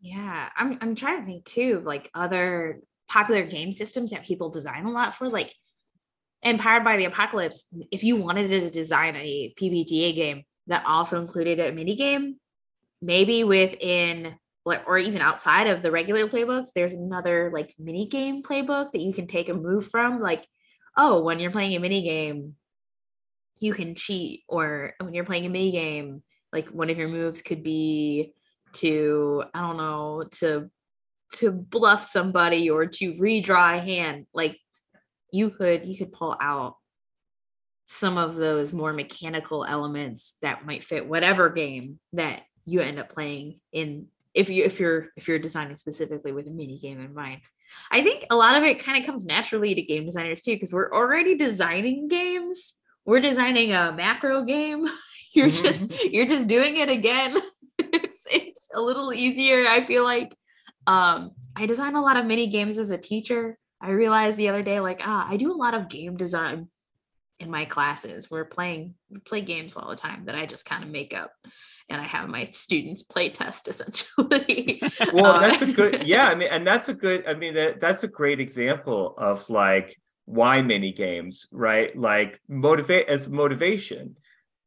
Yeah, 0.00 0.48
I'm 0.56 0.78
I'm 0.80 0.94
trying 0.94 1.20
to 1.20 1.26
think 1.26 1.44
too, 1.44 1.82
like 1.84 2.10
other 2.14 2.80
popular 3.08 3.44
game 3.44 3.72
systems 3.72 4.12
that 4.12 4.24
people 4.24 4.48
design 4.48 4.86
a 4.86 4.90
lot 4.90 5.14
for, 5.14 5.28
like 5.28 5.54
Empowered 6.42 6.84
by 6.84 6.96
the 6.96 7.04
Apocalypse, 7.04 7.66
if 7.90 8.02
you 8.02 8.16
wanted 8.16 8.48
to 8.48 8.70
design 8.70 9.14
a 9.16 9.52
PBTA 9.60 10.14
game 10.14 10.44
that 10.68 10.84
also 10.86 11.20
included 11.20 11.60
a 11.60 11.72
mini 11.72 11.96
game, 11.96 12.36
maybe 13.02 13.44
within 13.44 14.36
or 14.64 14.98
even 14.98 15.20
outside 15.22 15.66
of 15.66 15.82
the 15.82 15.90
regular 15.90 16.28
playbooks, 16.28 16.68
there's 16.74 16.92
another 16.92 17.50
like 17.52 17.74
mini 17.78 18.06
game 18.06 18.42
playbook 18.42 18.92
that 18.92 19.00
you 19.00 19.12
can 19.12 19.26
take 19.26 19.48
a 19.48 19.54
move 19.54 19.88
from. 19.88 20.20
Like, 20.20 20.46
oh, 20.96 21.22
when 21.22 21.40
you're 21.40 21.50
playing 21.50 21.74
a 21.74 21.80
mini 21.80 22.02
game, 22.02 22.54
you 23.58 23.74
can 23.74 23.94
cheat, 23.94 24.42
or 24.48 24.94
when 25.00 25.14
you're 25.14 25.24
playing 25.24 25.46
a 25.46 25.48
mini 25.48 25.70
game, 25.70 26.22
like 26.52 26.68
one 26.68 26.90
of 26.90 26.98
your 26.98 27.08
moves 27.08 27.42
could 27.42 27.62
be 27.62 28.32
to 28.74 29.44
I 29.52 29.60
don't 29.60 29.76
know 29.76 30.24
to 30.32 30.70
to 31.34 31.52
bluff 31.52 32.04
somebody 32.04 32.70
or 32.70 32.86
to 32.86 33.14
redraw 33.14 33.78
a 33.78 33.80
hand. 33.80 34.26
Like 34.34 34.58
you 35.32 35.50
could 35.50 35.86
you 35.86 35.96
could 35.96 36.12
pull 36.12 36.36
out 36.40 36.76
some 37.86 38.18
of 38.18 38.36
those 38.36 38.72
more 38.72 38.92
mechanical 38.92 39.64
elements 39.64 40.36
that 40.42 40.64
might 40.64 40.84
fit 40.84 41.08
whatever 41.08 41.50
game 41.50 41.98
that 42.12 42.42
you 42.64 42.80
end 42.80 43.00
up 43.00 43.12
playing 43.12 43.58
in 43.72 44.06
if 44.32 44.48
you 44.48 44.62
if 44.62 44.78
you're 44.78 45.08
if 45.16 45.26
you're 45.26 45.40
designing 45.40 45.76
specifically 45.76 46.30
with 46.30 46.46
a 46.46 46.50
mini 46.50 46.78
game 46.78 47.00
in 47.00 47.14
mind. 47.14 47.40
I 47.90 48.02
think 48.02 48.26
a 48.30 48.36
lot 48.36 48.56
of 48.56 48.62
it 48.62 48.82
kind 48.82 48.98
of 48.98 49.04
comes 49.04 49.26
naturally 49.26 49.74
to 49.74 49.82
game 49.82 50.04
designers 50.04 50.42
too 50.42 50.52
because 50.52 50.72
we're 50.72 50.92
already 50.92 51.34
designing 51.34 52.08
games. 52.08 52.74
We're 53.04 53.20
designing 53.20 53.72
a 53.72 53.92
macro 53.92 54.44
game. 54.44 54.86
You're 55.32 55.48
mm-hmm. 55.48 55.64
just 55.64 56.04
you're 56.12 56.26
just 56.26 56.48
doing 56.48 56.76
it 56.76 56.88
again. 56.88 57.36
It's 57.92 58.26
it's 58.30 58.68
a 58.74 58.80
little 58.80 59.12
easier 59.12 59.66
i 59.66 59.84
feel 59.86 60.04
like. 60.04 60.36
Um 60.86 61.30
i 61.56 61.66
design 61.66 61.94
a 61.94 62.02
lot 62.02 62.16
of 62.18 62.26
mini 62.26 62.46
games 62.46 62.78
as 62.78 62.90
a 62.90 62.98
teacher 62.98 63.58
I 63.80 63.90
realized 63.90 64.36
the 64.36 64.48
other 64.48 64.62
day, 64.62 64.80
like, 64.80 65.00
ah, 65.02 65.26
I 65.28 65.36
do 65.36 65.52
a 65.52 65.56
lot 65.56 65.74
of 65.74 65.88
game 65.88 66.16
design 66.16 66.68
in 67.40 67.50
my 67.50 67.64
classes. 67.64 68.30
We're 68.30 68.44
playing 68.44 68.94
we 69.10 69.18
play 69.20 69.40
games 69.40 69.74
all 69.74 69.88
the 69.88 69.96
time 69.96 70.26
that 70.26 70.34
I 70.34 70.46
just 70.46 70.66
kind 70.66 70.84
of 70.84 70.90
make 70.90 71.14
up, 71.14 71.32
and 71.88 72.00
I 72.00 72.04
have 72.04 72.28
my 72.28 72.44
students 72.44 73.02
play 73.02 73.30
test 73.30 73.66
essentially. 73.72 74.82
well, 75.12 75.36
uh, 75.36 75.40
that's 75.40 75.62
a 75.62 75.72
good, 75.72 76.02
yeah. 76.06 76.28
I 76.28 76.34
mean, 76.34 76.48
and 76.50 76.66
that's 76.66 76.88
a 76.88 76.94
good. 76.94 77.26
I 77.26 77.34
mean, 77.34 77.54
that, 77.54 77.80
that's 77.80 78.04
a 78.04 78.08
great 78.08 78.40
example 78.40 79.14
of 79.18 79.48
like 79.48 79.96
why 80.26 80.62
mini 80.62 80.92
games, 80.92 81.46
right? 81.50 81.96
Like 81.96 82.40
motivate 82.48 83.08
as 83.08 83.30
motivation, 83.30 84.16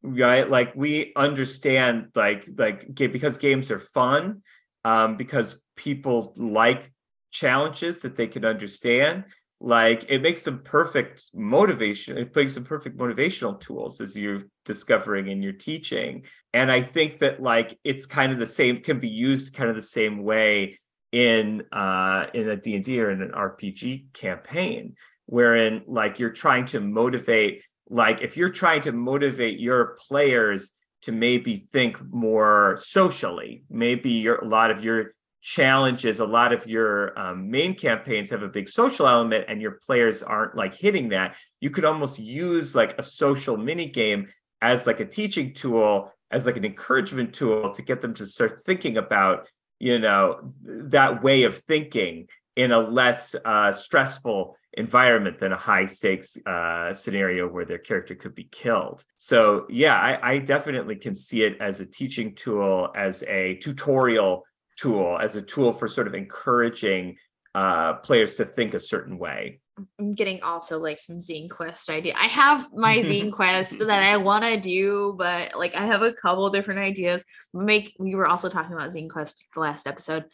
right? 0.02 0.50
Like 0.50 0.76
we 0.76 1.14
understand, 1.16 2.08
like 2.16 2.50
like 2.58 2.94
because 2.96 3.38
games 3.38 3.70
are 3.70 3.80
fun, 3.80 4.42
um, 4.84 5.18
because 5.18 5.58
people 5.76 6.34
like 6.38 6.92
challenges 7.34 8.00
that 8.00 8.16
they 8.16 8.28
can 8.28 8.46
understand. 8.46 9.26
Like 9.60 10.06
it 10.10 10.22
makes 10.22 10.44
them 10.44 10.60
perfect 10.60 11.26
motivation 11.34 12.18
it 12.18 12.36
makes 12.36 12.54
them 12.54 12.66
perfect 12.66 12.98
motivational 12.98 13.60
tools 13.60 14.02
as 14.02 14.16
you're 14.16 14.42
discovering 14.66 15.28
in 15.28 15.42
your 15.42 15.54
teaching. 15.54 16.24
And 16.54 16.72
i 16.72 16.82
think 16.82 17.20
that 17.20 17.42
like 17.42 17.78
it's 17.84 18.06
kind 18.06 18.32
of 18.32 18.40
the 18.40 18.48
same 18.48 18.82
can 18.82 19.00
be 19.00 19.10
used 19.10 19.54
kind 19.54 19.70
of 19.70 19.76
the 19.76 19.82
same 19.82 20.24
way 20.24 20.80
in 21.14 21.64
uh 21.72 22.26
in 22.34 22.50
a 22.50 22.58
d&d 22.58 23.00
or 23.00 23.12
in 23.12 23.22
an 23.22 23.30
rpg 23.30 24.12
campaign 24.14 24.96
wherein 25.28 25.84
like 25.88 26.20
you're 26.20 26.32
trying 26.32 26.66
to 26.66 26.80
motivate 26.80 27.64
like 27.88 28.22
if 28.22 28.36
you're 28.36 28.50
trying 28.50 28.82
to 28.82 28.92
motivate 28.92 29.60
your 29.60 29.96
players 30.08 30.74
to 31.04 31.12
maybe 31.12 31.68
think 31.72 32.02
more 32.12 32.76
socially 32.82 33.64
maybe 33.70 34.10
your 34.10 34.38
a 34.38 34.48
lot 34.48 34.72
of 34.72 34.84
your 34.84 35.14
challenges 35.44 36.22
a 36.22 36.26
lot 36.26 36.54
of 36.54 36.66
your 36.66 37.20
um, 37.20 37.52
main 37.52 37.76
campaigns 37.76 38.30
have 38.30 38.44
a 38.44 38.48
big 38.48 38.70
social 38.70 39.06
element 39.06 39.44
and 39.50 39.62
your 39.62 39.78
players 39.86 40.24
aren't 40.24 40.56
like 40.56 40.74
hitting 40.74 41.10
that 41.10 41.36
you 41.60 41.70
could 41.70 41.84
almost 41.84 42.18
use 42.18 42.74
like 42.74 42.98
a 42.98 43.04
social 43.04 43.58
mini 43.58 43.86
game 43.86 44.26
as 44.62 44.88
like 44.88 45.02
a 45.02 45.06
teaching 45.06 45.54
tool 45.54 46.10
as 46.32 46.46
like 46.46 46.56
an 46.56 46.64
encouragement 46.64 47.34
tool 47.34 47.72
to 47.72 47.82
get 47.82 48.00
them 48.00 48.14
to 48.14 48.26
start 48.26 48.62
thinking 48.64 48.98
about 48.98 49.50
you 49.80 50.00
know 50.00 50.54
that 50.64 51.22
way 51.22 51.44
of 51.44 51.58
thinking 51.58 52.26
in 52.56 52.72
a 52.72 52.80
less 52.80 53.36
uh, 53.44 53.72
stressful 53.72 54.56
environment 54.76 55.40
than 55.40 55.52
a 55.52 55.58
high 55.58 55.86
stakes 55.86 56.38
uh, 56.46 56.94
scenario 56.94 57.48
where 57.50 57.66
their 57.66 57.78
character 57.80 58.16
could 58.16 58.34
be 58.34 58.46
killed. 58.46 59.04
So 59.18 59.66
yeah, 59.70 59.96
I, 59.96 60.34
I 60.34 60.38
definitely 60.40 60.96
can 60.96 61.16
see 61.16 61.44
it 61.44 61.58
as 61.60 61.80
a 61.80 61.86
teaching 61.86 62.34
tool, 62.34 62.90
as 62.96 63.24
a 63.24 63.56
tutorial 63.56 64.46
tool, 64.84 65.18
as 65.22 65.36
a 65.36 65.42
tool 65.42 65.72
for 65.72 65.88
sort 65.88 66.08
of 66.08 66.14
encouraging 66.14 67.16
uh, 67.56 67.94
players 67.96 68.36
to 68.36 68.46
think 68.46 68.74
a 68.74 68.80
certain 68.80 69.18
way. 69.18 69.62
I'm 70.00 70.14
getting 70.14 70.44
also 70.44 70.80
like 70.80 71.00
some 71.00 71.18
Zine 71.18 71.50
Quest 71.50 71.90
idea. 71.90 72.14
I 72.16 72.26
have 72.26 72.68
my 72.74 72.98
Zine 73.00 73.32
Quest 73.32 73.80
that 73.80 74.04
I 74.04 74.18
want 74.18 74.44
to 74.44 74.60
do, 74.60 75.16
but 75.18 75.56
like 75.56 75.76
I 75.76 75.86
have 75.86 76.02
a 76.02 76.14
couple 76.14 76.50
different 76.50 76.82
ideas. 76.82 77.24
Make 77.54 77.96
we 77.98 78.14
were 78.14 78.28
also 78.28 78.50
talking 78.50 78.74
about 78.74 78.90
Zine 78.90 79.10
Quest 79.10 79.48
the 79.54 79.62
last 79.62 79.88
episode. 79.88 80.26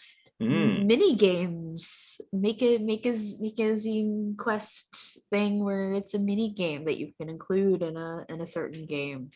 Mm. 0.42 0.86
Mini 0.86 1.16
games. 1.16 2.20
Make 2.34 2.62
a 2.64 2.80
make 2.80 3.06
a 3.06 3.16
make 3.40 3.60
a 3.60 3.74
Zine 3.74 4.36
Quest 4.38 5.20
thing 5.30 5.64
where 5.64 5.94
it's 5.94 6.14
a 6.16 6.20
mini 6.20 6.52
game 6.52 6.86
that 6.86 6.98
you 6.98 7.14
can 7.20 7.30
include 7.30 7.82
in 7.82 7.96
a 7.96 8.26
in 8.28 8.42
a 8.42 8.48
certain 8.48 8.86
game. 8.86 9.30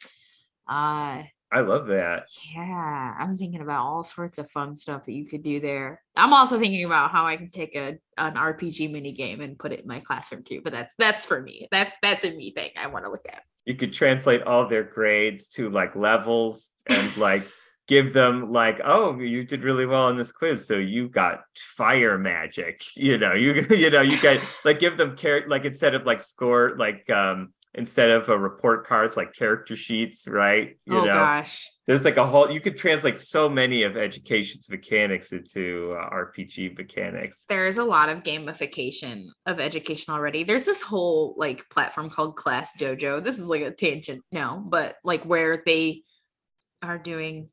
Uh 0.68 1.24
I 1.54 1.62
love 1.62 1.88
that. 1.88 2.28
Yeah, 2.56 3.14
I'm 3.20 3.38
thinking 3.38 3.62
about 3.62 3.84
all 3.86 4.04
sorts 4.04 4.40
of 4.40 4.50
fun 4.50 4.76
stuff 4.76 5.06
that 5.06 5.14
you 5.14 5.26
could 5.26 5.44
do 5.44 5.60
there. 5.60 6.02
I'm 6.16 6.34
also 6.34 6.60
thinking 6.60 6.84
about 6.86 7.12
how 7.12 7.28
I 7.28 7.38
can 7.38 7.50
take 7.50 7.76
a 7.76 8.00
an 8.18 8.34
RPG 8.36 8.92
mini 8.92 9.12
game 9.12 9.40
and 9.42 9.58
put 9.58 9.72
it 9.72 9.82
in 9.82 9.88
my 9.88 10.00
classroom 10.00 10.44
too. 10.44 10.62
But 10.64 10.74
that's 10.74 10.96
that's 10.98 11.26
for 11.26 11.42
me. 11.42 11.68
That's 11.72 11.96
that's 12.02 12.24
a 12.26 12.32
me 12.32 12.52
thing 12.52 12.72
I 12.78 12.88
want 12.88 13.06
to 13.06 13.12
look 13.12 13.26
at. 13.28 13.44
You 13.66 13.76
could 13.76 13.94
translate 13.94 14.42
all 14.44 14.68
their 14.68 14.84
grades 14.84 15.48
to 15.50 15.70
like 15.70 15.96
levels 15.96 16.72
and 16.88 17.16
like 17.18 17.48
give 17.88 18.14
them 18.14 18.52
like, 18.52 18.82
oh, 18.84 19.20
you 19.20 19.44
did 19.44 19.64
really 19.64 19.86
well 19.86 20.04
on 20.04 20.18
this 20.18 20.32
quiz, 20.32 20.66
so 20.66 20.76
you 20.76 21.10
got 21.10 21.42
fire 21.78 22.18
magic. 22.18 22.84
You 22.96 23.18
know, 23.18 23.34
you 23.34 23.68
you 23.70 23.90
know 23.90 24.02
you 24.02 24.20
got 24.22 24.40
like 24.66 24.80
give 24.80 24.98
them 24.98 25.16
care 25.16 25.46
like 25.48 25.66
instead 25.66 25.94
of 25.94 26.06
like 26.06 26.22
score 26.22 26.76
like 26.78 27.10
um 27.10 27.54
instead 27.76 28.10
of 28.10 28.30
a 28.30 28.38
report 28.38 28.86
cards 28.86 29.18
like 29.18 29.34
character 29.34 29.76
sheets, 29.76 30.28
right? 30.28 30.78
You 30.86 30.98
oh 30.98 31.06
know, 31.06 31.14
gosh. 31.14 31.70
There's 31.88 32.06
like 32.06 32.18
a 32.18 32.26
whole 32.26 32.52
you 32.52 32.62
could 32.62 32.78
translate 32.78 33.18
so 33.18 33.50
many 33.50 33.84
of 33.84 33.98
education's 33.98 34.70
mechanics 34.70 35.32
into 35.32 35.94
uh, 35.98 36.10
RPG 36.10 36.78
mechanics. 36.78 37.46
There's 37.50 37.78
a 37.78 37.84
lot 37.84 38.10
of 38.10 38.24
gamification 38.24 39.26
of 39.46 39.60
education 39.60 40.14
already. 40.14 40.44
There's 40.44 40.66
this 40.66 40.82
whole 40.82 41.34
like 41.38 41.68
platform 41.70 42.10
called 42.10 42.36
Class 42.36 42.78
Dojo. 42.78 43.24
This 43.24 43.40
is 43.40 43.48
like 43.48 43.62
a 43.62 43.72
tangent 43.72 44.24
now, 44.32 44.64
but 44.66 44.96
like 45.04 45.24
where 45.26 45.64
they 45.66 46.04
are 46.82 46.98
doing 46.98 47.50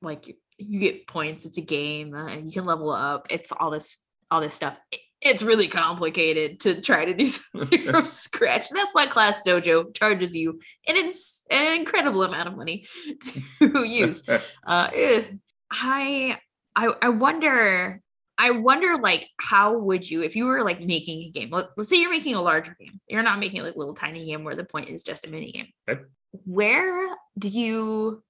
like 0.00 0.36
you 0.56 0.78
get 0.78 1.08
points, 1.08 1.44
it's 1.46 1.58
a 1.58 1.62
game, 1.62 2.14
uh, 2.14 2.26
and 2.26 2.46
you 2.46 2.52
can 2.52 2.64
level 2.64 2.90
up. 2.90 3.26
It's 3.30 3.50
all 3.50 3.70
this 3.70 3.98
all 4.30 4.40
this 4.40 4.54
stuff 4.54 4.76
it's 5.24 5.42
really 5.42 5.68
complicated 5.68 6.60
to 6.60 6.80
try 6.80 7.06
to 7.06 7.14
do 7.14 7.26
something 7.28 7.82
from 7.90 8.06
scratch. 8.06 8.68
That's 8.70 8.94
why 8.94 9.06
Class 9.06 9.42
Dojo 9.42 9.92
charges 9.94 10.36
you 10.36 10.60
an, 10.86 10.96
ins- 10.96 11.44
an 11.50 11.74
incredible 11.74 12.22
amount 12.22 12.48
of 12.48 12.56
money 12.56 12.86
to 13.60 13.84
use. 13.84 14.22
Uh, 14.28 14.90
eh, 14.94 15.22
I, 15.70 16.38
I 16.76 16.92
I 17.02 17.08
wonder 17.08 18.00
I 18.36 18.50
wonder 18.50 18.98
like 18.98 19.28
how 19.40 19.78
would 19.78 20.08
you 20.08 20.22
if 20.22 20.36
you 20.36 20.44
were 20.44 20.62
like 20.62 20.80
making 20.80 21.22
a 21.22 21.30
game 21.30 21.50
let, 21.50 21.68
us 21.78 21.88
say 21.88 21.96
you're 21.96 22.10
making 22.10 22.34
a 22.34 22.42
larger 22.42 22.76
game 22.78 23.00
you're 23.08 23.22
not 23.22 23.38
making 23.38 23.62
like 23.62 23.74
a 23.74 23.78
little 23.78 23.94
tiny 23.94 24.26
game 24.26 24.44
where 24.44 24.54
the 24.54 24.64
point 24.64 24.88
is 24.88 25.02
just 25.02 25.26
a 25.26 25.30
mini 25.30 25.52
game 25.52 25.66
okay. 25.88 26.02
where 26.44 27.08
do 27.38 27.48
you 27.48 28.22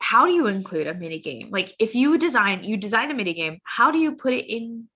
how 0.00 0.26
do 0.26 0.32
you 0.32 0.46
include 0.46 0.86
a 0.86 0.94
mini 0.94 1.18
game 1.18 1.50
like 1.50 1.74
if 1.78 1.94
you 1.94 2.16
design 2.16 2.62
you 2.62 2.76
design 2.76 3.10
a 3.10 3.14
mini 3.14 3.34
game 3.34 3.58
how 3.64 3.90
do 3.90 3.98
you 3.98 4.14
put 4.14 4.32
it 4.32 4.46
in 4.46 4.88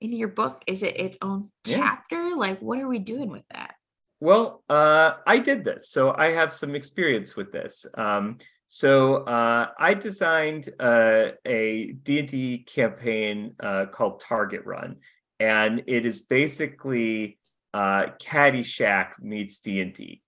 in 0.00 0.12
your 0.12 0.28
book? 0.28 0.62
Is 0.66 0.82
it 0.82 0.98
its 0.98 1.16
own 1.22 1.50
yeah. 1.64 1.76
chapter? 1.76 2.36
Like, 2.36 2.60
what 2.60 2.78
are 2.78 2.88
we 2.88 2.98
doing 2.98 3.30
with 3.30 3.44
that? 3.52 3.74
Well, 4.20 4.62
uh, 4.68 5.14
I 5.26 5.38
did 5.38 5.64
this, 5.64 5.90
so 5.90 6.14
I 6.16 6.30
have 6.30 6.52
some 6.52 6.74
experience 6.74 7.36
with 7.36 7.52
this. 7.52 7.84
Um, 7.94 8.38
so 8.68 9.16
uh, 9.24 9.68
I 9.78 9.94
designed 9.94 10.70
uh, 10.80 11.28
a 11.44 11.92
D&D 11.92 12.64
campaign 12.66 13.54
uh, 13.60 13.86
called 13.86 14.20
Target 14.20 14.64
Run, 14.64 14.96
and 15.38 15.82
it 15.86 16.06
is 16.06 16.20
basically 16.20 17.38
uh, 17.74 18.06
Caddyshack 18.20 19.20
meets 19.20 19.60
D&D. 19.60 20.22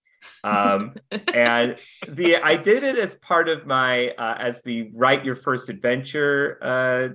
um, 0.45 0.95
and 1.35 1.77
the 2.07 2.37
I 2.37 2.57
did 2.57 2.83
it 2.83 2.99
as 2.99 3.17
part 3.17 3.49
of 3.49 3.67
my 3.67 4.11
uh, 4.11 4.37
as 4.39 4.63
the 4.63 4.91
write 4.93 5.25
your 5.25 5.37
first 5.37 5.71
adventure 5.71 6.59
uh, 6.61 7.09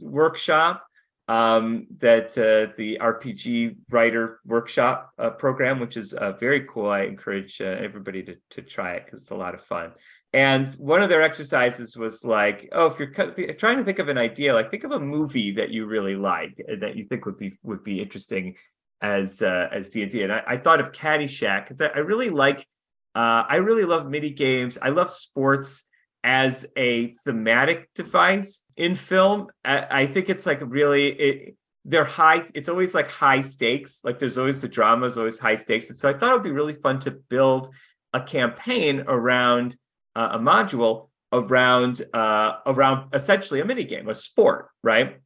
workshop 0.00 0.84
um, 1.28 1.86
that 1.98 2.36
uh, 2.36 2.72
the 2.76 2.98
RPG 3.00 3.76
writer 3.90 4.40
workshop 4.44 5.12
uh, 5.18 5.30
program, 5.30 5.80
which 5.80 5.96
is 5.96 6.12
uh, 6.12 6.32
very 6.32 6.66
cool. 6.68 6.90
I 6.90 7.02
encourage 7.02 7.60
uh, 7.60 7.64
everybody 7.64 8.22
to, 8.24 8.36
to 8.50 8.62
try 8.62 8.94
it 8.94 9.06
because 9.06 9.22
it's 9.22 9.30
a 9.30 9.36
lot 9.36 9.54
of 9.54 9.62
fun. 9.62 9.92
And 10.34 10.72
one 10.74 11.00
of 11.00 11.08
their 11.08 11.22
exercises 11.22 11.96
was 11.96 12.24
like, 12.24 12.68
oh, 12.72 12.86
if 12.86 12.98
you're 12.98 13.54
trying 13.54 13.78
to 13.78 13.84
think 13.84 14.00
of 14.00 14.08
an 14.08 14.18
idea, 14.18 14.52
like 14.52 14.70
think 14.70 14.82
of 14.82 14.90
a 14.90 14.98
movie 14.98 15.52
that 15.52 15.70
you 15.70 15.86
really 15.86 16.16
like 16.16 16.60
that 16.80 16.96
you 16.96 17.04
think 17.04 17.24
would 17.24 17.38
be 17.38 17.56
would 17.62 17.84
be 17.84 18.02
interesting 18.02 18.56
as 19.00 19.42
uh, 19.42 19.68
as 19.70 19.90
D 19.90 20.02
and 20.02 20.10
D. 20.10 20.22
And 20.22 20.32
I, 20.32 20.56
thought 20.56 20.80
of 20.80 20.90
Caddyshack 20.90 21.64
because 21.64 21.80
I, 21.80 21.86
I, 21.86 21.98
really 21.98 22.30
like, 22.30 22.66
uh, 23.14 23.44
I 23.48 23.56
really 23.56 23.84
love 23.84 24.08
mini 24.08 24.30
games. 24.30 24.76
I 24.82 24.88
love 24.88 25.08
sports 25.08 25.84
as 26.24 26.66
a 26.76 27.14
thematic 27.24 27.92
device 27.94 28.64
in 28.76 28.94
film. 28.94 29.48
I, 29.64 29.86
I 29.90 30.06
think 30.06 30.30
it's 30.30 30.46
like 30.46 30.60
really 30.62 31.08
it, 31.08 31.56
they're 31.84 32.04
high. 32.04 32.42
It's 32.54 32.70
always 32.70 32.94
like 32.94 33.10
high 33.10 33.42
stakes. 33.42 34.00
Like 34.02 34.18
there's 34.18 34.38
always 34.38 34.60
the 34.62 34.68
drama 34.68 35.06
is 35.06 35.18
always 35.18 35.38
high 35.38 35.56
stakes. 35.56 35.90
And 35.90 35.98
so 35.98 36.08
I 36.08 36.14
thought 36.14 36.30
it 36.30 36.34
would 36.34 36.42
be 36.42 36.50
really 36.50 36.74
fun 36.74 36.98
to 37.00 37.10
build 37.10 37.68
a 38.14 38.20
campaign 38.20 39.04
around 39.06 39.76
uh, 40.16 40.30
a 40.32 40.38
module 40.38 41.10
around 41.32 42.02
uh, 42.14 42.58
around 42.64 43.14
essentially 43.14 43.60
a 43.60 43.64
mini 43.64 43.84
game, 43.84 44.08
a 44.08 44.14
sport, 44.14 44.70
right? 44.82 45.18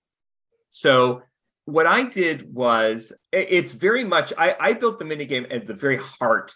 So 0.70 1.22
what 1.66 1.86
I 1.86 2.04
did 2.04 2.52
was 2.52 3.12
it's 3.30 3.72
very 3.72 4.02
much 4.02 4.32
I, 4.36 4.56
I 4.58 4.72
built 4.72 4.98
the 4.98 5.04
mini 5.04 5.26
game 5.26 5.46
at 5.50 5.66
the 5.66 5.74
very 5.74 5.98
heart 5.98 6.54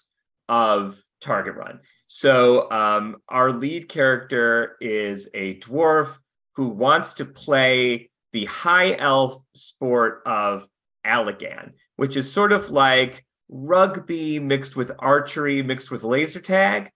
of 0.48 1.00
Target 1.20 1.54
Run. 1.54 1.80
So 2.14 2.70
um, 2.70 3.16
our 3.26 3.52
lead 3.52 3.88
character 3.88 4.76
is 4.82 5.30
a 5.32 5.58
dwarf 5.60 6.14
who 6.56 6.68
wants 6.68 7.14
to 7.14 7.24
play 7.24 8.10
the 8.34 8.44
high 8.44 8.94
elf 8.96 9.42
sport 9.54 10.20
of 10.26 10.68
Allagan, 11.06 11.72
which 11.96 12.18
is 12.18 12.30
sort 12.30 12.52
of 12.52 12.68
like 12.68 13.24
rugby 13.48 14.38
mixed 14.38 14.76
with 14.76 14.92
archery 14.98 15.62
mixed 15.62 15.90
with 15.90 16.04
laser 16.04 16.40
tag. 16.40 16.90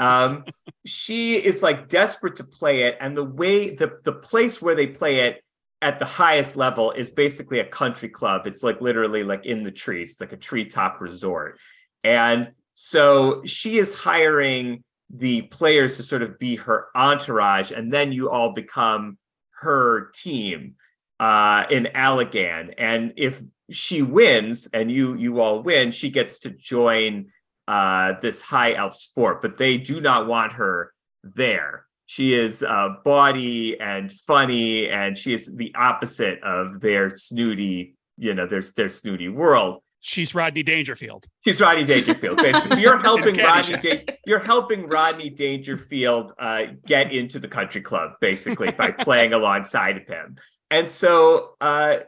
Um, 0.00 0.44
she 0.84 1.36
is 1.36 1.62
like 1.62 1.88
desperate 1.88 2.34
to 2.36 2.44
play 2.44 2.82
it, 2.82 2.98
and 3.00 3.16
the 3.16 3.22
way 3.22 3.76
the 3.76 4.00
the 4.02 4.14
place 4.14 4.60
where 4.60 4.74
they 4.74 4.88
play 4.88 5.28
it 5.28 5.44
at 5.80 6.00
the 6.00 6.04
highest 6.04 6.56
level 6.56 6.90
is 6.90 7.12
basically 7.12 7.60
a 7.60 7.64
country 7.64 8.08
club. 8.08 8.48
It's 8.48 8.64
like 8.64 8.80
literally 8.80 9.22
like 9.22 9.46
in 9.46 9.62
the 9.62 9.70
trees, 9.70 10.10
it's 10.10 10.20
like 10.20 10.32
a 10.32 10.36
treetop 10.36 11.00
resort, 11.00 11.60
and 12.02 12.50
so 12.82 13.44
she 13.44 13.76
is 13.76 13.92
hiring 13.92 14.82
the 15.10 15.42
players 15.42 15.98
to 15.98 16.02
sort 16.02 16.22
of 16.22 16.38
be 16.38 16.56
her 16.56 16.86
entourage, 16.94 17.72
and 17.72 17.92
then 17.92 18.10
you 18.10 18.30
all 18.30 18.54
become 18.54 19.18
her 19.56 20.10
team 20.14 20.76
uh, 21.20 21.64
in 21.68 21.88
Allagan. 21.94 22.72
And 22.78 23.12
if 23.18 23.42
she 23.70 24.00
wins 24.00 24.66
and 24.72 24.90
you 24.90 25.14
you 25.16 25.42
all 25.42 25.62
win, 25.62 25.90
she 25.90 26.08
gets 26.08 26.38
to 26.38 26.50
join 26.50 27.26
uh, 27.68 28.14
this 28.22 28.40
high 28.40 28.72
elf 28.72 28.94
sport, 28.94 29.42
but 29.42 29.58
they 29.58 29.76
do 29.76 30.00
not 30.00 30.26
want 30.26 30.54
her 30.54 30.94
there. 31.22 31.84
She 32.06 32.32
is 32.32 32.62
uh, 32.62 32.94
bawdy 33.04 33.78
and 33.78 34.10
funny, 34.10 34.88
and 34.88 35.18
she 35.18 35.34
is 35.34 35.54
the 35.54 35.74
opposite 35.74 36.42
of 36.42 36.80
their 36.80 37.14
snooty, 37.14 37.94
you 38.16 38.32
know, 38.32 38.46
their 38.46 38.62
their 38.74 38.88
snooty 38.88 39.28
world 39.28 39.82
she's 40.00 40.34
Rodney 40.34 40.62
Dangerfield. 40.62 41.26
She's 41.44 41.60
Rodney 41.60 41.84
Dangerfield, 41.84 42.38
basically. 42.38 42.68
So 42.68 42.76
you're 42.76 42.98
helping 43.02 43.36
Rodney. 43.36 43.76
Da- 43.76 44.04
you're 44.26 44.40
helping 44.40 44.88
Rodney 44.88 45.30
Dangerfield 45.30 46.32
uh, 46.38 46.62
get 46.86 47.12
into 47.12 47.38
the 47.38 47.48
country 47.48 47.80
club, 47.80 48.12
basically, 48.20 48.72
by 48.72 48.90
playing 49.00 49.32
alongside 49.32 49.98
of 49.98 50.06
him. 50.06 50.36
And 50.70 50.90
so, 50.90 51.54
uh, 51.60 51.98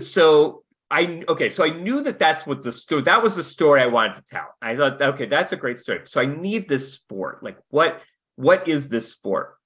so 0.00 0.64
I 0.90 1.22
okay, 1.28 1.48
so 1.48 1.64
I 1.64 1.70
knew 1.70 2.02
that 2.02 2.18
that's 2.18 2.46
what 2.46 2.62
the 2.62 2.72
story. 2.72 3.02
That 3.02 3.22
was 3.22 3.36
the 3.36 3.44
story 3.44 3.80
I 3.80 3.86
wanted 3.86 4.16
to 4.16 4.24
tell. 4.24 4.46
I 4.60 4.76
thought, 4.76 5.00
okay, 5.00 5.26
that's 5.26 5.52
a 5.52 5.56
great 5.56 5.78
story. 5.78 6.00
So 6.04 6.20
I 6.20 6.26
need 6.26 6.68
this 6.68 6.92
sport. 6.92 7.42
Like, 7.42 7.58
what 7.68 8.02
what 8.36 8.68
is 8.68 8.88
this 8.88 9.12
sport? 9.12 9.56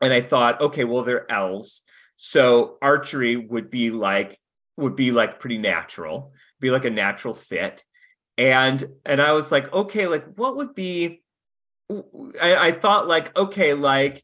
And 0.00 0.12
I 0.12 0.22
thought, 0.22 0.60
okay, 0.62 0.84
well, 0.84 1.02
they're 1.02 1.30
elves, 1.30 1.82
so 2.16 2.78
archery 2.80 3.36
would 3.36 3.70
be 3.70 3.90
like 3.90 4.38
would 4.80 4.96
be 4.96 5.12
like 5.12 5.40
pretty 5.40 5.58
natural 5.58 6.32
be 6.60 6.70
like 6.70 6.84
a 6.84 6.90
natural 6.90 7.34
fit 7.34 7.84
and 8.38 8.84
and 9.04 9.20
i 9.20 9.32
was 9.32 9.52
like 9.52 9.72
okay 9.72 10.06
like 10.06 10.24
what 10.36 10.56
would 10.56 10.74
be 10.74 11.22
i, 12.40 12.68
I 12.68 12.72
thought 12.72 13.08
like 13.08 13.36
okay 13.36 13.74
like 13.74 14.22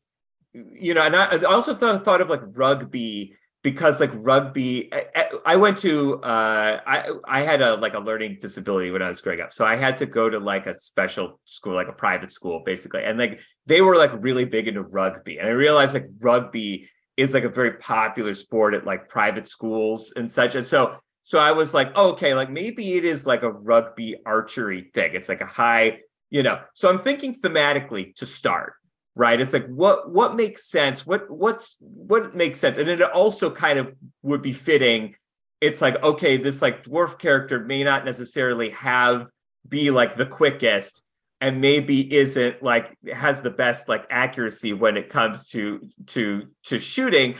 you 0.55 0.95
know 0.95 1.03
and 1.03 1.15
i, 1.15 1.25
I 1.25 1.43
also 1.45 1.75
thought, 1.75 2.05
thought 2.05 2.21
of 2.21 2.31
like 2.31 2.43
rugby 2.45 3.37
because 3.67 3.99
like 3.99 4.13
rugby 4.15 4.89
I, 4.95 5.29
I 5.45 5.57
went 5.57 5.79
to 5.79 6.23
uh 6.23 6.81
I 6.87 7.11
I 7.25 7.41
had 7.41 7.61
a 7.61 7.75
like 7.75 7.95
a 7.95 7.99
learning 7.99 8.39
disability 8.41 8.93
when 8.93 9.03
I 9.03 9.09
was 9.09 9.21
growing 9.21 9.41
up. 9.41 9.53
So 9.53 9.65
I 9.65 9.75
had 9.75 9.97
to 9.97 10.07
go 10.07 10.31
to 10.31 10.39
like 10.39 10.69
a 10.69 10.79
special 10.79 11.41
school, 11.47 11.75
like 11.75 11.89
a 11.89 11.93
private 11.93 12.31
school 12.31 12.63
basically. 12.65 13.03
And 13.03 13.19
like 13.19 13.41
they 13.67 13.81
were 13.81 13.97
like 13.97 14.13
really 14.23 14.45
big 14.45 14.69
into 14.69 14.83
rugby. 14.83 15.39
And 15.39 15.49
I 15.49 15.51
realized 15.51 15.95
like 15.95 16.07
rugby 16.21 16.89
is 17.17 17.35
like 17.35 17.45
a 17.45 17.49
very 17.49 17.73
popular 17.75 18.35
sport 18.35 18.75
at 18.75 18.85
like 18.85 19.09
private 19.09 19.49
schools 19.49 20.13
and 20.17 20.31
such. 20.31 20.55
And 20.55 20.67
so 20.67 20.97
so 21.23 21.41
I 21.41 21.53
was 21.53 21.75
like, 21.75 21.91
oh, 21.97 22.11
okay, 22.11 22.35
like 22.35 22.51
maybe 22.51 22.95
it 22.95 23.05
is 23.05 23.27
like 23.27 23.43
a 23.43 23.51
rugby 23.51 24.17
archery 24.25 24.91
thing. 24.95 25.11
It's 25.15 25.29
like 25.29 25.41
a 25.41 25.47
high, 25.47 25.99
you 26.31 26.45
know. 26.45 26.61
So 26.75 26.89
I'm 26.89 27.01
thinking 27.01 27.35
thematically 27.35 28.15
to 28.17 28.27
start 28.27 28.75
right 29.17 29.41
it's 29.41 29.55
like 29.55 29.67
what 29.67 30.11
what 30.11 30.37
makes 30.37 30.69
sense 30.69 31.05
what 31.05 31.29
what's 31.31 31.79
what 31.81 32.37
makes 32.37 32.61
sense 32.61 32.79
and 32.79 32.87
then 32.87 33.01
it 33.01 33.11
also 33.11 33.51
kind 33.51 33.79
of 33.79 33.93
would 34.23 34.43
be 34.43 34.53
fitting 34.53 35.15
it's 35.61 35.81
like 35.81 36.01
okay 36.05 36.37
this 36.37 36.63
like 36.63 36.85
dwarf 36.85 37.19
character 37.19 37.65
may 37.65 37.83
not 37.83 38.05
necessarily 38.05 38.71
have 38.71 39.29
be 39.67 39.91
like 39.91 40.17
the 40.17 40.27
quickest 40.27 41.03
and 41.41 41.61
maybe 41.61 42.13
isn't 42.15 42.63
like 42.63 42.97
has 43.13 43.43
the 43.43 43.51
best 43.51 43.89
like 43.89 44.07
accuracy 44.11 44.73
when 44.73 44.97
it 44.97 45.09
comes 45.11 45.47
to 45.47 45.81
to 46.07 46.47
to 46.65 46.79
shooting 46.79 47.35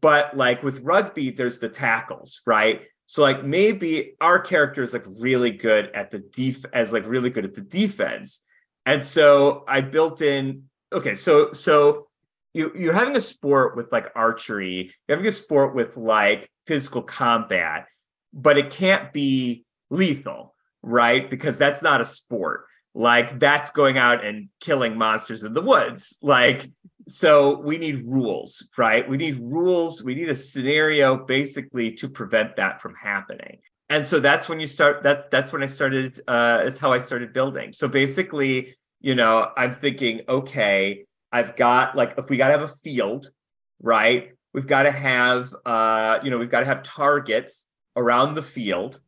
but 0.00 0.36
like 0.36 0.62
with 0.62 0.80
rugby 0.80 1.30
there's 1.30 1.58
the 1.58 1.68
tackles 1.68 2.40
right 2.46 2.82
so 3.06 3.22
like 3.22 3.44
maybe 3.44 4.14
our 4.20 4.38
character 4.38 4.82
is 4.82 4.92
like 4.92 5.06
really 5.18 5.50
good 5.50 5.90
at 5.94 6.10
the 6.10 6.18
def 6.18 6.64
as 6.72 6.92
like 6.92 7.06
really 7.06 7.30
good 7.30 7.44
at 7.44 7.54
the 7.54 7.60
defense 7.60 8.40
and 8.86 9.04
so 9.04 9.64
i 9.68 9.80
built 9.80 10.20
in 10.20 10.64
okay, 10.92 11.14
so 11.14 11.52
so 11.52 12.08
you 12.54 12.72
you're 12.76 12.94
having 12.94 13.16
a 13.16 13.20
sport 13.20 13.76
with 13.76 13.90
like 13.92 14.10
archery, 14.14 14.92
you're 15.06 15.16
having 15.16 15.28
a 15.28 15.32
sport 15.32 15.74
with 15.74 15.96
like 15.96 16.50
physical 16.66 17.02
combat, 17.02 17.86
but 18.32 18.58
it 18.58 18.70
can't 18.70 19.12
be 19.12 19.64
lethal, 19.90 20.54
right? 20.82 21.28
Because 21.28 21.58
that's 21.58 21.82
not 21.82 22.00
a 22.00 22.04
sport. 22.04 22.66
Like 22.98 23.38
that's 23.38 23.70
going 23.70 23.96
out 23.96 24.24
and 24.24 24.48
killing 24.58 24.98
monsters 24.98 25.44
in 25.44 25.54
the 25.54 25.62
woods. 25.62 26.18
Like 26.20 26.68
so 27.06 27.60
we 27.60 27.78
need 27.78 28.04
rules, 28.04 28.68
right? 28.76 29.08
We 29.08 29.16
need 29.16 29.38
rules, 29.40 30.02
we 30.02 30.16
need 30.16 30.28
a 30.28 30.34
scenario 30.34 31.16
basically 31.16 31.92
to 31.92 32.08
prevent 32.08 32.56
that 32.56 32.82
from 32.82 32.96
happening. 32.96 33.58
And 33.88 34.04
so 34.04 34.18
that's 34.18 34.48
when 34.48 34.58
you 34.58 34.66
start 34.66 35.04
that 35.04 35.30
that's 35.30 35.52
when 35.52 35.62
I 35.62 35.66
started 35.66 36.18
uh 36.26 36.62
it's 36.64 36.80
how 36.80 36.92
I 36.92 36.98
started 36.98 37.32
building. 37.32 37.72
So 37.72 37.86
basically 37.86 38.76
you 39.00 39.14
know, 39.14 39.48
I'm 39.56 39.74
thinking, 39.74 40.22
okay, 40.28 41.04
I've 41.30 41.54
got 41.54 41.94
like 41.94 42.14
if 42.18 42.28
we 42.28 42.36
got 42.36 42.48
to 42.48 42.58
have 42.58 42.68
a 42.68 42.74
field, 42.82 43.30
right? 43.80 44.32
We've 44.52 44.66
got 44.66 44.82
to 44.82 44.90
have 44.90 45.54
uh, 45.64 46.18
you 46.24 46.30
know, 46.32 46.38
we've 46.38 46.50
got 46.50 46.60
to 46.60 46.66
have 46.66 46.82
targets 46.82 47.68
around 47.94 48.34
the 48.34 48.42
field. 48.42 48.98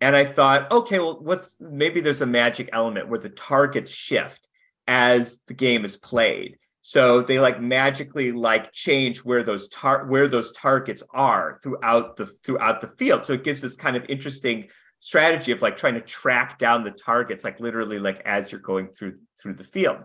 And 0.00 0.14
I 0.14 0.24
thought, 0.24 0.70
okay, 0.70 0.98
well, 0.98 1.18
what's 1.20 1.56
maybe 1.60 2.00
there's 2.00 2.20
a 2.20 2.26
magic 2.26 2.70
element 2.72 3.08
where 3.08 3.18
the 3.18 3.30
targets 3.30 3.92
shift 3.92 4.48
as 4.86 5.40
the 5.46 5.54
game 5.54 5.84
is 5.84 5.96
played. 5.96 6.58
So 6.82 7.20
they 7.20 7.38
like 7.38 7.60
magically 7.60 8.32
like 8.32 8.72
change 8.72 9.18
where 9.18 9.42
those 9.42 9.68
tar 9.68 10.06
where 10.06 10.28
those 10.28 10.52
targets 10.52 11.02
are 11.10 11.58
throughout 11.62 12.16
the 12.16 12.26
throughout 12.26 12.80
the 12.80 12.92
field. 12.96 13.26
So 13.26 13.34
it 13.34 13.44
gives 13.44 13.60
this 13.60 13.76
kind 13.76 13.96
of 13.96 14.06
interesting 14.08 14.68
strategy 15.00 15.52
of 15.52 15.62
like 15.62 15.76
trying 15.76 15.94
to 15.94 16.00
track 16.00 16.58
down 16.58 16.82
the 16.82 16.90
targets 16.90 17.44
like 17.44 17.60
literally 17.60 17.98
like 17.98 18.20
as 18.24 18.50
you're 18.50 18.60
going 18.60 18.88
through 18.88 19.16
through 19.40 19.54
the 19.54 19.64
field 19.64 19.98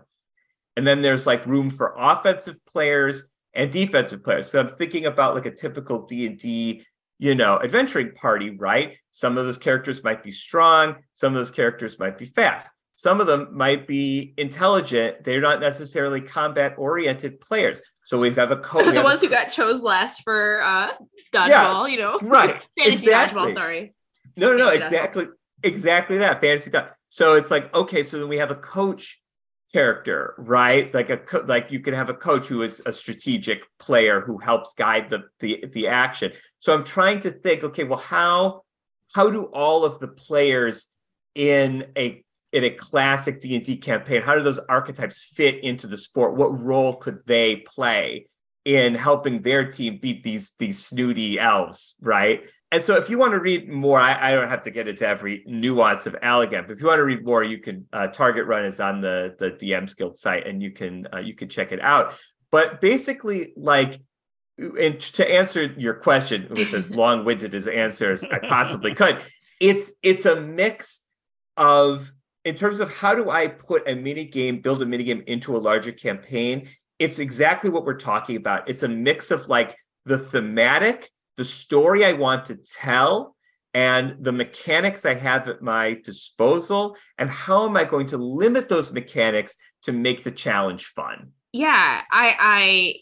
and 0.76 0.86
then 0.86 1.02
there's 1.02 1.26
like 1.26 1.44
room 1.46 1.68
for 1.68 1.94
offensive 1.98 2.64
players 2.64 3.24
and 3.54 3.72
defensive 3.72 4.22
players 4.22 4.48
so 4.48 4.60
i'm 4.60 4.68
thinking 4.68 5.06
about 5.06 5.34
like 5.34 5.46
a 5.46 5.50
typical 5.50 6.02
d&d 6.02 6.84
you 7.18 7.34
know 7.34 7.60
adventuring 7.62 8.12
party 8.12 8.50
right? 8.50 8.96
Some 9.10 9.38
of 9.38 9.44
those 9.44 9.58
characters 9.58 10.02
might 10.02 10.22
be 10.22 10.30
strong 10.30 10.96
some 11.12 11.32
of 11.32 11.38
those 11.38 11.50
characters 11.50 11.98
might 11.98 12.18
be 12.18 12.26
fast. 12.26 12.72
Some 12.96 13.20
of 13.20 13.26
them 13.26 13.48
might 13.52 13.86
be 13.86 14.34
intelligent 14.36 15.24
they're 15.24 15.40
not 15.40 15.60
necessarily 15.60 16.20
combat 16.20 16.74
oriented 16.78 17.40
players. 17.40 17.80
So 18.06 18.18
we've 18.18 18.36
got 18.36 18.52
a 18.52 18.56
coach 18.56 18.84
the 18.94 19.02
ones 19.02 19.22
a- 19.22 19.26
who 19.26 19.30
got 19.30 19.50
chose 19.50 19.82
last 19.82 20.22
for 20.22 20.62
uh 20.62 20.92
dodgeball 21.32 21.48
yeah, 21.48 21.86
you 21.86 21.98
know? 21.98 22.18
right 22.22 22.62
fantasy 22.78 23.06
exactly. 23.06 23.40
dodgeball 23.40 23.54
sorry. 23.54 23.94
No, 24.36 24.50
no, 24.50 24.56
no, 24.56 24.68
exactly, 24.68 25.26
exactly 25.62 26.18
that 26.18 26.40
fantasy 26.40 26.70
time. 26.70 26.88
So 27.08 27.34
it's 27.34 27.50
like 27.50 27.72
okay, 27.74 28.02
so 28.02 28.18
then 28.18 28.28
we 28.28 28.38
have 28.38 28.50
a 28.50 28.56
coach 28.56 29.20
character, 29.74 30.34
right? 30.38 30.94
Like 30.94 31.10
a 31.10 31.16
co- 31.16 31.44
like 31.46 31.72
you 31.72 31.80
can 31.80 31.94
have 31.94 32.08
a 32.08 32.14
coach 32.14 32.46
who 32.46 32.62
is 32.62 32.80
a 32.86 32.92
strategic 32.92 33.58
player 33.80 34.20
who 34.20 34.38
helps 34.38 34.72
guide 34.74 35.10
the 35.10 35.24
the 35.40 35.64
the 35.72 35.88
action. 35.88 36.32
So 36.60 36.72
I'm 36.72 36.84
trying 36.84 37.20
to 37.20 37.32
think, 37.32 37.64
okay, 37.64 37.82
well, 37.82 37.98
how 37.98 38.62
how 39.14 39.30
do 39.30 39.44
all 39.46 39.84
of 39.84 39.98
the 39.98 40.08
players 40.08 40.86
in 41.34 41.86
a 41.98 42.24
in 42.52 42.62
a 42.62 42.70
classic 42.70 43.40
D&D 43.40 43.78
campaign, 43.78 44.22
how 44.22 44.36
do 44.36 44.42
those 44.44 44.60
archetypes 44.68 45.24
fit 45.34 45.64
into 45.64 45.88
the 45.88 45.98
sport? 45.98 46.36
What 46.36 46.60
role 46.60 46.94
could 46.94 47.18
they 47.26 47.56
play 47.56 48.28
in 48.64 48.94
helping 48.94 49.42
their 49.42 49.70
team 49.70 49.98
beat 49.98 50.22
these 50.22 50.52
these 50.58 50.84
snooty 50.84 51.38
elves, 51.38 51.96
right? 52.00 52.48
And 52.72 52.82
so, 52.82 52.96
if 52.96 53.08
you 53.08 53.18
want 53.18 53.34
to 53.34 53.38
read 53.38 53.68
more, 53.68 54.00
I, 54.00 54.30
I, 54.30 54.32
don't 54.32 54.48
have 54.48 54.62
to 54.62 54.70
get 54.70 54.88
into 54.88 55.06
every 55.06 55.44
nuance 55.46 56.06
of 56.06 56.14
Allegan, 56.22 56.66
but 56.66 56.72
if 56.72 56.80
you 56.80 56.88
want 56.88 56.98
to 56.98 57.04
read 57.04 57.24
more, 57.24 57.44
you 57.44 57.58
can 57.58 57.86
uh, 57.92 58.08
Target 58.08 58.46
Run 58.46 58.64
is 58.64 58.80
on 58.80 59.00
the 59.00 59.36
the 59.38 59.52
DM's 59.52 59.94
Guild 59.94 60.16
site, 60.16 60.46
and 60.46 60.62
you 60.62 60.72
can 60.72 61.06
uh, 61.12 61.18
you 61.18 61.34
can 61.34 61.48
check 61.48 61.70
it 61.70 61.80
out. 61.80 62.14
But 62.50 62.80
basically, 62.80 63.52
like, 63.56 64.00
and 64.58 64.98
to 64.98 65.30
answer 65.30 65.64
your 65.76 65.94
question 65.94 66.48
with 66.50 66.74
as 66.74 66.92
long 66.96 67.24
winded 67.24 67.54
as 67.54 67.66
answer 67.66 68.10
as 68.10 68.24
I 68.24 68.38
possibly 68.38 68.94
could, 68.94 69.20
it's 69.60 69.92
it's 70.02 70.26
a 70.26 70.40
mix 70.40 71.02
of 71.56 72.12
in 72.44 72.54
terms 72.54 72.80
of 72.80 72.92
how 72.92 73.14
do 73.14 73.30
I 73.30 73.46
put 73.46 73.88
a 73.88 73.94
mini 73.94 74.24
game, 74.24 74.60
build 74.60 74.82
a 74.82 74.86
mini 74.86 75.04
game 75.04 75.22
into 75.26 75.56
a 75.56 75.58
larger 75.58 75.92
campaign. 75.92 76.68
It's 76.98 77.18
exactly 77.18 77.70
what 77.70 77.84
we're 77.84 77.98
talking 77.98 78.36
about. 78.36 78.68
It's 78.68 78.82
a 78.82 78.88
mix 78.88 79.30
of 79.30 79.48
like 79.48 79.76
the 80.04 80.18
thematic 80.18 81.10
the 81.36 81.44
story 81.44 82.04
I 82.04 82.12
want 82.12 82.46
to 82.46 82.56
tell 82.56 83.34
and 83.72 84.16
the 84.20 84.32
mechanics 84.32 85.04
I 85.04 85.14
have 85.14 85.48
at 85.48 85.60
my 85.60 86.00
disposal, 86.04 86.96
and 87.18 87.28
how 87.28 87.68
am 87.68 87.76
I 87.76 87.82
going 87.84 88.06
to 88.08 88.16
limit 88.16 88.68
those 88.68 88.92
mechanics 88.92 89.56
to 89.82 89.92
make 89.92 90.22
the 90.22 90.30
challenge 90.30 90.86
fun? 90.86 91.32
Yeah, 91.52 92.02
I, 92.10 92.36
I, 92.38 92.94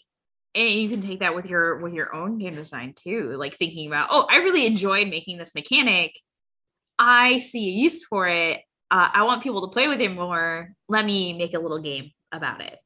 and 0.55 0.69
you 0.71 0.89
can 0.89 1.03
take 1.03 1.19
that 1.19 1.35
with 1.35 1.45
your 1.45 1.77
with 1.77 1.93
your 1.93 2.15
own 2.15 2.39
game 2.39 2.55
design 2.55 2.93
too. 2.95 3.35
Like 3.37 3.55
thinking 3.55 3.87
about, 3.87 4.07
oh, 4.09 4.25
I 4.29 4.37
really 4.37 4.65
enjoyed 4.65 5.09
making 5.09 5.37
this 5.37 5.53
mechanic. 5.53 6.15
I 6.97 7.37
see 7.39 7.67
a 7.67 7.71
use 7.71 8.03
for 8.03 8.27
it. 8.27 8.61
Uh, 8.89 9.09
I 9.13 9.23
want 9.23 9.43
people 9.43 9.67
to 9.67 9.73
play 9.73 9.87
with 9.87 10.01
it 10.01 10.11
more. 10.11 10.73
Let 10.87 11.05
me 11.05 11.37
make 11.37 11.53
a 11.53 11.59
little 11.59 11.79
game 11.79 12.11
about 12.31 12.61
it. 12.61 12.79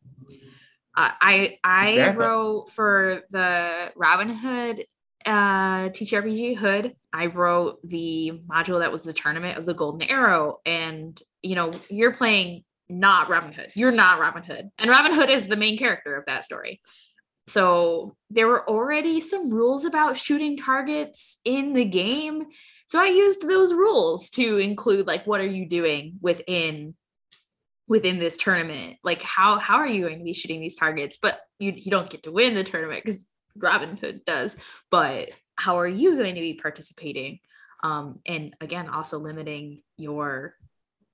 Uh, 0.98 1.12
I 1.22 1.60
I 1.64 1.90
exactly. 1.90 2.26
wrote 2.26 2.72
for 2.72 3.22
the 3.30 3.92
Robin 3.96 4.30
Hood 4.30 4.84
uh 5.26 5.90
TTRPG 5.90 6.58
Hood, 6.58 6.96
I 7.14 7.28
wrote 7.28 7.80
the 7.88 8.42
module 8.50 8.80
that 8.80 8.92
was 8.92 9.04
the 9.04 9.14
tournament 9.14 9.58
of 9.58 9.66
the 9.66 9.74
Golden 9.74 10.02
Arrow. 10.02 10.58
And 10.66 11.22
you 11.44 11.56
know, 11.56 11.72
you're 11.90 12.14
playing 12.14 12.64
not 12.90 13.30
Robin 13.30 13.54
Hood. 13.54 13.72
You're 13.76 13.92
not 13.92 14.20
Robin 14.20 14.44
Hood. 14.44 14.70
And 14.80 14.90
Robin 14.90 15.14
Hood 15.14 15.30
is 15.30 15.48
the 15.48 15.56
main 15.56 15.78
character 15.78 16.16
of 16.16 16.26
that 16.26 16.46
story. 16.46 16.82
So 17.46 18.16
there 18.30 18.48
were 18.48 18.68
already 18.70 19.22
some 19.22 19.52
rules 19.52 19.86
about 19.86 20.18
shooting 20.18 20.58
targets 20.58 21.40
in 21.46 21.74
the 21.74 21.86
game. 21.86 22.44
So 22.88 23.00
I 23.00 23.08
used 23.08 23.48
those 23.48 23.74
rules 23.74 24.30
to 24.32 24.58
include 24.58 25.06
like 25.06 25.28
what 25.28 25.42
are 25.42 25.48
you 25.48 25.68
doing 25.68 26.18
within 26.22 26.96
within 27.88 28.20
this 28.20 28.38
tournament? 28.38 28.98
Like 29.04 29.22
how 29.22 29.60
how 29.60 29.78
are 29.78 29.88
you 29.88 30.02
going 30.02 30.20
to 30.20 30.26
be 30.26 30.34
shooting 30.34 30.60
these 30.60 30.78
targets? 30.78 31.18
But 31.22 31.40
you 31.60 31.74
you 31.76 31.92
don't 31.92 32.10
get 32.10 32.24
to 32.24 32.32
win 32.32 32.56
the 32.56 32.64
tournament 32.64 33.04
because 33.04 33.26
Robin 33.56 33.98
Hood 33.98 34.22
does, 34.26 34.56
but 34.92 35.32
how 35.56 35.78
are 35.78 35.88
you 35.88 36.16
going 36.16 36.36
to 36.36 36.42
be 36.42 36.54
participating? 36.54 37.40
Um, 37.84 38.20
and 38.26 38.56
again, 38.62 38.90
also 38.90 39.18
limiting 39.20 39.82
your 39.98 40.56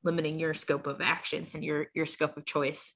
limiting 0.04 0.38
your 0.40 0.54
scope 0.54 0.88
of 0.88 1.02
actions 1.02 1.54
and 1.54 1.64
your 1.64 1.88
your 1.94 2.06
scope 2.06 2.38
of 2.38 2.46
choice 2.46 2.94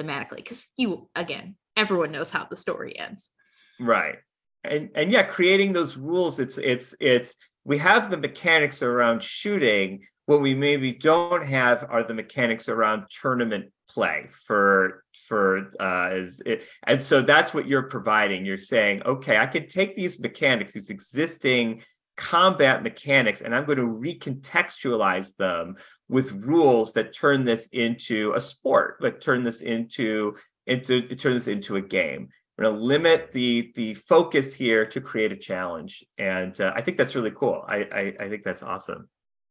thematically, 0.00 0.36
because 0.36 0.62
you 0.76 1.08
again, 1.14 1.56
everyone 1.76 2.12
knows 2.12 2.30
how 2.30 2.44
the 2.44 2.56
story 2.56 2.98
ends. 2.98 3.30
Right. 3.78 4.16
And 4.64 4.90
and 4.94 5.10
yeah, 5.10 5.22
creating 5.22 5.72
those 5.72 5.96
rules, 5.96 6.38
it's 6.38 6.58
it's 6.58 6.94
it's 7.00 7.36
we 7.64 7.78
have 7.78 8.10
the 8.10 8.16
mechanics 8.18 8.82
around 8.82 9.22
shooting. 9.22 10.06
What 10.30 10.42
we 10.42 10.54
maybe 10.54 10.92
don't 10.92 11.44
have 11.44 11.88
are 11.90 12.04
the 12.04 12.14
mechanics 12.14 12.68
around 12.68 13.06
tournament 13.10 13.72
play 13.88 14.28
for 14.46 15.02
for 15.26 15.72
uh 15.80 16.10
is 16.12 16.40
it 16.46 16.62
and 16.84 17.02
so 17.02 17.20
that's 17.20 17.52
what 17.52 17.66
you're 17.66 17.82
providing. 17.82 18.46
You're 18.46 18.56
saying 18.56 19.02
okay 19.04 19.38
i 19.38 19.46
can 19.46 19.66
take 19.66 19.96
these 19.96 20.20
mechanics 20.20 20.74
these 20.74 20.88
existing 20.88 21.82
combat 22.16 22.84
mechanics 22.84 23.40
and 23.40 23.52
i'm 23.52 23.64
going 23.64 23.78
to 23.78 23.88
recontextualize 23.88 25.34
them 25.34 25.74
with 26.08 26.30
rules 26.44 26.92
that 26.92 27.12
turn 27.12 27.42
this 27.44 27.66
into 27.72 28.32
a 28.36 28.40
sport 28.40 28.98
like 29.00 29.20
turn 29.20 29.42
this 29.42 29.62
into 29.62 30.36
into 30.68 31.02
turn 31.16 31.34
this 31.34 31.48
into 31.48 31.74
a 31.74 31.82
game. 31.82 32.28
We're 32.56 32.66
going 32.66 32.76
to 32.76 32.84
limit 32.84 33.32
the 33.32 33.72
the 33.74 33.94
focus 33.94 34.54
here 34.54 34.86
to 34.86 35.00
create 35.00 35.32
a 35.32 35.36
challenge 35.36 36.04
and 36.18 36.54
uh, 36.60 36.70
i 36.76 36.82
think 36.82 36.98
that's 36.98 37.16
really 37.16 37.32
cool. 37.32 37.64
I, 37.66 37.78
I, 37.78 38.14
I 38.20 38.28
think 38.28 38.44
that's 38.44 38.62
awesome 38.62 39.08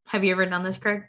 have 0.10 0.24
you 0.24 0.32
ever 0.32 0.46
done 0.46 0.64
this 0.64 0.78
craig 0.78 1.04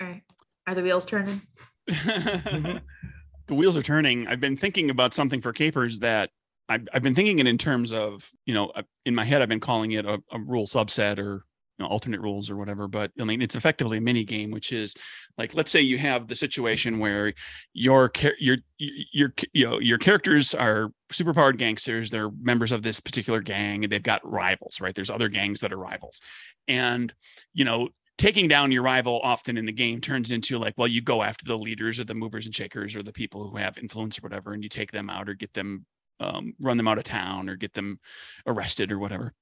all 0.00 0.08
right 0.08 0.22
are 0.66 0.74
the 0.74 0.82
wheels 0.82 1.06
turning 1.06 1.40
mm-hmm. 1.88 2.76
the 3.46 3.54
wheels 3.54 3.76
are 3.76 3.82
turning 3.82 4.26
i've 4.28 4.40
been 4.40 4.56
thinking 4.56 4.90
about 4.90 5.14
something 5.14 5.40
for 5.40 5.52
capers 5.52 5.98
that 5.98 6.30
I've, 6.68 6.86
I've 6.94 7.02
been 7.02 7.14
thinking 7.14 7.38
it 7.38 7.46
in 7.46 7.58
terms 7.58 7.92
of 7.92 8.30
you 8.46 8.54
know 8.54 8.66
uh, 8.68 8.82
in 9.06 9.14
my 9.14 9.24
head 9.24 9.42
i've 9.42 9.48
been 9.48 9.60
calling 9.60 9.92
it 9.92 10.04
a, 10.04 10.18
a 10.30 10.38
rule 10.38 10.66
subset 10.66 11.18
or 11.18 11.44
you 11.78 11.84
know, 11.84 11.88
alternate 11.88 12.20
rules 12.20 12.50
or 12.50 12.56
whatever. 12.56 12.86
But 12.86 13.12
I 13.18 13.24
mean, 13.24 13.40
it's 13.40 13.56
effectively 13.56 13.98
a 13.98 14.00
mini 14.00 14.24
game, 14.24 14.50
which 14.50 14.72
is 14.72 14.94
like, 15.38 15.54
let's 15.54 15.70
say 15.70 15.80
you 15.80 15.96
have 15.98 16.28
the 16.28 16.34
situation 16.34 16.98
where 16.98 17.32
your 17.72 18.12
your 18.38 18.58
your 18.78 19.32
you 19.52 19.68
know 19.68 19.78
your 19.78 19.98
characters 19.98 20.54
are 20.54 20.92
superpowered 21.10 21.56
gangsters. 21.56 22.10
They're 22.10 22.30
members 22.30 22.72
of 22.72 22.82
this 22.82 23.00
particular 23.00 23.40
gang, 23.40 23.84
and 23.84 23.92
they've 23.92 24.02
got 24.02 24.20
rivals, 24.30 24.80
right? 24.80 24.94
There's 24.94 25.10
other 25.10 25.28
gangs 25.28 25.60
that 25.60 25.72
are 25.72 25.78
rivals, 25.78 26.20
and 26.68 27.12
you 27.54 27.64
know 27.64 27.88
taking 28.22 28.46
down 28.46 28.70
your 28.70 28.84
rival 28.84 29.18
often 29.24 29.56
in 29.58 29.66
the 29.66 29.72
game 29.72 30.00
turns 30.00 30.30
into 30.30 30.56
like 30.56 30.74
well 30.76 30.86
you 30.86 31.00
go 31.02 31.24
after 31.24 31.44
the 31.44 31.58
leaders 31.58 31.98
or 31.98 32.04
the 32.04 32.14
movers 32.14 32.46
and 32.46 32.54
shakers 32.54 32.94
or 32.94 33.02
the 33.02 33.12
people 33.12 33.48
who 33.48 33.56
have 33.56 33.76
influence 33.78 34.16
or 34.16 34.22
whatever 34.22 34.52
and 34.52 34.62
you 34.62 34.68
take 34.68 34.92
them 34.92 35.10
out 35.10 35.28
or 35.28 35.34
get 35.34 35.52
them 35.54 35.84
um, 36.20 36.54
run 36.60 36.76
them 36.76 36.86
out 36.86 36.98
of 36.98 37.04
town 37.04 37.48
or 37.48 37.56
get 37.56 37.74
them 37.74 37.98
arrested 38.46 38.92
or 38.92 39.00
whatever. 39.00 39.34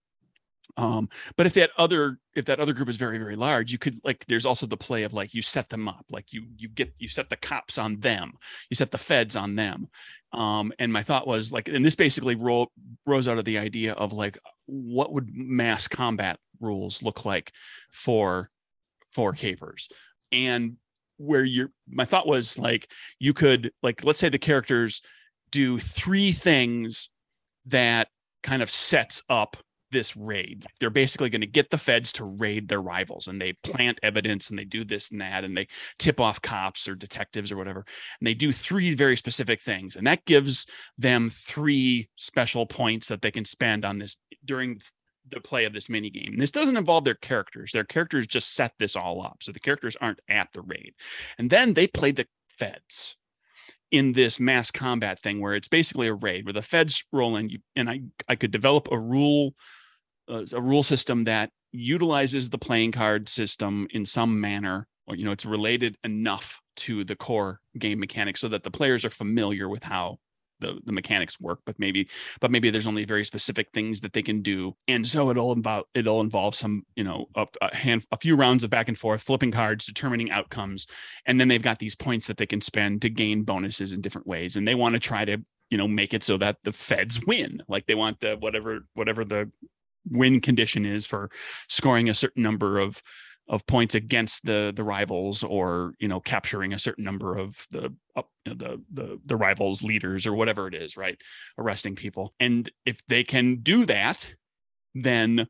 Um 0.78 1.10
but 1.36 1.44
if 1.44 1.52
that 1.54 1.72
other 1.76 2.20
if 2.34 2.46
that 2.46 2.58
other 2.58 2.72
group 2.72 2.88
is 2.88 2.96
very 2.96 3.18
very 3.18 3.36
large 3.36 3.70
you 3.70 3.76
could 3.76 4.00
like 4.02 4.24
there's 4.26 4.46
also 4.46 4.64
the 4.66 4.78
play 4.78 5.02
of 5.02 5.12
like 5.12 5.34
you 5.34 5.42
set 5.42 5.68
them 5.68 5.86
up 5.86 6.06
like 6.08 6.32
you 6.32 6.46
you 6.56 6.68
get 6.68 6.94
you 6.96 7.08
set 7.08 7.28
the 7.28 7.36
cops 7.36 7.76
on 7.76 8.00
them 8.00 8.32
you 8.70 8.76
set 8.76 8.92
the 8.92 8.96
feds 8.96 9.36
on 9.36 9.56
them. 9.56 9.88
Um 10.32 10.72
and 10.78 10.90
my 10.90 11.02
thought 11.02 11.26
was 11.26 11.52
like 11.52 11.68
and 11.68 11.84
this 11.84 11.96
basically 11.96 12.34
roll, 12.34 12.72
rose 13.04 13.28
out 13.28 13.36
of 13.36 13.44
the 13.44 13.58
idea 13.58 13.92
of 13.92 14.14
like 14.14 14.38
what 14.64 15.12
would 15.12 15.28
mass 15.34 15.86
combat 15.86 16.38
rules 16.60 17.02
look 17.02 17.26
like 17.26 17.52
for 17.90 18.48
for 19.12 19.32
capers 19.32 19.88
and 20.32 20.76
where 21.16 21.44
you're 21.44 21.70
my 21.88 22.04
thought 22.04 22.26
was 22.26 22.58
like 22.58 22.88
you 23.18 23.34
could 23.34 23.72
like 23.82 24.04
let's 24.04 24.18
say 24.18 24.28
the 24.28 24.38
characters 24.38 25.02
do 25.50 25.78
three 25.78 26.32
things 26.32 27.10
that 27.66 28.08
kind 28.42 28.62
of 28.62 28.70
sets 28.70 29.22
up 29.28 29.56
this 29.90 30.16
raid. 30.16 30.64
They're 30.78 30.90
basically 30.90 31.30
going 31.30 31.40
to 31.40 31.46
get 31.46 31.70
the 31.70 31.78
feds 31.78 32.12
to 32.14 32.24
raid 32.24 32.68
their 32.68 32.80
rivals 32.80 33.28
and 33.28 33.40
they 33.40 33.54
plant 33.64 33.98
evidence 34.02 34.50
and 34.50 34.58
they 34.58 34.64
do 34.64 34.84
this 34.84 35.10
and 35.10 35.20
that 35.20 35.44
and 35.44 35.56
they 35.56 35.68
tip 35.98 36.20
off 36.20 36.40
cops 36.40 36.88
or 36.88 36.94
detectives 36.94 37.50
or 37.50 37.56
whatever. 37.56 37.84
And 38.20 38.26
they 38.26 38.34
do 38.34 38.52
three 38.52 38.94
very 38.94 39.16
specific 39.16 39.60
things. 39.60 39.96
And 39.96 40.06
that 40.06 40.24
gives 40.24 40.66
them 40.96 41.30
three 41.30 42.08
special 42.16 42.66
points 42.66 43.08
that 43.08 43.22
they 43.22 43.30
can 43.30 43.44
spend 43.44 43.84
on 43.84 43.98
this 43.98 44.16
during 44.44 44.80
the 45.30 45.40
play 45.40 45.64
of 45.64 45.72
this 45.72 45.88
mini 45.88 46.10
game. 46.10 46.36
This 46.38 46.50
doesn't 46.50 46.76
involve 46.76 47.04
their 47.04 47.14
characters. 47.14 47.72
Their 47.72 47.84
characters 47.84 48.26
just 48.26 48.54
set 48.54 48.72
this 48.78 48.96
all 48.96 49.22
up. 49.22 49.38
So 49.42 49.52
the 49.52 49.60
characters 49.60 49.96
aren't 50.00 50.20
at 50.28 50.48
the 50.52 50.62
raid. 50.62 50.94
And 51.38 51.50
then 51.50 51.74
they 51.74 51.86
play 51.86 52.12
the 52.12 52.26
feds 52.58 53.16
in 53.90 54.12
this 54.12 54.38
mass 54.38 54.70
combat 54.70 55.18
thing 55.18 55.40
where 55.40 55.54
it's 55.54 55.68
basically 55.68 56.06
a 56.06 56.14
raid 56.14 56.44
where 56.44 56.52
the 56.52 56.62
feds 56.62 57.04
roll 57.12 57.36
in 57.36 57.50
and 57.74 57.90
I, 57.90 58.02
I 58.28 58.36
could 58.36 58.50
develop 58.50 58.88
a 58.90 58.98
rule 58.98 59.54
uh, 60.28 60.44
a 60.52 60.60
rule 60.60 60.82
system 60.82 61.24
that 61.24 61.50
utilizes 61.72 62.50
the 62.50 62.58
playing 62.58 62.92
card 62.92 63.28
system 63.28 63.88
in 63.90 64.06
some 64.06 64.40
manner 64.40 64.86
or 65.06 65.16
you 65.16 65.24
know 65.24 65.32
it's 65.32 65.44
related 65.44 65.96
enough 66.04 66.60
to 66.76 67.04
the 67.04 67.16
core 67.16 67.60
game 67.78 67.98
mechanics 67.98 68.40
so 68.40 68.48
that 68.48 68.62
the 68.62 68.70
players 68.70 69.04
are 69.04 69.10
familiar 69.10 69.68
with 69.68 69.82
how 69.82 70.18
the, 70.60 70.78
the 70.84 70.92
mechanics 70.92 71.40
work 71.40 71.60
but 71.66 71.78
maybe 71.78 72.08
but 72.40 72.50
maybe 72.50 72.70
there's 72.70 72.86
only 72.86 73.04
very 73.04 73.24
specific 73.24 73.68
things 73.72 74.00
that 74.00 74.12
they 74.12 74.22
can 74.22 74.42
do. 74.42 74.76
And 74.88 75.06
so 75.06 75.30
it'll 75.30 75.52
involve 75.52 75.84
it'll 75.94 76.20
involve 76.20 76.54
some 76.54 76.84
you 76.94 77.04
know 77.04 77.26
a, 77.34 77.46
a 77.62 77.74
hand 77.74 78.04
a 78.12 78.16
few 78.16 78.36
rounds 78.36 78.64
of 78.64 78.70
back 78.70 78.88
and 78.88 78.98
forth 78.98 79.22
flipping 79.22 79.50
cards 79.50 79.86
determining 79.86 80.30
outcomes 80.30 80.86
and 81.26 81.40
then 81.40 81.48
they've 81.48 81.62
got 81.62 81.78
these 81.78 81.94
points 81.94 82.26
that 82.26 82.36
they 82.36 82.46
can 82.46 82.60
spend 82.60 83.02
to 83.02 83.10
gain 83.10 83.42
bonuses 83.42 83.92
in 83.92 84.00
different 84.00 84.26
ways. 84.26 84.56
And 84.56 84.66
they 84.66 84.74
want 84.74 84.94
to 84.94 85.00
try 85.00 85.24
to 85.24 85.38
you 85.70 85.78
know 85.78 85.88
make 85.88 86.12
it 86.14 86.22
so 86.22 86.36
that 86.38 86.56
the 86.64 86.72
feds 86.72 87.24
win. 87.26 87.62
Like 87.68 87.86
they 87.86 87.94
want 87.94 88.20
the 88.20 88.36
whatever 88.36 88.80
whatever 88.94 89.24
the 89.24 89.50
win 90.10 90.40
condition 90.40 90.86
is 90.86 91.06
for 91.06 91.30
scoring 91.68 92.08
a 92.08 92.14
certain 92.14 92.42
number 92.42 92.78
of 92.78 93.02
of 93.50 93.66
points 93.66 93.96
against 93.96 94.46
the 94.46 94.72
the 94.74 94.84
rivals 94.84 95.42
or 95.42 95.92
you 95.98 96.08
know 96.08 96.20
capturing 96.20 96.72
a 96.72 96.78
certain 96.78 97.04
number 97.04 97.36
of 97.36 97.66
the 97.72 97.92
you 98.16 98.22
know, 98.46 98.54
the 98.54 98.82
the 98.92 99.20
the 99.26 99.36
rivals 99.36 99.82
leaders 99.82 100.26
or 100.26 100.32
whatever 100.32 100.68
it 100.68 100.74
is 100.74 100.96
right? 100.96 101.20
Arresting 101.58 101.96
people. 101.96 102.32
And 102.40 102.70
if 102.86 103.04
they 103.06 103.24
can 103.24 103.56
do 103.56 103.84
that 103.86 104.32
then 104.94 105.46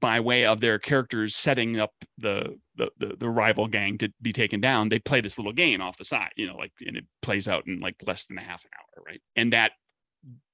by 0.00 0.20
way 0.20 0.44
of 0.44 0.60
their 0.60 0.78
characters 0.78 1.34
setting 1.34 1.80
up 1.80 1.92
the, 2.18 2.56
the 2.76 2.90
the 2.98 3.16
the, 3.18 3.28
rival 3.28 3.66
gang 3.66 3.98
to 3.98 4.10
be 4.22 4.32
taken 4.32 4.60
down 4.60 4.88
they 4.88 4.98
play 4.98 5.20
this 5.20 5.38
little 5.38 5.52
game 5.52 5.80
off 5.80 5.98
the 5.98 6.04
side 6.04 6.30
you 6.36 6.46
know 6.46 6.56
like 6.56 6.72
and 6.86 6.96
it 6.96 7.04
plays 7.20 7.48
out 7.48 7.66
in 7.66 7.80
like 7.80 7.96
less 8.06 8.26
than 8.26 8.38
a 8.38 8.42
half 8.42 8.64
an 8.64 8.70
hour 8.78 9.04
right? 9.04 9.20
And 9.34 9.52
that 9.52 9.72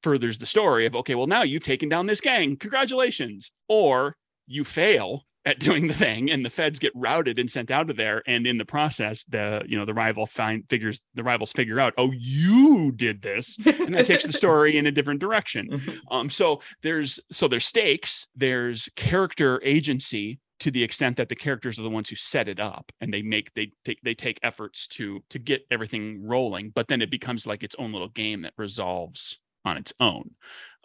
furthers 0.02 0.38
the 0.38 0.46
story 0.46 0.86
of 0.86 0.94
okay 0.94 1.16
well 1.16 1.26
now 1.26 1.42
you've 1.42 1.64
taken 1.64 1.88
down 1.88 2.06
this 2.06 2.20
gang. 2.20 2.56
Congratulations. 2.56 3.50
Or 3.68 4.16
you 4.46 4.62
fail 4.62 5.24
at 5.46 5.58
doing 5.58 5.86
the 5.86 5.94
thing 5.94 6.30
and 6.30 6.44
the 6.44 6.50
feds 6.50 6.78
get 6.78 6.92
routed 6.94 7.38
and 7.38 7.50
sent 7.50 7.70
out 7.70 7.90
of 7.90 7.96
there. 7.96 8.22
And 8.26 8.46
in 8.46 8.58
the 8.58 8.64
process 8.64 9.24
the 9.24 9.62
you 9.66 9.78
know 9.78 9.84
the 9.84 9.94
rival 9.94 10.26
find 10.26 10.64
figures 10.68 11.00
the 11.14 11.24
rivals 11.24 11.52
figure 11.52 11.80
out 11.80 11.94
oh 11.98 12.10
you 12.12 12.92
did 12.92 13.22
this. 13.22 13.58
And 13.64 13.94
that 13.94 14.06
takes 14.06 14.24
the 14.24 14.32
story 14.44 14.76
in 14.76 14.86
a 14.86 14.92
different 14.92 15.20
direction. 15.20 15.68
Mm-hmm. 15.70 15.98
um 16.10 16.30
so 16.30 16.60
there's 16.82 17.20
so 17.30 17.48
there's 17.48 17.66
stakes 17.66 18.26
there's 18.34 18.88
character 18.96 19.60
agency 19.64 20.38
to 20.60 20.70
the 20.70 20.82
extent 20.82 21.16
that 21.16 21.28
the 21.28 21.34
characters 21.34 21.78
are 21.78 21.82
the 21.82 21.90
ones 21.90 22.08
who 22.08 22.16
set 22.16 22.48
it 22.48 22.60
up 22.60 22.90
and 23.00 23.12
they 23.12 23.22
make 23.22 23.52
they 23.54 23.72
take 23.84 24.00
they 24.02 24.14
take 24.14 24.38
efforts 24.42 24.86
to 24.86 25.22
to 25.28 25.38
get 25.38 25.66
everything 25.70 26.26
rolling 26.26 26.70
but 26.74 26.88
then 26.88 27.02
it 27.02 27.10
becomes 27.10 27.46
like 27.46 27.62
its 27.62 27.74
own 27.78 27.92
little 27.92 28.08
game 28.08 28.42
that 28.42 28.54
resolves 28.56 29.38
on 29.64 29.76
its 29.76 29.92
own. 30.00 30.30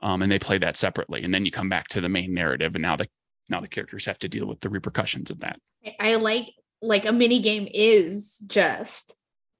Um, 0.01 0.21
and 0.21 0.31
they 0.31 0.39
play 0.39 0.57
that 0.57 0.77
separately 0.77 1.23
and 1.23 1.33
then 1.33 1.45
you 1.45 1.51
come 1.51 1.69
back 1.69 1.89
to 1.89 2.01
the 2.01 2.09
main 2.09 2.33
narrative 2.33 2.75
and 2.75 2.81
now 2.81 2.95
the 2.95 3.07
now 3.49 3.61
the 3.61 3.67
characters 3.67 4.05
have 4.05 4.19
to 4.19 4.29
deal 4.29 4.45
with 4.45 4.61
the 4.61 4.69
repercussions 4.69 5.31
of 5.31 5.39
that. 5.39 5.59
I 5.99 6.15
like 6.15 6.45
like 6.81 7.05
a 7.05 7.11
mini 7.11 7.41
game 7.41 7.67
is 7.71 8.37
just 8.47 9.15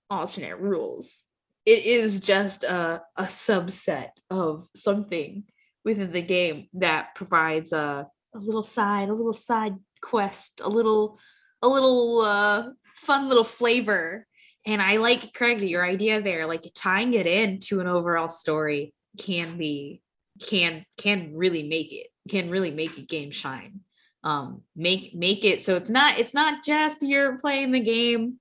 alternate 0.09 0.57
rules. 0.57 1.23
It 1.65 1.85
is 1.85 2.19
just 2.19 2.63
a, 2.63 3.01
a 3.15 3.23
subset 3.23 4.09
of 4.29 4.67
something 4.75 5.43
within 5.83 6.11
the 6.11 6.21
game 6.21 6.67
that 6.73 7.15
provides 7.15 7.73
a, 7.73 8.07
a 8.33 8.37
little 8.37 8.63
side 8.63 9.09
a 9.09 9.13
little 9.13 9.33
side 9.33 9.75
quest 10.01 10.61
a 10.63 10.69
little 10.69 11.19
a 11.61 11.67
little 11.67 12.21
uh 12.21 12.69
fun 12.95 13.27
little 13.27 13.43
flavor. 13.43 14.25
And 14.65 14.81
i 14.81 14.97
like 14.97 15.33
craig 15.33 15.61
your 15.61 15.85
idea 15.85 16.21
there 16.21 16.45
like 16.45 16.65
tying 16.75 17.13
it 17.13 17.27
into 17.27 17.79
an 17.79 17.87
overall 17.87 18.29
story 18.29 18.93
can 19.17 19.57
be 19.57 20.01
can 20.41 20.85
can 20.97 21.35
really 21.35 21.63
make 21.63 21.91
it 21.91 22.07
can 22.29 22.49
really 22.49 22.71
make 22.71 22.97
a 22.97 23.01
game 23.01 23.31
shine. 23.31 23.81
Um 24.23 24.61
make 24.75 25.13
make 25.15 25.45
it 25.45 25.63
so 25.63 25.75
it's 25.75 25.89
not 25.89 26.19
it's 26.19 26.33
not 26.33 26.63
just 26.63 27.03
you're 27.03 27.37
playing 27.37 27.71
the 27.71 27.79
game. 27.79 28.39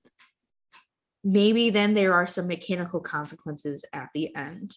Maybe 1.25 1.71
then 1.71 1.95
there 1.95 2.15
are 2.15 2.27
some 2.27 2.47
mechanical 2.47 3.01
consequences 3.01 3.85
at 3.93 4.09
the 4.15 4.35
end. 4.35 4.75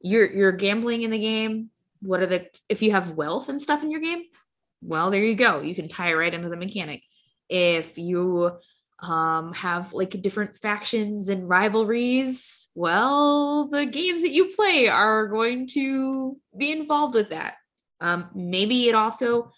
You're 0.00 0.30
you're 0.30 0.52
gambling 0.52 1.02
in 1.02 1.10
the 1.10 1.18
game. 1.18 1.70
What 2.00 2.20
are 2.20 2.26
the 2.26 2.46
if 2.68 2.82
you 2.82 2.92
have 2.92 3.12
wealth 3.12 3.48
and 3.48 3.60
stuff 3.60 3.82
in 3.82 3.90
your 3.90 4.00
game 4.00 4.24
well 4.82 5.10
there 5.10 5.24
you 5.24 5.34
go. 5.34 5.60
You 5.60 5.74
can 5.74 5.88
tie 5.88 6.10
it 6.10 6.14
right 6.14 6.32
into 6.32 6.48
the 6.48 6.56
mechanic. 6.56 7.02
If 7.48 7.98
you 7.98 8.58
um, 9.00 9.52
have 9.54 9.92
like 9.92 10.20
different 10.22 10.56
factions 10.56 11.28
and 11.28 11.48
rivalries, 11.48 12.68
well, 12.74 13.68
the 13.68 13.86
games 13.86 14.22
that 14.22 14.32
you 14.32 14.46
play 14.54 14.88
are 14.88 15.28
going 15.28 15.68
to 15.68 16.36
be 16.56 16.72
involved 16.72 17.14
with 17.14 17.30
that. 17.30 17.54
Um, 18.00 18.30
maybe 18.34 18.88
it 18.88 18.94
also 18.94 19.52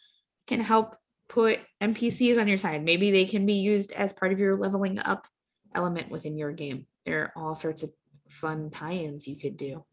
can 0.46 0.60
help 0.60 0.96
put 1.28 1.60
NPCs 1.82 2.38
on 2.38 2.48
your 2.48 2.58
side. 2.58 2.84
Maybe 2.84 3.10
they 3.10 3.24
can 3.24 3.46
be 3.46 3.54
used 3.54 3.92
as 3.92 4.12
part 4.12 4.32
of 4.32 4.40
your 4.40 4.58
leveling 4.58 4.98
up 4.98 5.26
element 5.74 6.10
within 6.10 6.36
your 6.36 6.52
game. 6.52 6.86
There 7.06 7.22
are 7.22 7.32
all 7.36 7.54
sorts 7.54 7.82
of 7.82 7.90
fun 8.28 8.70
tie-ins 8.70 9.26
you 9.26 9.36
could 9.36 9.56
do. 9.56 9.84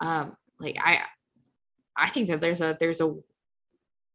Um, 0.00 0.36
like 0.60 0.76
I, 0.80 1.00
I 1.96 2.08
think 2.10 2.28
that 2.28 2.40
there's 2.40 2.60
a 2.60 2.76
there's 2.78 3.00
a, 3.00 3.14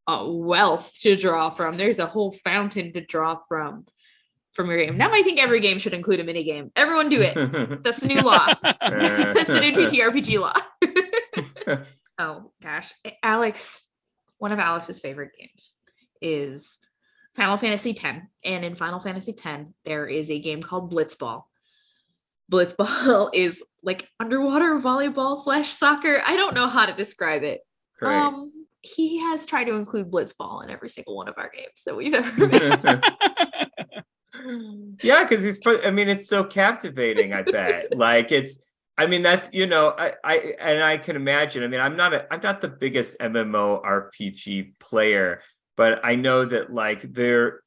a 0.07 0.32
wealth 0.32 0.93
to 1.01 1.15
draw 1.15 1.49
from. 1.49 1.75
There's 1.75 1.99
a 1.99 2.05
whole 2.05 2.32
fountain 2.32 2.93
to 2.93 3.01
draw 3.01 3.39
from 3.47 3.86
from 4.54 4.70
your 4.70 4.78
game. 4.78 4.97
Now 4.97 5.12
I 5.12 5.22
think 5.22 5.39
every 5.39 5.60
game 5.60 5.80
should 5.80 5.93
include 5.93 6.20
a 6.20 6.24
mini 6.24 6.43
game. 6.43 6.72
Everyone 6.76 7.10
do 7.10 7.22
it. 7.22 7.36
That's 7.84 8.00
the 8.00 8.08
new 8.08 8.22
law. 8.22 8.47
That's 8.82 9.47
the 9.47 9.60
new 9.60 9.72
TTRPG 9.72 10.39
law. 10.39 11.78
oh 12.18 12.52
gosh, 12.62 12.93
Alex, 13.24 13.82
one 14.38 14.52
of 14.52 14.60
Alex's 14.60 15.00
favorite 15.00 15.32
games 15.38 15.74
is 16.22 16.80
Final 17.36 17.58
Fantasy 17.58 17.91
X, 17.91 18.20
and 18.43 18.66
in 18.66 18.76
Final 18.76 19.00
Fantasy 19.00 19.36
X 19.43 19.66
there 19.86 20.08
is 20.08 20.32
a 20.32 20.39
game 20.39 20.62
called 20.62 20.91
Blitzball. 20.91 21.43
Blitzball 22.52 23.30
is 23.34 23.64
like 23.84 24.10
underwater 24.20 24.80
volleyball 24.80 25.41
slash 25.41 25.70
soccer. 25.70 26.22
I 26.26 26.36
don't 26.36 26.56
know 26.56 26.68
how 26.68 26.86
to 26.86 26.93
describe 26.93 27.43
it. 27.43 27.62
Great. 28.00 28.16
Um, 28.16 28.52
he 28.82 29.20
has 29.20 29.45
tried 29.45 29.66
to 29.66 29.76
include 29.76 30.10
blitzball 30.10 30.64
in 30.64 30.70
every 30.70 30.89
single 30.89 31.16
one 31.16 31.28
of 31.28 31.36
our 31.38 31.52
games 31.54 31.84
that 31.86 31.95
we've 31.95 32.14
ever 32.14 32.47
made. 32.47 33.02
Yeah, 35.02 35.24
because 35.24 35.43
he's. 35.43 35.60
I 35.66 35.91
mean, 35.91 36.10
it's 36.10 36.28
so 36.28 36.43
captivating. 36.43 37.34
I 37.34 37.43
bet. 37.43 37.86
like 37.97 38.32
it's. 38.32 38.60
I 38.97 39.08
mean, 39.08 39.22
that's 39.22 39.50
you 39.54 39.66
know, 39.66 39.93
I, 39.97 40.14
I 40.24 40.36
and 40.60 40.84
I 40.84 40.97
can 40.97 41.16
imagine. 41.16 41.64
I 41.64 41.68
mean, 41.68 41.80
I'm 41.80 41.95
not 41.95 42.14
a, 42.14 42.32
I'm 42.32 42.41
not 42.41 42.62
the 42.62 42.68
biggest 42.68 43.18
MMO 43.20 43.84
RPG 43.84 44.74
player, 44.80 45.41
but 45.78 46.02
I 46.04 46.16
know 46.16 46.45
that 46.45 46.74
like 46.74 47.02
there. 47.14 47.62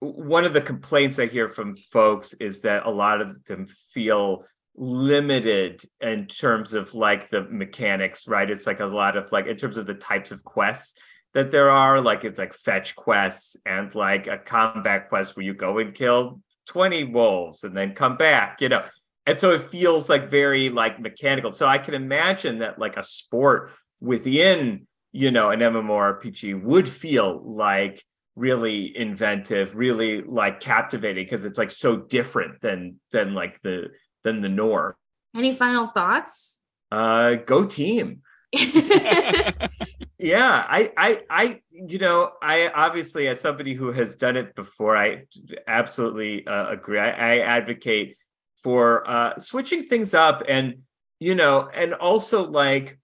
One 0.00 0.44
of 0.44 0.52
the 0.52 0.60
complaints 0.60 1.18
I 1.18 1.26
hear 1.26 1.48
from 1.48 1.74
folks 1.74 2.32
is 2.34 2.60
that 2.60 2.86
a 2.86 2.90
lot 2.90 3.20
of 3.20 3.44
them 3.46 3.66
feel 3.92 4.44
limited 4.76 5.82
in 6.00 6.26
terms 6.26 6.72
of 6.72 6.94
like 6.94 7.30
the 7.30 7.42
mechanics, 7.42 8.28
right? 8.28 8.48
It's 8.48 8.64
like 8.64 8.78
a 8.78 8.86
lot 8.86 9.16
of 9.16 9.32
like 9.32 9.46
in 9.46 9.56
terms 9.56 9.76
of 9.76 9.86
the 9.86 9.94
types 9.94 10.30
of 10.30 10.44
quests 10.44 10.94
that 11.34 11.50
there 11.50 11.70
are, 11.70 12.00
like 12.00 12.24
it's 12.24 12.38
like 12.38 12.54
fetch 12.54 12.96
quests 12.96 13.56
and 13.66 13.94
like 13.94 14.26
a 14.26 14.38
combat 14.38 15.08
quest 15.08 15.36
where 15.36 15.44
you 15.44 15.54
go 15.54 15.78
and 15.78 15.94
kill 15.94 16.40
20 16.66 17.04
wolves 17.04 17.64
and 17.64 17.76
then 17.76 17.94
come 17.94 18.16
back, 18.16 18.60
you 18.60 18.68
know. 18.68 18.84
And 19.26 19.38
so 19.38 19.50
it 19.50 19.70
feels 19.70 20.08
like 20.08 20.30
very 20.30 20.70
like 20.70 21.00
mechanical. 21.00 21.52
So 21.52 21.66
I 21.66 21.78
can 21.78 21.94
imagine 21.94 22.60
that 22.60 22.78
like 22.78 22.96
a 22.96 23.02
sport 23.02 23.72
within, 24.00 24.86
you 25.12 25.30
know, 25.30 25.50
an 25.50 25.60
MMORPG 25.60 26.62
would 26.62 26.88
feel 26.88 27.42
like 27.44 28.02
really 28.36 28.96
inventive, 28.96 29.76
really 29.76 30.22
like 30.22 30.60
captivating 30.60 31.24
because 31.24 31.44
it's 31.44 31.58
like 31.58 31.70
so 31.70 31.96
different 31.96 32.60
than 32.62 33.00
than 33.10 33.34
like 33.34 33.60
the 33.62 33.88
than 34.24 34.40
the 34.40 34.48
norm. 34.48 34.94
Any 35.34 35.54
final 35.54 35.86
thoughts? 35.86 36.62
Uh, 36.90 37.34
go 37.34 37.66
team. 37.66 38.22
yeah, 40.18 40.64
I, 40.68 40.92
I, 40.96 41.22
I, 41.30 41.60
you 41.70 41.98
know, 41.98 42.32
I 42.42 42.68
obviously, 42.68 43.28
as 43.28 43.40
somebody 43.40 43.74
who 43.74 43.92
has 43.92 44.16
done 44.16 44.36
it 44.36 44.54
before, 44.54 44.96
I 44.96 45.24
absolutely 45.66 46.46
uh, 46.46 46.70
agree. 46.70 46.98
I, 46.98 47.36
I 47.36 47.38
advocate 47.38 48.16
for 48.62 49.08
uh, 49.08 49.38
switching 49.38 49.84
things 49.84 50.14
up, 50.14 50.42
and 50.48 50.78
you 51.20 51.34
know, 51.34 51.68
and 51.72 51.94
also 51.94 52.48
like 52.48 52.98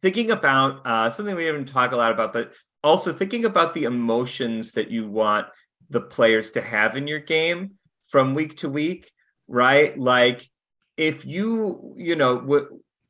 thinking 0.00 0.30
about 0.30 0.86
uh, 0.86 1.10
something 1.10 1.36
we 1.36 1.44
haven't 1.44 1.68
talked 1.68 1.92
a 1.92 1.96
lot 1.96 2.12
about, 2.12 2.32
but 2.32 2.52
also 2.82 3.12
thinking 3.12 3.44
about 3.44 3.74
the 3.74 3.84
emotions 3.84 4.72
that 4.72 4.90
you 4.90 5.06
want 5.06 5.46
the 5.90 6.00
players 6.00 6.50
to 6.50 6.62
have 6.62 6.96
in 6.96 7.06
your 7.06 7.20
game 7.20 7.72
from 8.06 8.34
week 8.34 8.56
to 8.56 8.68
week 8.68 9.12
right? 9.52 9.96
Like 9.98 10.48
if 10.96 11.24
you, 11.24 11.94
you 11.96 12.16
know, 12.16 12.36
what 12.38 12.68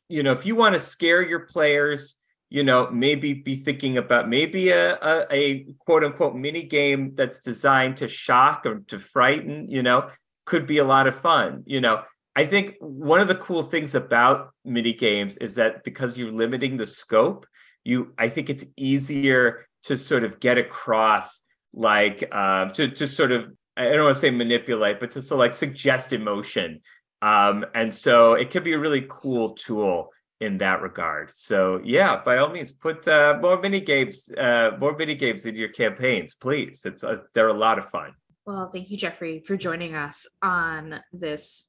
you 0.09 0.23
know, 0.23 0.33
if 0.33 0.45
you 0.45 0.57
want 0.57 0.75
to 0.75 0.81
scare 0.81 1.23
your 1.23 1.41
players, 1.41 2.17
you 2.53 2.63
know, 2.63 2.91
maybe 2.91 3.33
be 3.33 3.57
thinking 3.57 3.97
about 3.97 4.29
maybe 4.29 4.69
a, 4.69 4.93
a, 4.97 5.27
a 5.31 5.65
quote 5.87 6.05
unquote 6.05 6.37
mini 6.37 6.63
game 6.63 7.15
that's 7.15 7.41
designed 7.41 7.97
to 7.97 8.07
shock 8.07 8.67
or 8.67 8.81
to 8.89 8.99
frighten, 8.99 9.71
you 9.71 9.83
know, 9.83 10.11
could 10.45 10.67
be 10.67 10.77
a 10.77 10.85
lot 10.85 11.07
of 11.07 11.19
fun. 11.19 11.63
You 11.65 11.81
know, 11.81 12.03
I 12.37 12.45
think 12.45 12.77
one 12.81 13.21
of 13.21 13.29
the 13.29 13.37
cool 13.37 13.63
things 13.63 13.95
about 13.95 14.51
mini 14.67 14.93
games 14.93 15.39
is 15.39 15.55
that 15.55 15.83
because 15.83 16.19
you're 16.19 16.31
limiting 16.31 16.77
the 16.77 16.85
scope, 16.85 17.47
you 17.85 18.13
I 18.19 18.29
think 18.29 18.51
it's 18.51 18.67
easier 18.77 19.67
to 19.85 19.97
sort 19.97 20.23
of 20.23 20.39
get 20.39 20.59
across 20.59 21.45
like 21.73 22.23
uh, 22.31 22.67
to 22.73 22.89
to 22.89 23.09
sort 23.09 23.33
of 23.33 23.47
I 23.79 23.85
don't 23.89 24.05
want 24.05 24.17
to 24.17 24.21
say 24.21 24.31
manipulate, 24.31 25.01
but 25.01 25.13
to 25.13 25.23
so 25.23 25.39
like 25.39 25.55
suggest 25.55 26.13
emotion. 26.13 26.83
Um, 27.23 27.65
and 27.75 27.95
so 27.95 28.35
it 28.35 28.51
could 28.51 28.65
be 28.65 28.75
a 28.75 28.79
really 28.79 29.07
cool 29.09 29.55
tool 29.55 30.11
in 30.43 30.59
that 30.59 30.83
regard. 30.83 31.31
So 31.31 31.81
yeah, 31.85 32.21
by 32.23 32.39
all 32.39 32.51
means, 32.51 32.73
put 32.73 33.07
uh, 33.07 33.39
more 33.41 33.61
mini 33.61 33.81
games, 33.81 34.29
uh, 34.37 34.73
more 34.79 34.97
mini 34.97 35.15
games 35.15 35.47
into 35.47 35.61
your 35.61 35.69
campaigns, 35.69 36.35
please. 36.35 36.83
It's 36.85 37.05
uh, 37.05 37.19
they're 37.33 37.49
a 37.49 37.55
lot 37.55 37.79
of 37.79 37.89
fun. 37.89 38.13
Well, 38.45 38.69
thank 38.73 38.91
you, 38.91 38.97
Geoffrey, 38.97 39.41
for 39.47 39.57
joining 39.57 39.95
us 39.95 40.27
on 40.43 41.01
this 41.13 41.69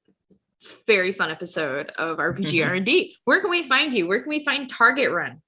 very 0.87 1.13
fun 1.13 1.29
episode 1.29 1.91
of 1.99 2.17
RPG 2.17 2.65
R 2.67 2.73
and 2.73 2.85
D. 2.85 3.15
Where 3.25 3.39
can 3.39 3.51
we 3.51 3.61
find 3.61 3.93
you? 3.93 4.07
Where 4.07 4.19
can 4.19 4.29
we 4.29 4.43
find 4.43 4.67
Target 4.67 5.11
Run? 5.11 5.41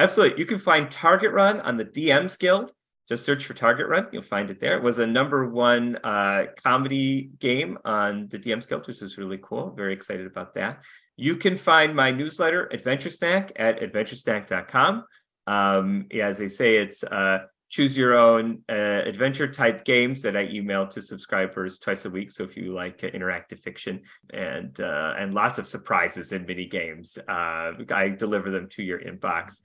Absolutely, 0.00 0.40
you 0.40 0.46
can 0.46 0.58
find 0.58 0.90
Target 0.90 1.32
Run 1.32 1.60
on 1.60 1.76
the 1.76 1.84
DMs 1.84 2.36
Guild 2.36 2.72
just 3.08 3.26
search 3.26 3.44
for 3.44 3.52
Target 3.54 3.88
Run. 3.88 4.06
You'll 4.12 4.22
find 4.22 4.50
it 4.50 4.60
there. 4.60 4.76
It 4.76 4.82
was 4.82 4.98
a 4.98 5.06
number 5.06 5.48
one 5.48 5.96
uh, 5.96 6.46
comedy 6.62 7.30
game 7.38 7.78
on 7.84 8.28
the 8.28 8.38
DM's 8.38 8.64
Guild, 8.66 8.86
which 8.86 9.02
is 9.02 9.18
really 9.18 9.38
cool. 9.42 9.74
Very 9.76 9.92
excited 9.92 10.26
about 10.26 10.54
that. 10.54 10.82
You 11.16 11.36
can 11.36 11.56
find 11.56 11.94
my 11.94 12.10
newsletter, 12.10 12.68
Adventure 12.72 13.10
Snack, 13.10 13.52
at 13.56 13.80
adventuresnack.com. 13.80 15.04
Um, 15.46 16.06
as 16.12 16.38
they 16.38 16.48
say, 16.48 16.76
it's 16.78 17.04
uh, 17.04 17.46
choose 17.74 17.96
your 17.98 18.16
own 18.16 18.62
uh, 18.68 19.02
adventure 19.04 19.48
type 19.48 19.84
games 19.84 20.22
that 20.22 20.36
I 20.36 20.42
email 20.44 20.86
to 20.88 21.02
subscribers 21.02 21.80
twice 21.80 22.04
a 22.04 22.10
week. 22.10 22.30
So 22.30 22.44
if 22.44 22.56
you 22.56 22.72
like 22.72 23.02
uh, 23.02 23.08
interactive 23.08 23.58
fiction 23.60 24.02
and 24.32 24.78
uh, 24.80 25.14
and 25.18 25.34
lots 25.34 25.58
of 25.58 25.66
surprises 25.66 26.32
and 26.32 26.46
mini 26.46 26.66
games, 26.66 27.18
uh, 27.28 27.72
I 27.90 28.14
deliver 28.16 28.50
them 28.50 28.68
to 28.70 28.82
your 28.82 29.00
inbox. 29.00 29.60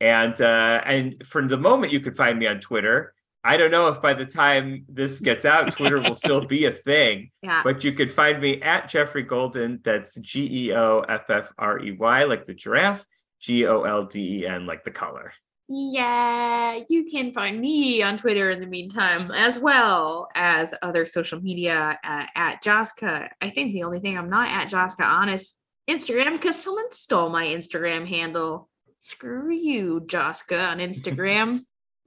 And 0.00 0.38
uh, 0.40 0.82
and 0.84 1.26
for 1.26 1.46
the 1.46 1.56
moment, 1.56 1.92
you 1.92 2.00
can 2.00 2.14
find 2.14 2.38
me 2.38 2.46
on 2.46 2.60
Twitter. 2.60 3.14
I 3.44 3.58
don't 3.58 3.70
know 3.70 3.88
if 3.88 4.00
by 4.00 4.14
the 4.14 4.24
time 4.24 4.86
this 4.88 5.20
gets 5.20 5.44
out, 5.44 5.70
Twitter 5.72 6.00
will 6.00 6.14
still 6.14 6.44
be 6.44 6.64
a 6.64 6.72
thing. 6.72 7.30
Yeah. 7.42 7.60
But 7.62 7.84
you 7.84 7.92
could 7.92 8.10
find 8.10 8.40
me 8.40 8.62
at 8.62 8.88
Geoffrey 8.88 9.22
Golden. 9.22 9.78
That's 9.84 10.14
G 10.14 10.68
E 10.68 10.72
O 10.72 11.00
F 11.00 11.28
F 11.28 11.52
R 11.58 11.78
E 11.78 11.92
Y, 11.92 12.24
like 12.24 12.46
the 12.46 12.54
giraffe. 12.54 13.04
G 13.38 13.66
O 13.66 13.82
L 13.82 14.06
D 14.06 14.40
E 14.40 14.46
N, 14.46 14.66
like 14.66 14.82
the 14.82 14.90
color. 14.90 15.30
Yeah, 15.68 16.80
you 16.88 17.04
can 17.04 17.34
find 17.34 17.60
me 17.60 18.02
on 18.02 18.16
Twitter 18.16 18.50
in 18.50 18.60
the 18.60 18.66
meantime, 18.66 19.30
as 19.30 19.58
well 19.58 20.28
as 20.34 20.74
other 20.80 21.04
social 21.04 21.40
media 21.40 21.98
uh, 22.02 22.26
at 22.34 22.62
Joska. 22.64 23.28
I 23.42 23.50
think 23.50 23.74
the 23.74 23.82
only 23.82 24.00
thing 24.00 24.16
I'm 24.16 24.30
not 24.30 24.48
at 24.48 24.70
Joska 24.70 25.04
on 25.04 25.28
is 25.28 25.58
Instagram 25.88 26.32
because 26.32 26.62
someone 26.62 26.90
stole 26.92 27.28
my 27.28 27.44
Instagram 27.44 28.08
handle 28.08 28.70
screw 29.00 29.52
you, 29.52 30.00
Joska 30.06 30.68
on 30.68 30.78
Instagram. 30.78 31.64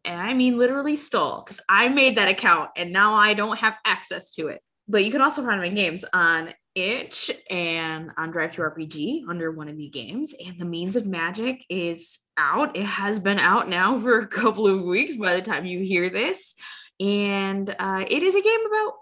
And 0.07 0.19
I 0.19 0.33
mean 0.33 0.57
literally 0.57 0.95
stole 0.95 1.43
because 1.45 1.59
I 1.69 1.89
made 1.89 2.17
that 2.17 2.29
account 2.29 2.71
and 2.75 2.91
now 2.91 3.13
I 3.13 3.33
don't 3.33 3.57
have 3.57 3.75
access 3.85 4.31
to 4.35 4.47
it. 4.47 4.61
But 4.87 5.03
you 5.03 5.11
can 5.11 5.21
also 5.21 5.43
find 5.43 5.59
my 5.59 5.69
games 5.69 6.05
on 6.13 6.53
itch 6.73 7.29
and 7.49 8.11
on 8.17 8.31
DriveThruRPG 8.31 9.23
under 9.27 9.51
one 9.51 9.67
of 9.67 9.77
the 9.77 9.89
games. 9.89 10.33
And 10.45 10.57
the 10.57 10.65
Means 10.65 10.95
of 10.95 11.05
Magic 11.05 11.65
is 11.69 12.19
out. 12.37 12.77
It 12.77 12.85
has 12.85 13.19
been 13.19 13.39
out 13.39 13.67
now 13.67 13.99
for 13.99 14.19
a 14.19 14.27
couple 14.27 14.65
of 14.65 14.85
weeks 14.85 15.17
by 15.17 15.35
the 15.35 15.41
time 15.41 15.65
you 15.65 15.81
hear 15.81 16.09
this. 16.09 16.55
And 16.99 17.69
uh, 17.77 18.05
it 18.07 18.23
is 18.23 18.35
a 18.35 18.41
game 18.41 18.59
about 18.65 18.93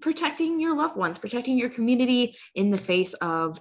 protecting 0.00 0.60
your 0.60 0.76
loved 0.76 0.96
ones, 0.96 1.16
protecting 1.16 1.56
your 1.56 1.70
community 1.70 2.36
in 2.54 2.70
the 2.70 2.78
face 2.78 3.14
of 3.14 3.58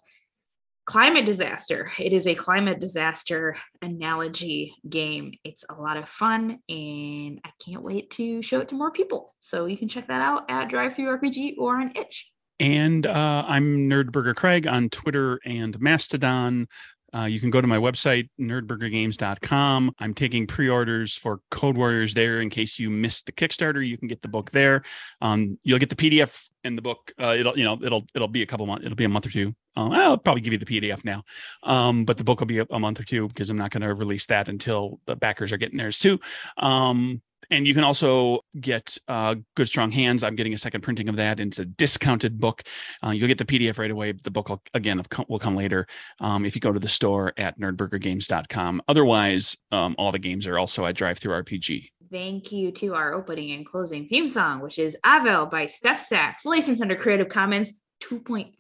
climate 0.85 1.25
disaster. 1.25 1.91
It 1.99 2.13
is 2.13 2.27
a 2.27 2.35
climate 2.35 2.79
disaster 2.79 3.55
analogy 3.81 4.75
game. 4.87 5.33
It's 5.43 5.63
a 5.69 5.81
lot 5.81 5.97
of 5.97 6.09
fun 6.09 6.59
and 6.67 7.39
I 7.43 7.49
can't 7.63 7.83
wait 7.83 8.09
to 8.11 8.41
show 8.41 8.59
it 8.59 8.69
to 8.69 8.75
more 8.75 8.91
people. 8.91 9.33
So 9.39 9.65
you 9.65 9.77
can 9.77 9.87
check 9.87 10.07
that 10.07 10.21
out 10.21 10.49
at 10.49 10.69
DriveThruRPG 10.69 11.55
or 11.57 11.79
on 11.79 11.95
itch. 11.95 12.31
And 12.59 13.07
uh, 13.07 13.43
I'm 13.47 13.89
Nerdburger 13.89 14.35
Craig 14.35 14.67
on 14.67 14.89
Twitter 14.89 15.39
and 15.45 15.79
Mastodon. 15.79 16.67
Uh, 17.13 17.25
you 17.25 17.39
can 17.39 17.49
go 17.49 17.61
to 17.61 17.67
my 17.67 17.77
website, 17.77 18.29
nerdburgergames.com. 18.39 19.91
I'm 19.99 20.13
taking 20.13 20.47
pre 20.47 20.69
orders 20.69 21.15
for 21.15 21.41
Code 21.49 21.77
Warriors 21.77 22.13
there 22.13 22.41
in 22.41 22.49
case 22.49 22.79
you 22.79 22.89
missed 22.89 23.25
the 23.25 23.31
Kickstarter. 23.31 23.85
You 23.85 23.97
can 23.97 24.07
get 24.07 24.21
the 24.21 24.27
book 24.27 24.51
there. 24.51 24.83
Um, 25.21 25.57
you'll 25.63 25.79
get 25.79 25.89
the 25.89 25.95
PDF 25.95 26.47
and 26.63 26.77
the 26.77 26.81
book. 26.81 27.11
Uh, 27.19 27.35
it'll, 27.37 27.57
you 27.57 27.63
know, 27.63 27.79
it'll, 27.83 28.05
it'll 28.15 28.27
be 28.27 28.41
a 28.41 28.45
couple 28.45 28.65
months, 28.65 28.85
it'll 28.85 28.95
be 28.95 29.05
a 29.05 29.09
month 29.09 29.25
or 29.25 29.31
two. 29.31 29.53
Um, 29.75 29.91
I'll 29.91 30.17
probably 30.17 30.41
give 30.41 30.53
you 30.53 30.59
the 30.59 30.65
PDF 30.65 31.05
now. 31.05 31.23
Um, 31.63 32.05
but 32.05 32.17
the 32.17 32.23
book 32.23 32.39
will 32.39 32.47
be 32.47 32.59
a, 32.59 32.65
a 32.69 32.79
month 32.79 32.99
or 32.99 33.03
two 33.03 33.27
because 33.27 33.49
I'm 33.49 33.57
not 33.57 33.71
going 33.71 33.81
to 33.81 33.93
release 33.93 34.25
that 34.27 34.49
until 34.49 34.99
the 35.05 35.15
backers 35.15 35.51
are 35.51 35.57
getting 35.57 35.77
theirs 35.77 35.99
too. 35.99 36.19
Um, 36.57 37.21
and 37.49 37.67
you 37.67 37.73
can 37.73 37.83
also 37.83 38.41
get 38.59 38.97
uh, 39.07 39.35
Good 39.55 39.67
Strong 39.67 39.91
Hands. 39.91 40.23
I'm 40.23 40.35
getting 40.35 40.53
a 40.53 40.57
second 40.57 40.81
printing 40.81 41.09
of 41.09 41.15
that. 41.17 41.39
And 41.39 41.51
it's 41.51 41.59
a 41.59 41.65
discounted 41.65 42.39
book. 42.39 42.63
Uh, 43.03 43.09
you'll 43.11 43.27
get 43.27 43.37
the 43.37 43.45
PDF 43.45 43.77
right 43.77 43.91
away. 43.91 44.11
The 44.11 44.31
book, 44.31 44.49
will, 44.49 44.61
again, 44.73 45.01
will 45.27 45.39
come 45.39 45.55
later 45.55 45.87
um, 46.19 46.45
if 46.45 46.55
you 46.55 46.61
go 46.61 46.71
to 46.71 46.79
the 46.79 46.89
store 46.89 47.33
at 47.37 47.59
nerdburgergames.com. 47.59 48.81
Otherwise, 48.87 49.57
um, 49.71 49.95
all 49.97 50.11
the 50.11 50.19
games 50.19 50.47
are 50.47 50.57
also 50.57 50.85
at 50.85 50.95
DriveThruRPG. 50.95 51.89
Thank 52.11 52.51
you 52.51 52.71
to 52.73 52.93
our 52.93 53.13
opening 53.13 53.51
and 53.51 53.65
closing 53.65 54.07
theme 54.07 54.27
song, 54.27 54.59
which 54.61 54.77
is 54.77 54.97
Avel 55.05 55.49
by 55.49 55.67
Steph 55.67 56.01
Sachs, 56.01 56.45
licensed 56.45 56.81
under 56.81 56.95
Creative 56.95 57.29
Commons 57.29 57.71
2.5. 58.03 58.51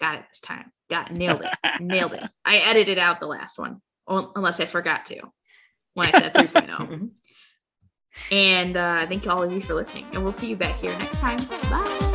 Got 0.00 0.14
it 0.14 0.24
this 0.30 0.40
time. 0.40 0.72
Got. 0.88 1.12
Nailed 1.12 1.42
it. 1.42 1.80
nailed 1.80 2.14
it. 2.14 2.24
I 2.44 2.58
edited 2.58 2.98
out 2.98 3.20
the 3.20 3.26
last 3.26 3.58
one, 3.58 3.80
unless 4.08 4.60
I 4.60 4.64
forgot 4.64 5.06
to 5.06 5.20
when 5.94 6.08
I 6.08 6.18
said 6.18 6.34
3.0. 6.34 7.10
And 8.30 8.76
uh, 8.76 9.06
thank 9.06 9.24
you 9.24 9.30
all 9.30 9.42
of 9.42 9.52
you 9.52 9.60
for 9.60 9.74
listening. 9.74 10.06
And 10.12 10.24
we'll 10.24 10.32
see 10.32 10.48
you 10.48 10.56
back 10.56 10.78
here 10.78 10.90
next 10.98 11.18
time. 11.20 11.38
Bye. 11.70 12.13